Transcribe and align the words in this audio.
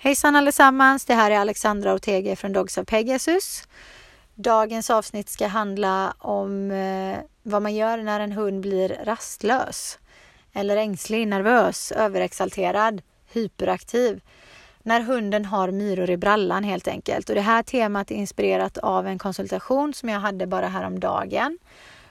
Hejsan 0.00 0.36
allesammans! 0.36 1.04
Det 1.04 1.14
här 1.14 1.30
är 1.30 1.38
Alexandra 1.38 1.94
Ortega 1.94 2.36
från 2.36 2.52
Dogs 2.52 2.78
of 2.78 2.86
Pegasus. 2.86 3.68
Dagens 4.34 4.90
avsnitt 4.90 5.28
ska 5.28 5.46
handla 5.46 6.14
om 6.18 6.70
eh, 6.70 7.18
vad 7.42 7.62
man 7.62 7.74
gör 7.74 7.98
när 7.98 8.20
en 8.20 8.32
hund 8.32 8.60
blir 8.60 9.00
rastlös 9.04 9.98
eller 10.52 10.76
ängslig, 10.76 11.28
nervös, 11.28 11.92
överexalterad, 11.92 13.02
hyperaktiv. 13.32 14.20
När 14.82 15.00
hunden 15.00 15.44
har 15.44 15.70
myror 15.70 16.10
i 16.10 16.16
brallan 16.16 16.64
helt 16.64 16.88
enkelt. 16.88 17.28
Och 17.28 17.34
det 17.34 17.40
här 17.40 17.62
temat 17.62 18.10
är 18.10 18.14
inspirerat 18.14 18.78
av 18.78 19.06
en 19.06 19.18
konsultation 19.18 19.94
som 19.94 20.08
jag 20.08 20.20
hade 20.20 20.46
bara 20.46 20.68
häromdagen. 20.68 21.58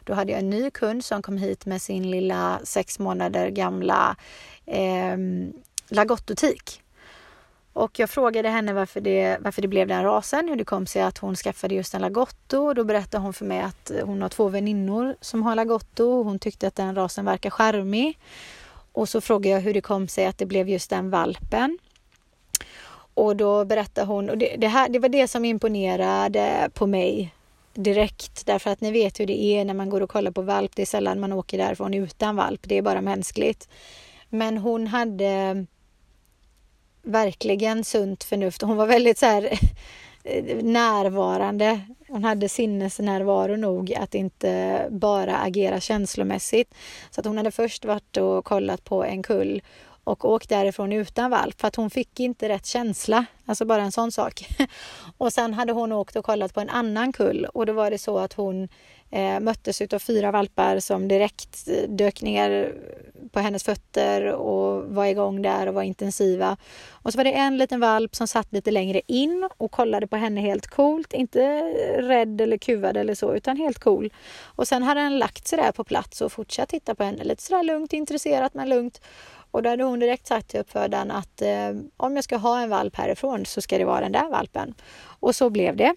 Då 0.04 0.14
hade 0.14 0.32
jag 0.32 0.40
en 0.40 0.50
ny 0.50 0.72
kund 0.72 1.06
som 1.06 1.22
kom 1.22 1.38
hit 1.38 1.66
med 1.66 1.82
sin 1.82 2.12
lilla 2.12 2.60
sex 2.64 3.00
månader 3.00 3.50
gamla 3.50 4.16
eh, 4.66 5.18
lagottotik 5.90 6.82
och 7.78 8.00
jag 8.00 8.10
frågade 8.10 8.50
henne 8.50 8.74
varför 8.74 9.02
det, 9.02 9.38
varför 9.42 9.62
det 9.62 9.68
blev 9.68 9.88
den 9.88 10.04
rasen, 10.04 10.50
hur 10.50 10.56
det 10.56 10.64
kom 10.64 10.86
sig 10.86 11.02
att 11.02 11.18
hon 11.18 11.36
skaffade 11.36 11.76
just 11.76 11.94
en 11.94 12.02
lagotto. 12.02 12.58
Och 12.58 12.76
då 12.76 12.84
berättade 12.84 13.24
hon 13.24 13.34
för 13.34 13.46
mig 13.46 13.62
att 13.62 13.92
hon 14.04 14.22
har 14.22 14.30
två 14.30 14.48
väninnor 14.48 15.16
som 15.22 15.44
har 15.44 15.56
lagotto. 15.56 16.04
och 16.04 16.26
Hon 16.26 16.40
tyckte 16.40 16.68
att 16.68 16.76
den 16.76 16.96
rasen 16.96 17.26
verkar 17.26 17.50
charmig. 17.50 18.20
Och 18.92 19.10
så 19.10 19.22
frågade 19.22 19.56
jag 19.56 19.62
hur 19.62 19.74
det 19.74 19.82
kom 19.82 20.08
sig 20.08 20.26
att 20.26 20.38
det 20.38 20.46
blev 20.46 20.70
just 20.70 20.90
den 20.90 21.10
valpen. 21.10 21.78
Och 23.14 23.36
då 23.36 23.66
berättade 23.66 24.08
hon, 24.08 24.30
och 24.30 24.38
det, 24.38 24.56
det, 24.58 24.68
här, 24.68 24.90
det 24.90 25.00
var 25.00 25.10
det 25.10 25.28
som 25.28 25.46
imponerade 25.46 26.70
på 26.74 26.88
mig 26.88 27.34
direkt. 27.74 28.46
Därför 28.46 28.70
att 28.70 28.82
ni 28.82 28.92
vet 28.92 29.20
hur 29.20 29.26
det 29.26 29.42
är 29.42 29.66
när 29.66 29.74
man 29.74 29.90
går 29.90 30.02
och 30.02 30.10
kollar 30.10 30.32
på 30.32 30.42
valp. 30.42 30.76
Det 30.76 30.82
är 30.82 30.86
sällan 30.86 31.20
man 31.20 31.34
åker 31.34 31.58
därifrån 31.58 31.94
utan 31.94 32.36
valp. 32.36 32.62
Det 32.64 32.78
är 32.78 32.82
bara 32.82 33.02
mänskligt. 33.02 33.70
Men 34.30 34.58
hon 34.58 34.88
hade 34.88 35.66
verkligen 37.08 37.84
sunt 37.84 38.24
förnuft. 38.24 38.62
Hon 38.62 38.78
var 38.78 38.88
väldigt 38.88 39.18
så 39.18 39.26
här 39.26 39.60
eh, 40.24 40.58
närvarande. 40.64 41.80
Hon 42.08 42.24
hade 42.24 42.50
sinnesnärvaro 42.50 43.56
nog 43.56 43.94
att 43.94 44.16
inte 44.16 44.82
bara 44.90 45.38
agera 45.38 45.80
känslomässigt. 45.80 46.74
Så 47.12 47.22
att 47.22 47.26
hon 47.26 47.38
hade 47.38 47.52
först 47.52 47.86
varit 47.86 48.18
och 48.18 48.46
kollat 48.46 48.84
på 48.84 49.04
en 49.04 49.24
kull 49.24 49.62
och 50.08 50.26
åkt 50.26 50.50
därifrån 50.50 50.94
utan 50.94 51.32
valp 51.32 51.62
för 51.62 51.68
att 51.68 51.76
hon 51.76 51.90
fick 51.90 52.20
inte 52.20 52.50
rätt 52.50 52.66
känsla. 52.66 53.26
Alltså 53.46 53.66
bara 53.66 53.82
en 53.82 53.92
sån 53.92 54.12
sak. 54.12 54.48
Och 55.18 55.34
sen 55.34 55.54
hade 55.54 55.74
hon 55.74 55.92
åkt 55.92 56.16
och 56.16 56.26
kollat 56.26 56.54
på 56.54 56.62
en 56.62 56.70
annan 56.70 57.14
kull 57.14 57.46
och 57.46 57.66
då 57.66 57.74
var 57.74 57.92
det 57.92 57.98
så 57.98 58.18
att 58.18 58.34
hon 58.34 58.68
eh, 59.12 59.40
möttes 59.40 59.82
av 59.82 60.00
fyra 60.00 60.32
valpar 60.32 60.80
som 60.80 61.08
direkt 61.08 61.68
eh, 61.68 61.90
dök 61.90 62.22
ner 62.22 62.74
på 63.32 63.40
hennes 63.40 63.64
fötter 63.64 64.26
och 64.26 64.84
var 64.84 65.06
igång 65.06 65.42
där 65.42 65.68
och 65.68 65.74
var 65.74 65.84
intensiva. 65.84 66.58
Och 66.90 67.12
så 67.12 67.18
var 67.18 67.24
det 67.24 67.32
en 67.32 67.58
liten 67.58 67.80
valp 67.80 68.16
som 68.16 68.28
satt 68.28 68.54
lite 68.54 68.72
längre 68.72 69.02
in 69.08 69.50
och 69.58 69.72
kollade 69.72 70.08
på 70.08 70.16
henne 70.16 70.42
helt 70.42 70.68
coolt, 70.68 71.14
inte 71.14 71.62
rädd 72.02 72.42
eller 72.42 72.58
kuvad 72.58 72.98
eller 72.98 73.16
så, 73.16 73.36
utan 73.36 73.58
helt 73.58 73.80
cool. 73.80 74.14
Och 74.44 74.68
sen 74.68 74.84
hade 74.84 75.00
han 75.00 75.20
lagt 75.20 75.48
sig 75.48 75.58
där 75.58 75.72
på 75.72 75.84
plats 75.84 76.22
och 76.22 76.32
fortsatt 76.32 76.70
titta 76.70 76.96
på 76.96 77.04
henne 77.04 77.24
lite 77.24 77.44
sådär 77.44 77.64
lugnt, 77.64 77.94
intresserat 77.94 78.54
men 78.54 78.70
lugnt. 78.70 79.02
Och 79.58 79.64
då 79.64 79.70
hade 79.70 79.84
hon 79.84 80.00
direkt 80.00 80.28
sagt 80.28 80.48
till 80.48 80.60
uppfödaren 80.60 81.12
att 81.12 81.42
eh, 81.42 81.70
om 81.98 82.16
jag 82.16 82.24
ska 82.24 82.38
ha 82.38 82.62
en 82.62 82.70
valp 82.70 82.96
härifrån 82.96 83.46
så 83.46 83.62
ska 83.62 83.78
det 83.78 83.86
vara 83.86 84.02
den 84.02 84.12
där 84.12 84.30
valpen. 84.30 84.74
Och 85.20 85.36
så 85.36 85.50
blev 85.50 85.76
det. 85.76 85.96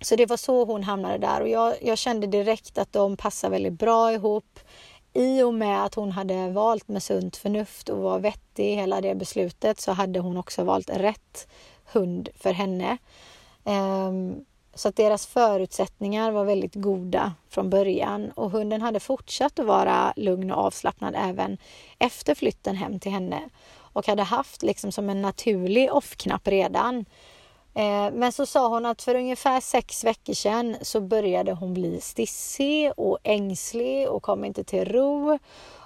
Så 0.00 0.16
det 0.16 0.26
var 0.26 0.36
så 0.36 0.64
hon 0.64 0.82
hamnade 0.82 1.18
där 1.18 1.40
och 1.40 1.48
jag, 1.48 1.74
jag 1.82 1.98
kände 1.98 2.26
direkt 2.26 2.78
att 2.78 2.92
de 2.92 3.16
passar 3.16 3.50
väldigt 3.50 3.72
bra 3.72 4.12
ihop. 4.12 4.58
I 5.12 5.42
och 5.42 5.54
med 5.54 5.84
att 5.84 5.94
hon 5.94 6.12
hade 6.12 6.48
valt 6.48 6.88
med 6.88 7.02
sunt 7.02 7.36
förnuft 7.36 7.88
och 7.88 7.98
var 7.98 8.18
vettig 8.18 8.72
i 8.72 8.74
hela 8.74 9.00
det 9.00 9.14
beslutet 9.14 9.80
så 9.80 9.92
hade 9.92 10.20
hon 10.20 10.36
också 10.36 10.64
valt 10.64 10.90
rätt 10.90 11.48
hund 11.84 12.28
för 12.36 12.52
henne. 12.52 12.98
Um, 13.64 14.44
så 14.76 14.88
att 14.88 14.96
deras 14.96 15.26
förutsättningar 15.26 16.30
var 16.30 16.44
väldigt 16.44 16.74
goda 16.74 17.32
från 17.48 17.70
början 17.70 18.30
och 18.30 18.50
hunden 18.50 18.82
hade 18.82 19.00
fortsatt 19.00 19.58
att 19.58 19.66
vara 19.66 20.12
lugn 20.16 20.50
och 20.50 20.64
avslappnad 20.64 21.14
även 21.18 21.58
efter 21.98 22.34
flytten 22.34 22.76
hem 22.76 23.00
till 23.00 23.12
henne 23.12 23.40
och 23.92 24.06
hade 24.06 24.22
haft 24.22 24.62
liksom 24.62 24.92
som 24.92 25.10
en 25.10 25.22
naturlig 25.22 25.92
off-knapp 25.92 26.48
redan. 26.48 27.04
Eh, 27.74 28.12
men 28.12 28.32
så 28.32 28.46
sa 28.46 28.68
hon 28.68 28.86
att 28.86 29.02
för 29.02 29.14
ungefär 29.14 29.60
sex 29.60 30.04
veckor 30.04 30.34
sedan 30.34 30.76
så 30.82 31.00
började 31.00 31.52
hon 31.52 31.74
bli 31.74 32.00
stissig 32.00 32.92
och 32.96 33.18
ängslig 33.22 34.08
och 34.08 34.22
kom 34.22 34.44
inte 34.44 34.64
till 34.64 34.84
ro. 34.84 35.38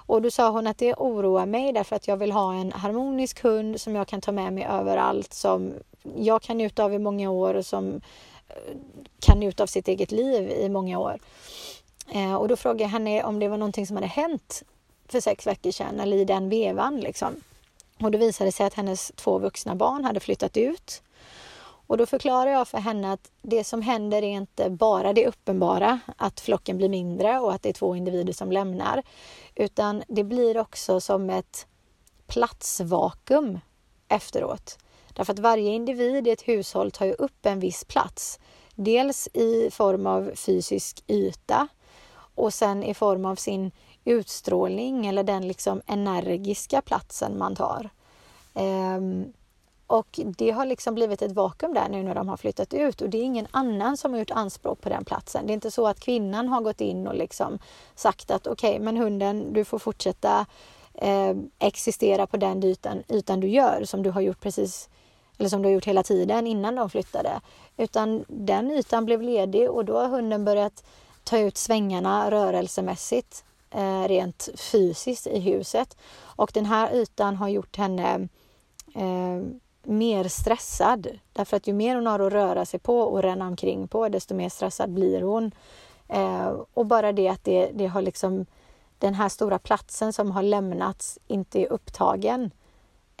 Och 0.05 0.21
då 0.21 0.31
sa 0.31 0.49
hon 0.49 0.67
att 0.67 0.77
det 0.77 0.93
oroar 0.93 1.45
mig 1.45 1.73
därför 1.73 1.95
att 1.95 2.07
jag 2.07 2.17
vill 2.17 2.31
ha 2.31 2.53
en 2.53 2.71
harmonisk 2.71 3.43
hund 3.43 3.81
som 3.81 3.95
jag 3.95 4.07
kan 4.07 4.21
ta 4.21 4.31
med 4.31 4.53
mig 4.53 4.67
överallt, 4.69 5.33
som 5.33 5.73
jag 6.15 6.41
kan 6.41 6.57
njuta 6.57 6.83
av 6.83 6.93
i 6.93 6.99
många 6.99 7.31
år 7.31 7.53
och 7.53 7.65
som 7.65 8.01
kan 9.19 9.39
njuta 9.39 9.63
av 9.63 9.67
sitt 9.67 9.87
eget 9.87 10.11
liv 10.11 10.49
i 10.49 10.69
många 10.69 10.99
år. 10.99 11.19
Eh, 12.13 12.35
och 12.35 12.47
då 12.47 12.55
frågade 12.55 12.83
jag 12.83 12.89
henne 12.89 13.23
om 13.23 13.39
det 13.39 13.47
var 13.47 13.57
någonting 13.57 13.87
som 13.87 13.95
hade 13.95 14.07
hänt 14.07 14.63
för 15.07 15.19
sex 15.19 15.47
veckor 15.47 15.71
sedan 15.71 15.99
eller 15.99 16.17
i 16.17 16.25
den 16.25 16.49
vevan. 16.49 16.99
Liksom. 16.99 17.35
Och 17.99 18.11
då 18.11 18.17
visade 18.17 18.47
det 18.47 18.51
sig 18.51 18.65
att 18.65 18.73
hennes 18.73 19.11
två 19.15 19.39
vuxna 19.39 19.75
barn 19.75 20.05
hade 20.05 20.19
flyttat 20.19 20.57
ut. 20.57 21.01
Och 21.87 21.97
då 21.97 22.05
förklarar 22.05 22.51
jag 22.51 22.67
för 22.67 22.77
henne 22.77 23.13
att 23.13 23.31
det 23.41 23.63
som 23.63 23.81
händer 23.81 24.17
är 24.23 24.29
inte 24.29 24.69
bara 24.69 25.13
det 25.13 25.27
uppenbara, 25.27 25.99
att 26.17 26.39
flocken 26.39 26.77
blir 26.77 26.89
mindre 26.89 27.39
och 27.39 27.53
att 27.53 27.63
det 27.63 27.69
är 27.69 27.73
två 27.73 27.95
individer 27.95 28.33
som 28.33 28.51
lämnar, 28.51 29.03
utan 29.55 30.03
det 30.07 30.23
blir 30.23 30.57
också 30.57 31.01
som 31.01 31.29
ett 31.29 31.67
platsvakuum 32.27 33.59
efteråt. 34.07 34.77
Därför 35.13 35.33
att 35.33 35.39
varje 35.39 35.71
individ 35.71 36.27
i 36.27 36.31
ett 36.31 36.47
hushåll 36.47 36.91
tar 36.91 37.05
ju 37.05 37.13
upp 37.13 37.45
en 37.45 37.59
viss 37.59 37.85
plats. 37.85 38.39
Dels 38.75 39.27
i 39.33 39.69
form 39.71 40.07
av 40.07 40.31
fysisk 40.35 41.03
yta 41.07 41.67
och 42.35 42.53
sen 42.53 42.83
i 42.83 42.93
form 42.93 43.25
av 43.25 43.35
sin 43.35 43.71
utstrålning 44.05 45.07
eller 45.07 45.23
den 45.23 45.47
liksom 45.47 45.81
energiska 45.87 46.81
platsen 46.81 47.37
man 47.37 47.55
tar. 47.55 47.89
Ehm, 48.53 49.33
och 49.87 50.19
det 50.37 50.51
har 50.51 50.65
liksom 50.65 50.95
blivit 50.95 51.21
ett 51.21 51.31
vakuum 51.31 51.73
där 51.73 51.89
nu 51.89 52.03
när 52.03 52.15
de 52.15 52.29
har 52.29 52.37
flyttat 52.37 52.73
ut 52.73 53.01
och 53.01 53.09
det 53.09 53.17
är 53.17 53.23
ingen 53.23 53.47
annan 53.51 53.97
som 53.97 54.11
har 54.11 54.19
gjort 54.19 54.31
anspråk 54.31 54.81
på 54.81 54.89
den 54.89 55.05
platsen. 55.05 55.47
Det 55.47 55.51
är 55.51 55.53
inte 55.53 55.71
så 55.71 55.87
att 55.87 55.99
kvinnan 55.99 56.47
har 56.47 56.61
gått 56.61 56.81
in 56.81 57.07
och 57.07 57.15
liksom 57.15 57.59
sagt 57.95 58.31
att 58.31 58.47
okej, 58.47 58.69
okay, 58.69 58.85
men 58.85 58.97
hunden, 58.97 59.53
du 59.53 59.65
får 59.65 59.79
fortsätta 59.79 60.45
eh, 60.93 61.35
existera 61.59 62.27
på 62.27 62.37
den 62.37 62.63
ytan, 62.63 63.03
ytan 63.09 63.39
du 63.39 63.47
gör 63.47 63.83
som 63.85 64.03
du 64.03 64.09
har 64.09 64.21
gjort 64.21 64.41
precis 64.41 64.89
eller 65.41 65.49
som 65.49 65.61
du 65.61 65.67
har 65.67 65.73
gjort 65.73 65.85
hela 65.85 66.03
tiden 66.03 66.47
innan 66.47 66.75
de 66.75 66.89
flyttade. 66.89 67.41
Utan 67.77 68.25
den 68.27 68.71
ytan 68.71 69.05
blev 69.05 69.21
ledig 69.21 69.69
och 69.69 69.85
då 69.85 69.97
har 69.99 70.07
hunden 70.07 70.45
börjat 70.45 70.83
ta 71.23 71.37
ut 71.37 71.57
svängarna 71.57 72.31
rörelsemässigt, 72.31 73.43
eh, 73.71 74.03
rent 74.03 74.49
fysiskt 74.55 75.27
i 75.27 75.39
huset. 75.39 75.97
Och 76.21 76.51
den 76.53 76.65
här 76.65 76.93
ytan 76.93 77.35
har 77.35 77.47
gjort 77.47 77.77
henne 77.77 78.27
eh, 78.95 79.43
mer 79.83 80.27
stressad. 80.27 81.07
Därför 81.33 81.57
att 81.57 81.67
ju 81.67 81.73
mer 81.73 81.95
hon 81.95 82.07
har 82.07 82.19
att 82.19 82.33
röra 82.33 82.65
sig 82.65 82.79
på 82.79 82.99
och 82.99 83.21
ränna 83.21 83.47
omkring 83.47 83.87
på, 83.87 84.09
desto 84.09 84.35
mer 84.35 84.49
stressad 84.49 84.89
blir 84.89 85.21
hon. 85.21 85.51
Eh, 86.07 86.53
och 86.73 86.85
bara 86.85 87.11
det 87.11 87.27
att 87.27 87.43
det, 87.43 87.71
det 87.73 87.87
har 87.87 88.01
liksom 88.01 88.45
den 88.99 89.13
här 89.13 89.29
stora 89.29 89.59
platsen 89.59 90.13
som 90.13 90.31
har 90.31 90.43
lämnats 90.43 91.19
inte 91.27 91.61
är 91.61 91.71
upptagen 91.71 92.51
Eh, 92.51 92.60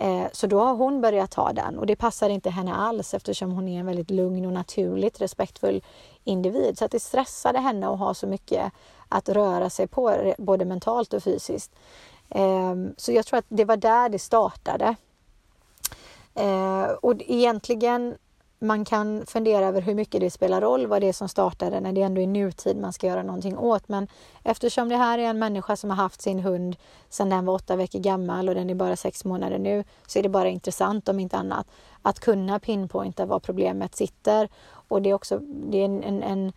Eh, 0.01 0.27
så 0.31 0.47
då 0.47 0.59
har 0.59 0.75
hon 0.75 1.01
börjat 1.01 1.31
ta 1.31 1.53
den 1.53 1.79
och 1.79 1.85
det 1.85 1.95
passar 1.95 2.29
inte 2.29 2.49
henne 2.49 2.73
alls 2.73 3.13
eftersom 3.13 3.51
hon 3.51 3.67
är 3.67 3.79
en 3.79 3.85
väldigt 3.85 4.11
lugn 4.11 4.45
och 4.45 4.53
naturligt 4.53 5.21
respektfull 5.21 5.83
individ. 6.23 6.77
Så 6.77 6.85
att 6.85 6.91
det 6.91 6.99
stressade 6.99 7.59
henne 7.59 7.87
att 7.87 7.99
ha 7.99 8.13
så 8.13 8.27
mycket 8.27 8.71
att 9.09 9.29
röra 9.29 9.69
sig 9.69 9.87
på, 9.87 10.33
både 10.37 10.65
mentalt 10.65 11.13
och 11.13 11.23
fysiskt. 11.23 11.71
Ehm, 12.29 12.93
så 12.97 13.11
jag 13.11 13.25
tror 13.25 13.39
att 13.39 13.45
det 13.47 13.65
var 13.65 13.77
där 13.77 14.09
det 14.09 14.19
startade. 14.19 14.95
Eh, 16.35 16.83
och 16.83 17.13
egentligen 17.19 18.15
man 18.63 18.85
kan 18.85 19.25
fundera 19.25 19.65
över 19.65 19.81
hur 19.81 19.95
mycket 19.95 20.21
det 20.21 20.31
spelar 20.31 20.61
roll 20.61 20.87
vad 20.87 21.01
det 21.01 21.07
är 21.07 21.13
som 21.13 21.29
startade 21.29 21.79
när 21.79 21.91
det 21.91 22.01
ändå 22.01 22.21
är 22.21 22.27
nutid 22.27 22.77
man 22.77 22.93
ska 22.93 23.07
göra 23.07 23.23
någonting 23.23 23.57
åt. 23.57 23.87
Men 23.89 24.07
eftersom 24.43 24.89
det 24.89 24.97
här 24.97 25.17
är 25.17 25.23
en 25.23 25.39
människa 25.39 25.75
som 25.75 25.89
har 25.89 25.97
haft 25.97 26.21
sin 26.21 26.39
hund 26.39 26.75
sedan 27.09 27.29
den 27.29 27.45
var 27.45 27.53
åtta 27.53 27.75
veckor 27.75 27.99
gammal 27.99 28.49
och 28.49 28.55
den 28.55 28.69
är 28.69 28.75
bara 28.75 28.95
sex 28.95 29.25
månader 29.25 29.59
nu 29.59 29.83
så 30.07 30.19
är 30.19 30.23
det 30.23 30.29
bara 30.29 30.49
intressant 30.49 31.09
om 31.09 31.19
inte 31.19 31.37
annat 31.37 31.67
att 32.01 32.19
kunna 32.19 32.59
pinpointa 32.59 33.25
var 33.25 33.39
problemet 33.39 33.95
sitter. 33.95 34.49
Och 34.87 35.01
det 35.01 35.09
är 35.09 35.13
också 35.13 35.39
det 35.39 35.77
är 35.77 35.85
en, 35.85 36.03
en, 36.03 36.23
en 36.23 36.53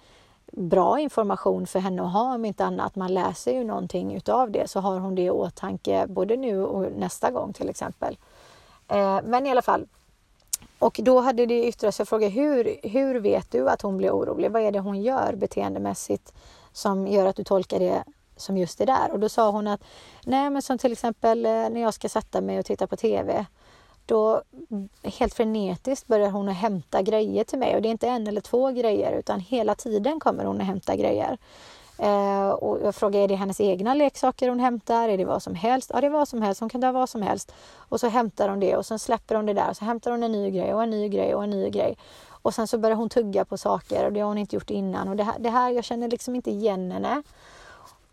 bra 0.52 1.00
information 1.00 1.66
för 1.66 1.78
henne 1.78 2.02
att 2.02 2.12
ha 2.12 2.34
om 2.34 2.44
inte 2.44 2.64
annat. 2.64 2.96
Man 2.96 3.14
läser 3.14 3.52
ju 3.52 3.64
någonting 3.64 4.14
utav 4.14 4.50
det 4.50 4.70
så 4.70 4.80
har 4.80 4.98
hon 4.98 5.14
det 5.14 5.22
i 5.22 5.30
åtanke 5.30 6.06
både 6.08 6.36
nu 6.36 6.64
och 6.64 6.92
nästa 6.92 7.30
gång 7.30 7.52
till 7.52 7.68
exempel. 7.68 8.18
Eh, 8.88 9.20
men 9.24 9.46
i 9.46 9.50
alla 9.50 9.62
fall, 9.62 9.86
och 10.78 11.00
då 11.02 11.20
hade 11.20 11.46
det 11.46 11.66
yttrat 11.66 11.94
sig, 11.94 12.02
jag 12.02 12.08
frågade 12.08 12.32
hur, 12.32 12.76
hur 12.82 13.20
vet 13.20 13.50
du 13.50 13.68
att 13.70 13.82
hon 13.82 13.96
blir 13.96 14.10
orolig? 14.10 14.50
Vad 14.50 14.62
är 14.62 14.72
det 14.72 14.80
hon 14.80 15.02
gör 15.02 15.34
beteendemässigt 15.34 16.34
som 16.72 17.06
gör 17.06 17.26
att 17.26 17.36
du 17.36 17.44
tolkar 17.44 17.78
det 17.78 18.04
som 18.36 18.56
just 18.56 18.78
det 18.78 18.84
där? 18.84 19.10
Och 19.12 19.20
då 19.20 19.28
sa 19.28 19.50
hon 19.50 19.66
att 19.66 19.84
nej 20.24 20.50
men 20.50 20.62
som 20.62 20.78
till 20.78 20.92
exempel 20.92 21.46
eh, 21.46 21.50
när 21.50 21.80
jag 21.80 21.94
ska 21.94 22.08
sätta 22.08 22.40
mig 22.40 22.58
och 22.58 22.64
titta 22.64 22.86
på 22.86 22.96
TV 22.96 23.46
då 24.06 24.42
helt 25.02 25.34
frenetiskt 25.34 26.06
börjar 26.06 26.30
hon 26.30 26.48
att 26.48 26.56
hämta 26.56 27.02
grejer 27.02 27.44
till 27.44 27.58
mig 27.58 27.76
och 27.76 27.82
det 27.82 27.88
är 27.88 27.90
inte 27.90 28.08
en 28.08 28.26
eller 28.26 28.40
två 28.40 28.70
grejer 28.70 29.12
utan 29.12 29.40
hela 29.40 29.74
tiden 29.74 30.20
kommer 30.20 30.44
hon 30.44 30.60
att 30.60 30.66
hämta 30.66 30.96
grejer. 30.96 31.38
Eh, 31.98 32.48
och 32.48 32.78
jag 32.82 32.94
frågar, 32.94 33.20
är 33.20 33.28
det 33.28 33.34
hennes 33.34 33.60
egna 33.60 33.94
leksaker 33.94 34.48
hon 34.48 34.60
hämtar? 34.60 35.08
Är 35.08 35.18
det 35.18 35.24
vad 35.24 35.42
som 35.42 35.54
helst? 35.54 35.90
Ja, 35.94 36.00
det 36.00 36.06
är 36.06 36.10
vad 36.10 36.28
som 36.28 36.42
helst. 36.42 36.60
Hon 36.60 36.68
kan 36.68 36.80
ta 36.80 36.92
vad 36.92 37.08
som 37.08 37.22
helst. 37.22 37.54
Och 37.76 38.00
så 38.00 38.08
hämtar 38.08 38.48
hon 38.48 38.60
det 38.60 38.76
och 38.76 38.86
sen 38.86 38.98
släpper 38.98 39.34
hon 39.34 39.46
det 39.46 39.52
där. 39.52 39.70
Och 39.70 39.76
så 39.76 39.84
hämtar 39.84 40.10
hon 40.10 40.22
en 40.22 40.32
ny 40.32 40.50
grej 40.50 40.74
och 40.74 40.82
en 40.82 40.90
ny 40.90 41.08
grej 41.08 41.34
och 41.34 41.44
en 41.44 41.50
ny 41.50 41.70
grej. 41.70 41.96
Och 42.42 42.54
sen 42.54 42.66
så 42.66 42.78
börjar 42.78 42.96
hon 42.96 43.08
tugga 43.08 43.44
på 43.44 43.56
saker 43.56 44.06
och 44.06 44.12
det 44.12 44.20
har 44.20 44.28
hon 44.28 44.38
inte 44.38 44.56
gjort 44.56 44.70
innan. 44.70 45.08
Och 45.08 45.16
det 45.16 45.24
här, 45.24 45.38
det 45.38 45.50
här 45.50 45.70
jag 45.70 45.84
känner 45.84 46.08
liksom 46.08 46.34
inte 46.34 46.50
igen 46.50 46.90
henne. 46.92 47.22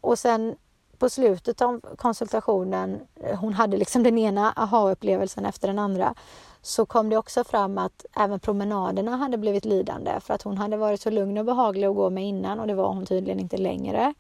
Och 0.02 0.20
sen 0.20 0.56
på 0.98 1.10
slutet 1.10 1.62
av 1.62 1.82
konsultationen, 1.98 3.00
eh, 3.16 3.40
hon 3.40 3.54
hade 3.54 3.78
liksom 3.78 4.04
den 4.04 4.18
ena 4.18 4.52
aha-upplevelsen 4.52 5.46
efter 5.46 5.68
den 5.68 5.80
andra, 5.80 6.16
så 6.62 6.86
kom 6.86 7.10
det 7.10 7.18
också 7.18 7.44
fram 7.44 7.78
att 7.78 8.06
även 8.16 8.40
promenaderna 8.40 9.16
hade 9.16 9.38
blivit 9.38 9.66
lidande 9.66 10.20
för 10.20 10.34
att 10.34 10.42
hon 10.42 10.58
hade 10.58 10.78
varit 10.78 11.02
så 11.02 11.10
lugn 11.10 11.38
och 11.38 11.46
behaglig 11.46 11.88
att 11.88 11.96
gå 11.96 12.10
med 12.10 12.28
innan 12.28 12.60
och 12.60 12.68
det 12.68 12.74
var 12.74 12.88
hon 12.88 13.06
tydligen 13.06 13.40
inte 13.40 13.58
längre. 13.58 14.14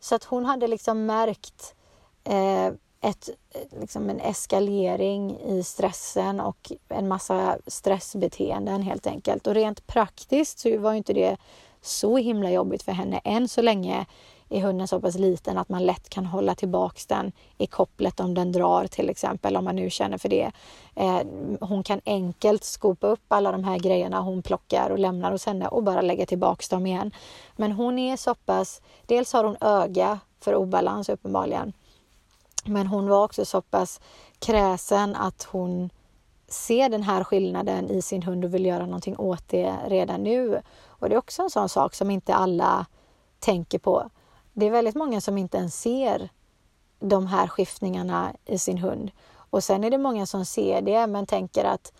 Så 0.00 0.14
att 0.14 0.24
hon 0.24 0.44
hade 0.44 0.66
liksom 0.66 1.06
märkt 1.06 1.74
eh, 2.24 2.66
ett, 3.00 3.28
liksom 3.80 4.10
en 4.10 4.20
eskalering 4.20 5.38
i 5.40 5.62
stressen 5.62 6.40
och 6.40 6.72
en 6.88 7.08
massa 7.08 7.58
stressbeteenden 7.66 8.82
helt 8.82 9.06
enkelt. 9.06 9.46
Och 9.46 9.54
rent 9.54 9.86
praktiskt 9.86 10.58
så 10.58 10.78
var 10.78 10.92
inte 10.92 11.12
det 11.12 11.36
så 11.82 12.16
himla 12.16 12.50
jobbigt 12.50 12.82
för 12.82 12.92
henne 12.92 13.20
än 13.24 13.48
så 13.48 13.62
länge 13.62 14.06
är 14.48 14.60
hunden 14.60 14.88
så 14.88 15.00
pass 15.00 15.14
liten 15.14 15.58
att 15.58 15.68
man 15.68 15.86
lätt 15.86 16.08
kan 16.08 16.26
hålla 16.26 16.54
tillbaks 16.54 17.06
den 17.06 17.32
i 17.58 17.66
kopplet 17.66 18.20
om 18.20 18.34
den 18.34 18.52
drar 18.52 18.86
till 18.86 19.10
exempel, 19.10 19.56
om 19.56 19.64
man 19.64 19.76
nu 19.76 19.90
känner 19.90 20.18
för 20.18 20.28
det. 20.28 20.50
Eh, 20.94 21.20
hon 21.60 21.82
kan 21.82 22.00
enkelt 22.04 22.64
skopa 22.64 23.06
upp 23.06 23.24
alla 23.28 23.52
de 23.52 23.64
här 23.64 23.78
grejerna 23.78 24.20
hon 24.20 24.42
plockar 24.42 24.90
och 24.90 24.98
lämnar 24.98 25.32
hos 25.32 25.46
henne 25.46 25.68
och 25.68 25.82
bara 25.82 26.00
lägga 26.00 26.26
tillbaks 26.26 26.68
dem 26.68 26.86
igen. 26.86 27.12
Men 27.56 27.72
hon 27.72 27.98
är 27.98 28.16
så 28.16 28.34
pass, 28.34 28.80
dels 29.06 29.32
har 29.32 29.44
hon 29.44 29.56
öga 29.60 30.18
för 30.40 30.54
obalans 30.54 31.08
uppenbarligen, 31.08 31.72
men 32.64 32.86
hon 32.86 33.08
var 33.08 33.24
också 33.24 33.44
så 33.44 33.60
pass 33.60 34.00
kräsen 34.38 35.14
att 35.14 35.42
hon 35.50 35.90
ser 36.48 36.88
den 36.88 37.02
här 37.02 37.24
skillnaden 37.24 37.90
i 37.90 38.02
sin 38.02 38.22
hund 38.22 38.44
och 38.44 38.54
vill 38.54 38.66
göra 38.66 38.86
någonting 38.86 39.16
åt 39.16 39.48
det 39.48 39.76
redan 39.86 40.22
nu. 40.22 40.62
Och 40.86 41.08
det 41.08 41.14
är 41.14 41.18
också 41.18 41.42
en 41.42 41.50
sån 41.50 41.68
sak 41.68 41.94
som 41.94 42.10
inte 42.10 42.34
alla 42.34 42.86
tänker 43.38 43.78
på 43.78 44.10
det 44.58 44.66
är 44.66 44.70
väldigt 44.70 44.94
många 44.94 45.20
som 45.20 45.38
inte 45.38 45.58
ens 45.58 45.80
ser 45.80 46.28
de 47.00 47.26
här 47.26 47.46
skiftningarna 47.46 48.32
i 48.46 48.58
sin 48.58 48.78
hund. 48.78 49.10
Och 49.50 49.64
sen 49.64 49.84
är 49.84 49.90
det 49.90 49.98
många 49.98 50.26
som 50.26 50.44
ser 50.44 50.82
det 50.82 51.06
men 51.06 51.26
tänker 51.26 51.64
att 51.64 51.92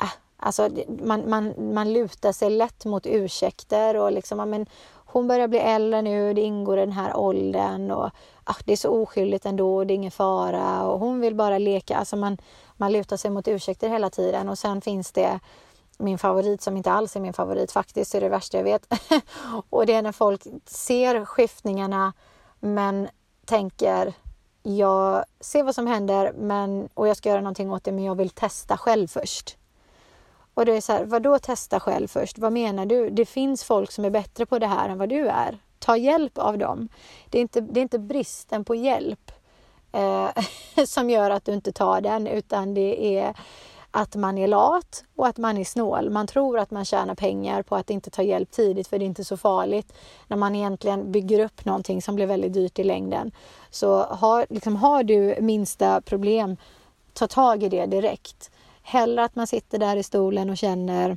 äh, 0.00 0.12
alltså, 0.36 0.68
man, 0.88 1.30
man, 1.30 1.54
man 1.74 1.92
lutar 1.92 2.32
sig 2.32 2.50
lätt 2.50 2.84
mot 2.84 3.06
ursäkter 3.06 3.96
och 3.96 4.12
liksom, 4.12 4.50
men, 4.50 4.66
hon 5.10 5.28
börjar 5.28 5.48
bli 5.48 5.58
äldre 5.58 6.02
nu, 6.02 6.34
det 6.34 6.40
ingår 6.40 6.78
i 6.78 6.80
den 6.80 6.92
här 6.92 7.16
åldern 7.16 7.90
och 7.90 8.10
ah, 8.44 8.56
det 8.64 8.72
är 8.72 8.76
så 8.76 9.02
oskyldigt 9.02 9.46
ändå, 9.46 9.84
det 9.84 9.92
är 9.92 9.96
ingen 9.96 10.10
fara 10.10 10.86
och 10.86 10.98
hon 11.00 11.20
vill 11.20 11.34
bara 11.34 11.58
leka. 11.58 11.96
Alltså 11.96 12.16
man, 12.16 12.38
man 12.76 12.92
lutar 12.92 13.16
sig 13.16 13.30
mot 13.30 13.48
ursäkter 13.48 13.88
hela 13.88 14.10
tiden 14.10 14.48
och 14.48 14.58
sen 14.58 14.80
finns 14.80 15.12
det 15.12 15.40
min 15.98 16.18
favorit 16.18 16.62
som 16.62 16.76
inte 16.76 16.92
alls 16.92 17.16
är 17.16 17.20
min 17.20 17.32
favorit 17.32 17.72
faktiskt, 17.72 18.12
det 18.12 18.18
är 18.18 18.20
det 18.20 18.28
värsta 18.28 18.56
jag 18.56 18.64
vet. 18.64 18.94
och 19.70 19.86
det 19.86 19.92
är 19.92 20.02
när 20.02 20.12
folk 20.12 20.46
ser 20.66 21.24
skiftningarna 21.24 22.12
men 22.60 23.08
tänker 23.44 24.14
jag 24.62 25.24
ser 25.40 25.62
vad 25.62 25.74
som 25.74 25.86
händer 25.86 26.32
men, 26.32 26.88
och 26.94 27.08
jag 27.08 27.16
ska 27.16 27.28
göra 27.28 27.40
någonting 27.40 27.72
åt 27.72 27.84
det 27.84 27.92
men 27.92 28.04
jag 28.04 28.14
vill 28.14 28.30
testa 28.30 28.76
själv 28.76 29.08
först. 29.08 29.56
Och 30.54 30.64
det 30.64 30.72
är 30.72 30.80
så 30.80 30.92
här, 30.92 31.04
vadå 31.04 31.38
testa 31.38 31.80
själv 31.80 32.08
först? 32.08 32.38
Vad 32.38 32.52
menar 32.52 32.86
du? 32.86 33.10
Det 33.10 33.26
finns 33.26 33.64
folk 33.64 33.92
som 33.92 34.04
är 34.04 34.10
bättre 34.10 34.46
på 34.46 34.58
det 34.58 34.66
här 34.66 34.88
än 34.88 34.98
vad 34.98 35.08
du 35.08 35.28
är. 35.28 35.58
Ta 35.78 35.96
hjälp 35.96 36.38
av 36.38 36.58
dem. 36.58 36.88
Det 37.30 37.38
är 37.38 37.42
inte, 37.42 37.60
det 37.60 37.80
är 37.80 37.82
inte 37.82 37.98
bristen 37.98 38.64
på 38.64 38.74
hjälp 38.74 39.32
eh, 39.92 40.28
som 40.86 41.10
gör 41.10 41.30
att 41.30 41.44
du 41.44 41.52
inte 41.52 41.72
tar 41.72 42.00
den 42.00 42.26
utan 42.26 42.74
det 42.74 43.18
är 43.18 43.34
att 43.98 44.16
man 44.16 44.38
är 44.38 44.48
lat 44.48 45.04
och 45.16 45.26
att 45.26 45.38
man 45.38 45.58
är 45.58 45.64
snål. 45.64 46.10
Man 46.10 46.26
tror 46.26 46.58
att 46.58 46.70
man 46.70 46.84
tjänar 46.84 47.14
pengar 47.14 47.62
på 47.62 47.76
att 47.76 47.90
inte 47.90 48.10
ta 48.10 48.22
hjälp 48.22 48.50
tidigt 48.50 48.88
för 48.88 48.98
det 48.98 49.04
är 49.04 49.06
inte 49.06 49.24
så 49.24 49.36
farligt 49.36 49.92
när 50.28 50.36
man 50.36 50.54
egentligen 50.54 51.12
bygger 51.12 51.44
upp 51.44 51.64
någonting 51.64 52.02
som 52.02 52.14
blir 52.14 52.26
väldigt 52.26 52.52
dyrt 52.52 52.78
i 52.78 52.84
längden. 52.84 53.32
Så 53.70 54.02
har, 54.02 54.46
liksom, 54.50 54.76
har 54.76 55.02
du 55.02 55.36
minsta 55.40 56.00
problem, 56.00 56.56
ta 57.12 57.26
tag 57.26 57.62
i 57.62 57.68
det 57.68 57.86
direkt. 57.86 58.50
Hellre 58.82 59.24
att 59.24 59.36
man 59.36 59.46
sitter 59.46 59.78
där 59.78 59.96
i 59.96 60.02
stolen 60.02 60.50
och 60.50 60.56
känner 60.56 61.16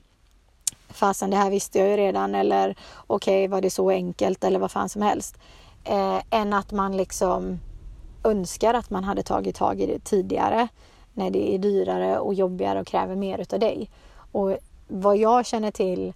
fasen 0.89 1.29
det 1.29 1.37
här 1.37 1.49
visste 1.49 1.79
jag 1.79 1.89
ju 1.89 1.97
redan 1.97 2.35
eller 2.35 2.75
okej 3.07 3.45
okay, 3.45 3.47
var 3.47 3.61
det 3.61 3.69
så 3.69 3.89
enkelt 3.89 4.43
eller 4.43 4.59
vad 4.59 4.71
fan 4.71 4.89
som 4.89 5.01
helst. 5.01 5.37
Eh, 5.83 6.21
än 6.29 6.53
att 6.53 6.71
man 6.71 6.97
liksom 6.97 7.59
önskar 8.23 8.73
att 8.73 8.89
man 8.89 9.03
hade 9.03 9.23
tagit 9.23 9.55
tag 9.55 9.81
i 9.81 9.85
det 9.85 9.99
tidigare 9.99 10.67
när 11.13 11.29
det 11.29 11.55
är 11.55 11.57
dyrare 11.57 12.19
och 12.19 12.33
jobbigare 12.33 12.79
och 12.79 12.87
kräver 12.87 13.15
mer 13.15 13.37
utav 13.37 13.59
dig. 13.59 13.89
Och 14.31 14.57
vad 14.87 15.17
jag 15.17 15.45
känner 15.45 15.71
till 15.71 16.13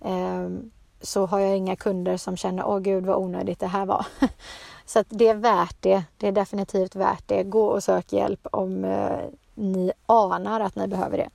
eh, 0.00 0.48
så 1.00 1.26
har 1.26 1.38
jag 1.38 1.56
inga 1.56 1.76
kunder 1.76 2.16
som 2.16 2.36
känner 2.36 2.66
åh 2.66 2.78
gud 2.78 3.06
vad 3.06 3.16
onödigt 3.16 3.60
det 3.60 3.66
här 3.66 3.86
var. 3.86 4.06
så 4.86 4.98
att 4.98 5.06
det 5.10 5.28
är 5.28 5.34
värt 5.34 5.76
det. 5.80 6.04
Det 6.16 6.28
är 6.28 6.32
definitivt 6.32 6.96
värt 6.96 7.28
det. 7.28 7.42
Gå 7.42 7.66
och 7.66 7.84
sök 7.84 8.12
hjälp 8.12 8.46
om 8.52 8.84
eh, 8.84 9.18
ni 9.54 9.92
anar 10.06 10.60
att 10.60 10.76
ni 10.76 10.88
behöver 10.88 11.18
det. 11.18 11.30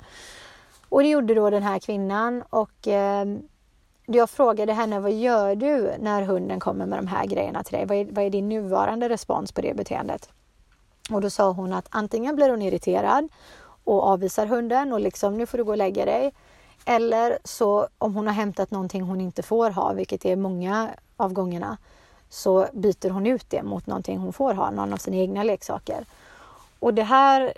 Och 0.89 1.01
det 1.01 1.09
gjorde 1.09 1.33
då 1.33 1.49
den 1.49 1.63
här 1.63 1.79
kvinnan 1.79 2.43
och 2.49 2.87
eh, 2.87 3.25
jag 4.05 4.29
frågade 4.29 4.73
henne 4.73 4.99
vad 4.99 5.11
gör 5.11 5.55
du 5.55 5.93
när 5.99 6.21
hunden 6.21 6.59
kommer 6.59 6.85
med 6.85 6.99
de 6.99 7.07
här 7.07 7.25
grejerna 7.25 7.63
till 7.63 7.77
dig? 7.77 7.85
Vad 7.85 7.97
är, 7.97 8.05
vad 8.11 8.25
är 8.25 8.29
din 8.29 8.49
nuvarande 8.49 9.09
respons 9.09 9.51
på 9.51 9.61
det 9.61 9.73
beteendet? 9.73 10.29
Och 11.09 11.21
då 11.21 11.30
sa 11.30 11.51
hon 11.51 11.74
att 11.74 11.88
antingen 11.89 12.36
blir 12.36 12.50
hon 12.50 12.62
irriterad 12.62 13.30
och 13.83 14.03
avvisar 14.03 14.45
hunden 14.45 14.94
och 14.94 15.00
liksom 15.00 15.38
nu 15.38 15.45
får 15.45 15.57
du 15.57 15.63
gå 15.63 15.71
och 15.71 15.77
lägga 15.77 16.06
dig. 16.06 16.33
Eller 16.86 17.38
så 17.44 17.88
om 17.98 18.15
hon 18.15 18.27
har 18.27 18.33
hämtat 18.33 18.71
någonting 18.71 19.01
hon 19.01 19.21
inte 19.21 19.44
får 19.44 19.69
ha, 19.69 19.94
vilket 19.94 20.25
är 20.25 20.36
många 20.36 20.89
av 21.18 21.33
gångerna, 21.33 21.77
så 22.30 22.68
byter 22.74 23.09
hon 23.09 23.27
ut 23.27 23.50
det 23.50 23.63
mot 23.63 23.88
någonting 23.88 24.18
hon 24.18 24.33
får 24.33 24.53
ha, 24.53 24.71
någon 24.71 24.94
av 24.94 24.98
sina 24.98 25.18
egna 25.18 25.44
leksaker. 25.44 26.06
Och 26.80 26.94
det 26.94 27.04
här 27.04 27.54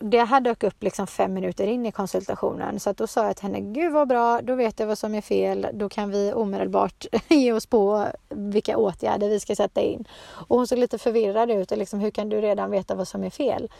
det 0.00 0.24
här 0.24 0.40
dök 0.40 0.62
upp 0.62 0.82
liksom 0.82 1.06
fem 1.06 1.34
minuter 1.34 1.66
in 1.66 1.86
i 1.86 1.92
konsultationen 1.92 2.80
så 2.80 2.90
att 2.90 2.96
då 2.96 3.06
sa 3.06 3.26
jag 3.26 3.36
till 3.36 3.46
henne, 3.46 3.60
gud 3.60 3.92
vad 3.92 4.08
bra, 4.08 4.40
då 4.42 4.54
vet 4.54 4.80
jag 4.80 4.86
vad 4.86 4.98
som 4.98 5.14
är 5.14 5.20
fel, 5.20 5.66
då 5.72 5.88
kan 5.88 6.10
vi 6.10 6.32
omedelbart 6.32 7.06
ge 7.28 7.52
oss 7.52 7.66
på 7.66 8.06
vilka 8.28 8.76
åtgärder 8.76 9.28
vi 9.28 9.40
ska 9.40 9.56
sätta 9.56 9.80
in. 9.80 10.04
Och 10.48 10.56
hon 10.56 10.66
såg 10.66 10.78
lite 10.78 10.98
förvirrad 10.98 11.50
ut 11.50 11.72
och 11.72 11.78
liksom, 11.78 12.00
hur 12.00 12.10
kan 12.10 12.28
du 12.28 12.40
redan 12.40 12.70
veta 12.70 12.94
vad 12.94 13.08
som 13.08 13.24
är 13.24 13.30
fel? 13.30 13.70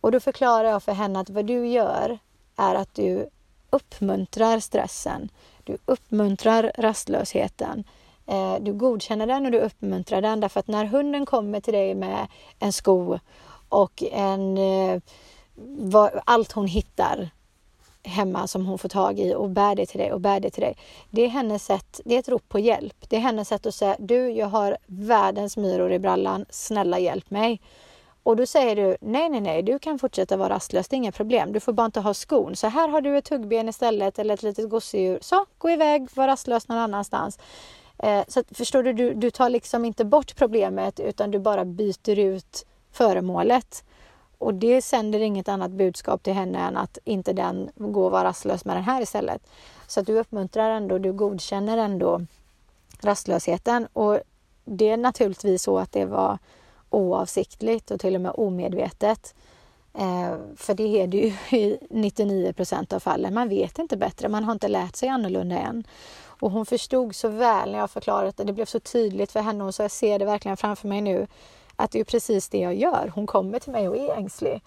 Och 0.00 0.12
då 0.12 0.20
förklarade 0.20 0.68
jag 0.68 0.82
för 0.82 0.92
henne 0.92 1.20
att 1.20 1.30
vad 1.30 1.44
du 1.44 1.66
gör 1.66 2.18
är 2.56 2.74
att 2.74 2.94
du 2.94 3.28
uppmuntrar 3.70 4.60
stressen. 4.60 5.28
Du 5.64 5.76
uppmuntrar 5.86 6.72
rastlösheten. 6.78 7.84
Eh, 8.26 8.56
du 8.60 8.72
godkänner 8.72 9.26
den 9.26 9.46
och 9.46 9.52
du 9.52 9.58
uppmuntrar 9.60 10.20
den 10.20 10.40
därför 10.40 10.60
att 10.60 10.68
när 10.68 10.84
hunden 10.84 11.26
kommer 11.26 11.60
till 11.60 11.74
dig 11.74 11.94
med 11.94 12.26
en 12.58 12.72
sko 12.72 13.18
och 13.70 14.02
en, 14.12 14.58
eh, 14.58 15.00
allt 16.24 16.52
hon 16.52 16.66
hittar 16.66 17.30
hemma 18.02 18.46
som 18.46 18.66
hon 18.66 18.78
får 18.78 18.88
tag 18.88 19.18
i 19.18 19.34
och 19.34 19.50
bär 19.50 19.74
det 19.74 19.86
till 19.86 20.00
dig 20.00 20.12
och 20.12 20.20
bär 20.20 20.40
det 20.40 20.50
till 20.50 20.62
dig. 20.62 20.76
Det 21.10 21.22
är 21.22 21.28
hennes 21.28 21.64
sätt, 21.64 22.00
det 22.04 22.14
är 22.14 22.18
ett 22.18 22.28
rop 22.28 22.48
på 22.48 22.58
hjälp. 22.58 22.96
Det 23.08 23.16
är 23.16 23.20
hennes 23.20 23.48
sätt 23.48 23.66
att 23.66 23.74
säga 23.74 23.96
du, 23.98 24.30
jag 24.30 24.46
har 24.46 24.76
världens 24.86 25.56
myror 25.56 25.92
i 25.92 25.98
brallan, 25.98 26.44
snälla 26.50 26.98
hjälp 26.98 27.30
mig. 27.30 27.60
Och 28.22 28.36
då 28.36 28.46
säger 28.46 28.76
du 28.76 28.96
nej, 29.00 29.28
nej, 29.28 29.40
nej, 29.40 29.62
du 29.62 29.78
kan 29.78 29.98
fortsätta 29.98 30.36
vara 30.36 30.54
rastlös, 30.54 30.88
det 30.88 30.94
är 30.94 30.98
inga 30.98 31.12
problem. 31.12 31.52
Du 31.52 31.60
får 31.60 31.72
bara 31.72 31.86
inte 31.86 32.00
ha 32.00 32.14
skon. 32.14 32.56
Så 32.56 32.66
här 32.66 32.88
har 32.88 33.00
du 33.00 33.18
ett 33.18 33.24
tuggben 33.24 33.68
istället 33.68 34.18
eller 34.18 34.34
ett 34.34 34.42
litet 34.42 34.70
gosedjur. 34.70 35.18
Så, 35.22 35.46
gå 35.58 35.70
iväg, 35.70 36.08
var 36.14 36.26
rastlös 36.26 36.68
någon 36.68 36.78
annanstans. 36.78 37.38
Eh, 37.98 38.24
så 38.28 38.40
att, 38.40 38.46
förstår 38.56 38.82
du, 38.82 38.92
du, 38.92 39.14
du 39.14 39.30
tar 39.30 39.50
liksom 39.50 39.84
inte 39.84 40.04
bort 40.04 40.36
problemet 40.36 41.00
utan 41.00 41.30
du 41.30 41.38
bara 41.38 41.64
byter 41.64 42.18
ut 42.18 42.66
föremålet. 42.92 43.84
Och 44.38 44.54
det 44.54 44.82
sänder 44.82 45.20
inget 45.20 45.48
annat 45.48 45.70
budskap 45.70 46.22
till 46.22 46.32
henne 46.32 46.58
än 46.58 46.76
att 46.76 46.98
inte 47.04 47.32
den 47.32 47.70
går 47.74 48.04
och 48.04 48.10
vara 48.10 48.24
rastlös 48.24 48.64
med 48.64 48.76
den 48.76 48.84
här 48.84 49.02
istället. 49.02 49.42
Så 49.86 50.00
att 50.00 50.06
du 50.06 50.18
uppmuntrar 50.18 50.70
ändå, 50.70 50.98
du 50.98 51.12
godkänner 51.12 51.78
ändå 51.78 52.20
rastlösheten. 53.00 53.86
Och 53.92 54.20
det 54.64 54.90
är 54.90 54.96
naturligtvis 54.96 55.62
så 55.62 55.78
att 55.78 55.92
det 55.92 56.04
var 56.04 56.38
oavsiktligt 56.90 57.90
och 57.90 58.00
till 58.00 58.14
och 58.14 58.20
med 58.20 58.32
omedvetet. 58.34 59.34
Eh, 59.94 60.36
för 60.56 60.74
det 60.74 61.02
är 61.02 61.06
det 61.06 61.16
ju 61.16 61.32
i 61.58 61.78
99 61.90 62.52
procent 62.52 62.92
av 62.92 63.00
fallen. 63.00 63.34
Man 63.34 63.48
vet 63.48 63.78
inte 63.78 63.96
bättre, 63.96 64.28
man 64.28 64.44
har 64.44 64.52
inte 64.52 64.68
lärt 64.68 64.96
sig 64.96 65.08
annorlunda 65.08 65.58
än. 65.58 65.84
Och 66.22 66.50
hon 66.50 66.66
förstod 66.66 67.14
så 67.14 67.28
väl 67.28 67.72
när 67.72 67.78
jag 67.78 67.90
förklarade 67.90 68.32
det, 68.36 68.44
det 68.44 68.52
blev 68.52 68.64
så 68.64 68.80
tydligt 68.80 69.32
för 69.32 69.40
henne 69.40 69.64
och 69.64 69.74
så 69.74 69.82
jag 69.82 69.90
ser 69.90 70.18
det 70.18 70.24
verkligen 70.24 70.56
framför 70.56 70.88
mig 70.88 71.00
nu 71.00 71.26
att 71.80 71.90
det 71.90 72.00
är 72.00 72.04
precis 72.04 72.48
det 72.48 72.58
jag 72.58 72.74
gör. 72.74 73.12
Hon 73.14 73.26
kommer 73.26 73.58
till 73.58 73.72
mig 73.72 73.88
och 73.88 73.96
är 73.96 74.14
ängslig. 74.14 74.62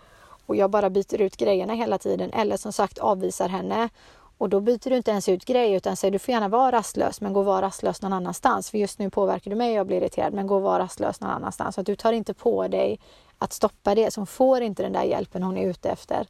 och 0.46 0.55
jag 0.55 0.70
bara 0.70 0.89
byter 0.89 1.22
ut 1.22 1.38
grejerna 1.38 1.74
hela 1.74 1.98
tiden 1.98 2.32
eller 2.34 2.58
som 2.58 2.74
sagt 2.74 2.98
avvisar 2.98 3.50
henne 3.50 3.89
och 4.38 4.50
då 4.50 4.60
byter 4.60 4.89
du 4.89 4.98
inte 4.98 5.12
ens 5.12 5.29
ut 5.29 5.46
grejer 5.46 5.77
utan 5.77 5.96
säger 5.96 6.12
du 6.12 6.20
får 6.20 6.32
gärna 6.32 6.48
vara 6.48 6.72
rastlös 6.72 7.22
men 7.22 7.34
gå 7.34 7.39
och 7.39 7.46
vara 7.46 7.62
rastlös 7.62 8.01
någon 8.01 8.13
annanstans. 8.13 8.72
För 8.72 8.77
just 8.77 9.00
nu 9.00 9.10
påverkar 9.10 9.51
du 9.51 9.55
mig 9.55 9.72
och 9.72 9.77
jag 9.77 9.88
blir 9.88 9.98
irriterad 9.98 10.34
men 10.34 10.48
gå 10.48 10.55
och 10.55 10.62
vara 10.62 10.84
rastlös 10.84 11.22
någon 11.22 11.29
annanstans. 11.29 11.75
Så 11.75 11.82
att 11.82 11.88
du 11.88 11.96
tar 11.96 12.13
inte 12.13 12.34
på 12.34 12.67
dig 12.67 13.00
att 13.38 13.53
stoppa 13.53 13.96
det. 13.96 14.13
Så 14.13 14.20
hon 14.20 14.27
får 14.27 14.62
inte 14.62 14.84
den 14.84 14.93
där 14.93 15.03
hjälpen 15.03 15.43
hon 15.43 15.58
är 15.58 15.70
ute 15.70 15.89
efter. 15.89 16.27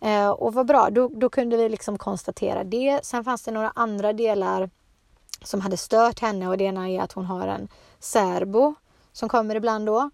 Eh, 0.00 0.28
och 0.28 0.54
vad 0.54 0.66
bra, 0.66 0.90
då, 0.90 1.08
då 1.08 1.28
kunde 1.28 1.56
vi 1.56 1.68
liksom 1.68 1.98
konstatera 1.98 2.64
det. 2.64 3.00
Sen 3.02 3.24
fanns 3.24 3.42
det 3.42 3.50
några 3.50 3.72
andra 3.74 4.12
delar 4.12 4.70
som 5.42 5.60
hade 5.60 5.76
stört 5.76 6.20
henne 6.20 6.48
och 6.48 6.58
det 6.58 6.64
ena 6.64 6.90
är 6.90 7.00
att 7.00 7.12
hon 7.12 7.24
har 7.24 7.46
en 7.46 7.68
särbo 7.98 8.74
som 9.14 9.28
kommer 9.28 9.54
ibland 9.54 9.86
då 9.86 10.10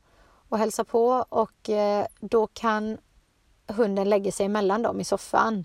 och 0.49 0.59
hälsar 0.59 0.85
på 0.85 1.25
och 1.29 1.71
eh, 1.71 2.07
då 2.21 2.47
kan 2.47 2.99
hunden 3.67 4.09
lägga 4.09 4.33
sig 4.33 4.49
mellan 4.49 4.83
dem 4.83 5.01
i 5.01 5.05
soffan. 5.05 5.65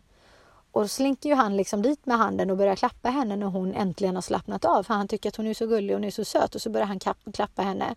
Och 0.72 0.82
då 0.82 0.88
slinker 0.88 1.30
ju 1.30 1.36
han 1.36 1.58
liksom 1.58 1.82
dit 1.82 2.06
med 2.06 2.18
handen 2.18 2.51
och 2.51 2.58
börjar 2.58 2.75
klappa 2.75 3.10
henne 3.10 3.36
när 3.36 3.48
hon 3.48 3.74
äntligen 3.74 4.15
har 4.15 4.22
slappnat 4.22 4.65
av. 4.65 4.84
För 4.84 4.94
han 4.94 5.08
tycker 5.08 5.30
att 5.30 5.36
hon 5.36 5.48
är 5.48 5.54
så 5.54 5.68
gullig 5.68 5.96
och 5.96 6.00
hon 6.00 6.08
är 6.08 6.12
så 6.12 6.25
söt 6.25 6.56
och 6.56 6.62
så 6.62 6.70
börjar 6.70 6.88
han 6.88 7.00
klappa 7.34 7.62
henne. 7.62 7.96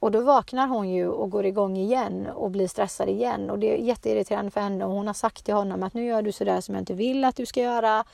Och 0.00 0.10
då 0.10 0.20
vaknar 0.20 0.66
hon 0.66 0.90
ju 0.90 1.08
och 1.08 1.30
går 1.30 1.46
igång 1.46 1.76
igen 1.76 2.26
och 2.26 2.50
blir 2.50 2.68
stressad 2.68 3.08
igen. 3.08 3.50
Och 3.50 3.58
det 3.58 3.74
är 3.74 3.84
jätteirriterande 3.84 4.50
för 4.50 4.60
henne 4.60 4.84
och 4.84 4.92
hon 4.92 5.06
har 5.06 5.14
sagt 5.14 5.44
till 5.44 5.54
honom 5.54 5.82
att 5.82 5.94
nu 5.94 6.04
gör 6.04 6.22
du 6.22 6.32
sådär 6.32 6.60
som 6.60 6.74
jag 6.74 6.82
inte 6.82 6.94
vill 6.94 7.24
att 7.24 7.36
du 7.36 7.46
ska 7.46 7.60
göra. 7.60 8.04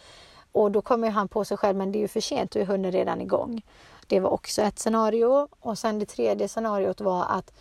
Och 0.53 0.73
då 0.73 0.83
kommer 0.83 1.11
han 1.11 1.29
på 1.29 1.45
sig 1.45 1.57
själv, 1.57 1.77
men 1.77 1.93
det 1.93 1.99
är 1.99 2.01
ju 2.01 2.09
för 2.09 2.21
sent, 2.21 2.51
då 2.51 2.61
är 2.61 2.65
hunden 2.65 2.93
redan 2.93 3.21
igång. 3.21 3.63
Det 4.07 4.21
var 4.21 4.31
också 4.31 4.63
ett 4.63 4.79
scenario. 4.79 5.49
Och 5.61 5.79
sen 5.79 5.99
det 5.99 6.07
tredje 6.07 6.49
scenariot 6.49 7.01
var 7.01 7.25
att 7.29 7.53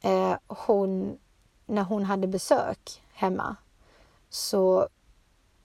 eh, 0.00 0.34
hon, 0.46 1.18
när 1.66 1.82
hon 1.82 2.04
hade 2.04 2.26
besök 2.26 3.02
hemma, 3.12 3.56
så 4.28 4.88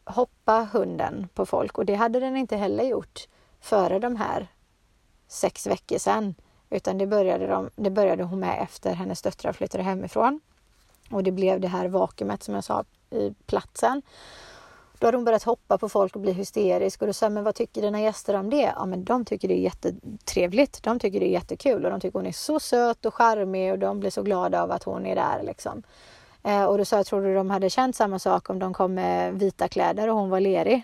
hoppade 0.04 0.68
hunden 0.72 1.28
på 1.34 1.46
folk 1.46 1.78
och 1.78 1.86
det 1.86 1.96
hade 1.96 2.20
den 2.20 2.38
inte 2.38 2.58
heller 2.58 2.84
gjort 2.84 3.28
före 3.60 4.00
de 4.00 4.16
här 4.16 4.48
sex 5.28 5.68
veckor 5.68 5.98
sedan. 5.98 6.36
Utan 6.70 6.98
det 6.98 7.08
började, 7.08 7.48
de, 7.48 7.70
det 7.76 7.90
började 7.90 8.24
hon 8.24 8.40
med 8.40 8.64
efter 8.64 8.94
hennes 8.94 9.22
döttrar 9.22 9.54
flyttade 9.54 9.84
hemifrån. 9.84 10.40
Och 11.12 11.24
det 11.24 11.32
blev 11.32 11.60
det 11.60 11.68
här 11.68 11.88
vakuumet 11.88 12.44
som 12.44 12.56
jag 12.56 12.64
sa 12.64 12.84
i 13.10 13.34
platsen. 13.46 14.02
Då 15.00 15.08
hade 15.08 15.18
hon 15.18 15.26
börjat 15.26 15.44
hoppa 15.44 15.78
på 15.78 15.90
folk 15.90 16.16
och 16.16 16.22
bli 16.22 16.32
hysterisk 16.32 17.02
och 17.02 17.08
då 17.08 17.14
sa 17.14 17.26
jag, 17.26 17.34
men 17.34 17.44
vad 17.44 17.56
tycker 17.56 17.82
dina 17.82 18.02
gäster 18.02 18.34
om 18.34 18.50
det? 18.50 18.74
Ja 18.76 18.86
men 18.86 19.04
de 19.04 19.26
tycker 19.26 19.48
det 19.48 19.54
är 19.54 19.62
jättetrevligt. 19.62 20.84
De 20.84 21.00
tycker 21.00 21.20
det 21.20 21.26
är 21.26 21.32
jättekul 21.32 21.86
och 21.86 21.92
de 21.92 22.00
tycker 22.00 22.20
hon 22.20 22.28
är 22.28 22.32
så 22.32 22.60
söt 22.60 23.06
och 23.06 23.14
charmig 23.14 23.72
och 23.72 23.80
de 23.80 24.00
blir 24.00 24.10
så 24.10 24.24
glada 24.24 24.64
av 24.64 24.72
att 24.72 24.84
hon 24.84 25.06
är 25.06 25.16
där 25.16 25.44
liksom. 25.44 25.84
Eh, 26.44 26.64
och 26.64 26.78
då 26.78 26.86
sa 26.86 26.96
jag, 26.96 27.06
tror 27.06 27.22
du 27.22 27.36
de 27.36 27.50
hade 27.50 27.70
känt 27.70 27.96
samma 27.96 28.20
sak 28.20 28.50
om 28.50 28.60
de 28.60 28.74
kom 28.74 28.94
med 28.94 29.34
vita 29.40 29.68
kläder 29.68 30.08
och 30.08 30.16
hon 30.16 30.30
var 30.30 30.40
lerig? 30.40 30.84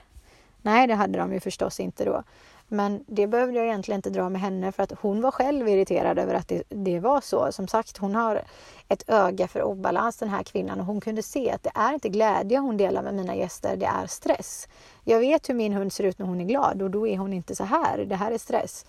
Nej, 0.61 0.87
det 0.87 0.95
hade 0.95 1.19
de 1.19 1.33
ju 1.33 1.39
förstås 1.39 1.79
inte 1.79 2.05
då. 2.05 2.23
Men 2.73 3.03
det 3.07 3.27
behövde 3.27 3.57
jag 3.57 3.65
egentligen 3.65 3.99
inte 3.99 4.09
dra 4.09 4.29
med 4.29 4.41
henne 4.41 4.71
för 4.71 4.83
att 4.83 4.91
hon 5.01 5.21
var 5.21 5.31
själv 5.31 5.67
irriterad 5.67 6.19
över 6.19 6.33
att 6.33 6.47
det, 6.47 6.63
det, 6.69 6.99
var 6.99 7.21
så. 7.21 7.51
Som 7.51 7.67
sagt, 7.67 7.97
hon 7.97 8.15
har 8.15 8.41
ett 8.87 9.03
öga 9.07 9.47
för 9.47 9.63
obalans 9.63 10.17
den 10.17 10.29
här 10.29 10.43
kvinnan 10.43 10.79
och 10.79 10.85
hon 10.85 11.01
kunde 11.01 11.23
se 11.23 11.51
att 11.51 11.63
det 11.63 11.71
är 11.75 11.93
inte 11.93 12.09
glädje 12.09 12.57
hon 12.57 12.77
delar 12.77 13.03
med 13.03 13.13
mina 13.13 13.35
gäster, 13.35 13.75
det 13.75 13.85
är 13.85 14.07
stress. 14.07 14.67
Jag 15.03 15.19
vet 15.19 15.49
hur 15.49 15.53
min 15.53 15.73
hund 15.73 15.93
ser 15.93 16.03
ut 16.03 16.19
när 16.19 16.25
hon 16.25 16.41
är 16.41 16.45
glad 16.45 16.81
och 16.81 16.91
då 16.91 17.07
är 17.07 17.17
hon 17.17 17.33
inte 17.33 17.55
så 17.55 17.63
här. 17.63 18.05
Det 18.05 18.15
här 18.15 18.31
är 18.31 18.37
stress. 18.37 18.85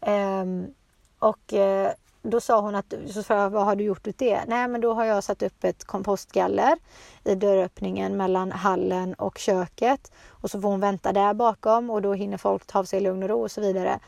Um, 0.00 0.74
och 1.18 1.52
uh, 1.52 1.88
då 2.22 2.40
sa 2.40 2.60
hon 2.60 2.74
att, 2.74 2.94
så 3.10 3.22
sa 3.22 3.34
jag, 3.34 3.50
vad 3.50 3.64
har 3.64 3.76
du 3.76 3.84
gjort 3.84 4.06
åt 4.06 4.18
det? 4.18 4.44
Nej, 4.46 4.68
men 4.68 4.80
då 4.80 4.94
har 4.94 5.04
jag 5.04 5.24
satt 5.24 5.42
upp 5.42 5.64
ett 5.64 5.84
kompostgaller 5.84 6.76
i 7.24 7.34
dörröppningen 7.34 8.16
mellan 8.16 8.52
hallen 8.52 9.14
och 9.14 9.38
köket. 9.38 10.12
Och 10.28 10.50
så 10.50 10.60
får 10.60 10.68
hon 10.68 10.80
vänta 10.80 11.12
där 11.12 11.34
bakom 11.34 11.90
och 11.90 12.02
då 12.02 12.14
hinner 12.14 12.36
folk 12.36 12.66
ta 12.66 12.78
av 12.78 12.84
sig 12.84 13.00
lugn 13.00 13.22
och 13.22 13.28
ro 13.28 13.42
och 13.42 13.50
så 13.50 13.60
vidare. 13.60 14.00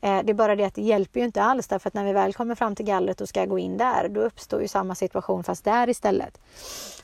Eh, 0.00 0.22
det 0.24 0.32
är 0.32 0.34
bara 0.34 0.56
det 0.56 0.64
att 0.64 0.74
det 0.74 0.82
hjälper 0.82 1.20
ju 1.20 1.26
inte 1.26 1.42
alls 1.42 1.68
därför 1.68 1.88
att 1.88 1.94
när 1.94 2.04
vi 2.04 2.12
väl 2.12 2.34
kommer 2.34 2.54
fram 2.54 2.76
till 2.76 2.86
gallret 2.86 3.20
och 3.20 3.28
ska 3.28 3.44
gå 3.44 3.58
in 3.58 3.76
där, 3.76 4.08
då 4.08 4.20
uppstår 4.20 4.62
ju 4.62 4.68
samma 4.68 4.94
situation 4.94 5.44
fast 5.44 5.64
där 5.64 5.88
istället. 5.88 6.40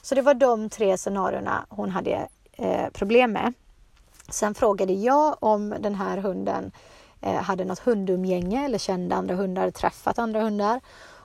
Så 0.03 0.15
det 0.15 0.23
var 0.23 0.35
de 0.35 0.71
tre 0.71 0.97
scenarierna 0.97 1.67
hon 1.69 1.91
hade 1.91 2.29
eh, 2.53 2.89
problem 2.93 3.33
med. 3.33 3.53
Sen 4.31 4.55
frågade 4.55 4.93
jag 4.93 5.37
om 5.41 5.75
den 5.81 5.95
här 5.95 6.19
hunden 6.19 6.73
Eh, 6.73 6.73
Eh, 7.27 7.43
hade 7.43 7.65
något 7.65 7.79
hundumgänge 7.79 8.65
eller 8.65 8.79
kände 8.79 9.15
andra 9.15 9.35
hundar, 9.35 9.71
träffat 9.71 10.19
andra 10.19 10.41
hundar. 10.41 10.81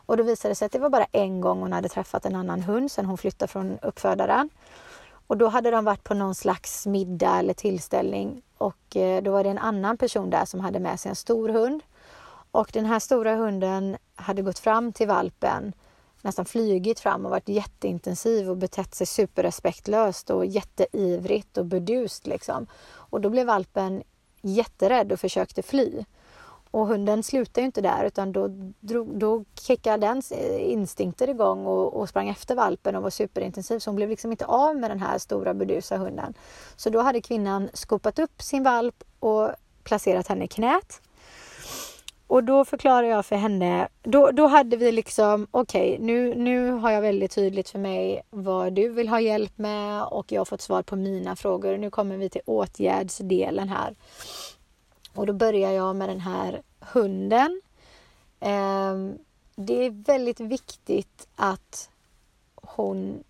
Och 0.05 0.17
då 0.17 0.23
visade 0.23 0.51
det 0.51 0.55
sig 0.55 0.65
att 0.65 0.71
det 0.71 0.79
var 0.79 0.89
bara 0.89 1.05
en 1.11 1.41
gång 1.41 1.59
hon 1.59 1.73
hade 1.73 1.89
träffat 1.89 2.25
en 2.25 2.35
annan 2.35 2.61
hund 2.61 2.91
sedan 2.91 3.05
hon 3.05 3.17
flyttade 3.17 3.51
från 3.51 3.79
uppfödaren. 3.81 4.49
Och 5.27 5.37
då 5.37 5.47
hade 5.47 5.71
de 5.71 5.85
varit 5.85 6.03
på 6.03 6.13
någon 6.13 6.35
slags 6.35 6.87
middag 6.87 7.39
eller 7.39 7.53
tillställning 7.53 8.41
och 8.57 8.95
eh, 8.95 9.23
då 9.23 9.31
var 9.31 9.43
det 9.43 9.49
en 9.49 9.57
annan 9.57 9.97
person 9.97 10.29
där 10.29 10.45
som 10.45 10.59
hade 10.59 10.79
med 10.79 10.99
sig 10.99 11.09
en 11.09 11.15
stor 11.15 11.49
hund. 11.49 11.83
Och 12.51 12.69
den 12.73 12.85
här 12.85 12.99
stora 12.99 13.35
hunden 13.35 13.97
hade 14.15 14.41
gått 14.41 14.59
fram 14.59 14.93
till 14.93 15.07
valpen, 15.07 15.73
nästan 16.21 16.45
flygit 16.45 16.99
fram 16.99 17.25
och 17.25 17.31
varit 17.31 17.49
jätteintensiv 17.49 18.49
och 18.49 18.57
betett 18.57 18.95
sig 18.95 19.07
superrespektlöst 19.07 20.29
och 20.29 20.45
jätteivrigt 20.45 21.57
och 21.57 21.65
burdust 21.65 22.27
liksom. 22.27 22.67
Och 22.93 23.21
då 23.21 23.29
blev 23.29 23.47
valpen 23.47 24.03
jätterädd 24.41 25.11
och 25.11 25.19
försökte 25.19 25.61
fly. 25.61 26.05
Och 26.71 26.87
hunden 26.87 27.23
slutade 27.23 27.65
inte 27.65 27.81
där 27.81 28.05
utan 28.05 28.31
då, 28.31 28.47
drog, 28.79 29.19
då 29.19 29.43
kickade 29.59 30.07
dens 30.07 30.31
eh, 30.31 30.71
instinkter 30.71 31.29
igång 31.29 31.65
och, 31.65 31.93
och 31.93 32.09
sprang 32.09 32.29
efter 32.29 32.55
valpen 32.55 32.95
och 32.95 33.03
var 33.03 33.09
superintensiv. 33.09 33.79
Så 33.79 33.89
hon 33.89 33.95
blev 33.95 34.09
liksom 34.09 34.31
inte 34.31 34.45
av 34.45 34.75
med 34.75 34.91
den 34.91 34.99
här 34.99 35.17
stora 35.17 35.53
burdusa 35.53 35.97
hunden. 35.97 36.33
Så 36.75 36.89
då 36.89 36.99
hade 37.01 37.21
kvinnan 37.21 37.69
skopat 37.73 38.19
upp 38.19 38.41
sin 38.41 38.63
valp 38.63 39.03
och 39.19 39.49
placerat 39.83 40.27
henne 40.27 40.45
i 40.45 40.47
knät. 40.47 41.01
Och 42.31 42.43
då 42.43 42.65
förklarar 42.65 43.07
jag 43.07 43.25
för 43.25 43.35
henne, 43.35 43.87
då, 44.03 44.31
då 44.31 44.47
hade 44.47 44.77
vi 44.77 44.91
liksom, 44.91 45.47
okej 45.51 45.93
okay, 45.93 46.05
nu, 46.05 46.35
nu 46.35 46.71
har 46.71 46.91
jag 46.91 47.01
väldigt 47.01 47.31
tydligt 47.31 47.69
för 47.69 47.79
mig 47.79 48.21
vad 48.29 48.73
du 48.73 48.89
vill 48.89 49.09
ha 49.09 49.19
hjälp 49.19 49.57
med 49.57 50.03
och 50.03 50.31
jag 50.31 50.39
har 50.39 50.45
fått 50.45 50.61
svar 50.61 50.81
på 50.81 50.95
mina 50.95 51.35
frågor. 51.35 51.77
Nu 51.77 51.89
kommer 51.89 52.17
vi 52.17 52.29
till 52.29 52.41
åtgärdsdelen 52.45 53.69
här. 53.69 53.95
Och 55.13 55.25
då 55.25 55.33
börjar 55.33 55.71
jag 55.71 55.95
med 55.95 56.09
den 56.09 56.19
här 56.19 56.61
hunden. 56.79 57.61
Eh, 58.39 58.95
det 59.55 59.85
är 59.85 60.05
väldigt 60.05 60.39
viktigt 60.39 61.27
att 61.35 61.89
hon 62.55 63.23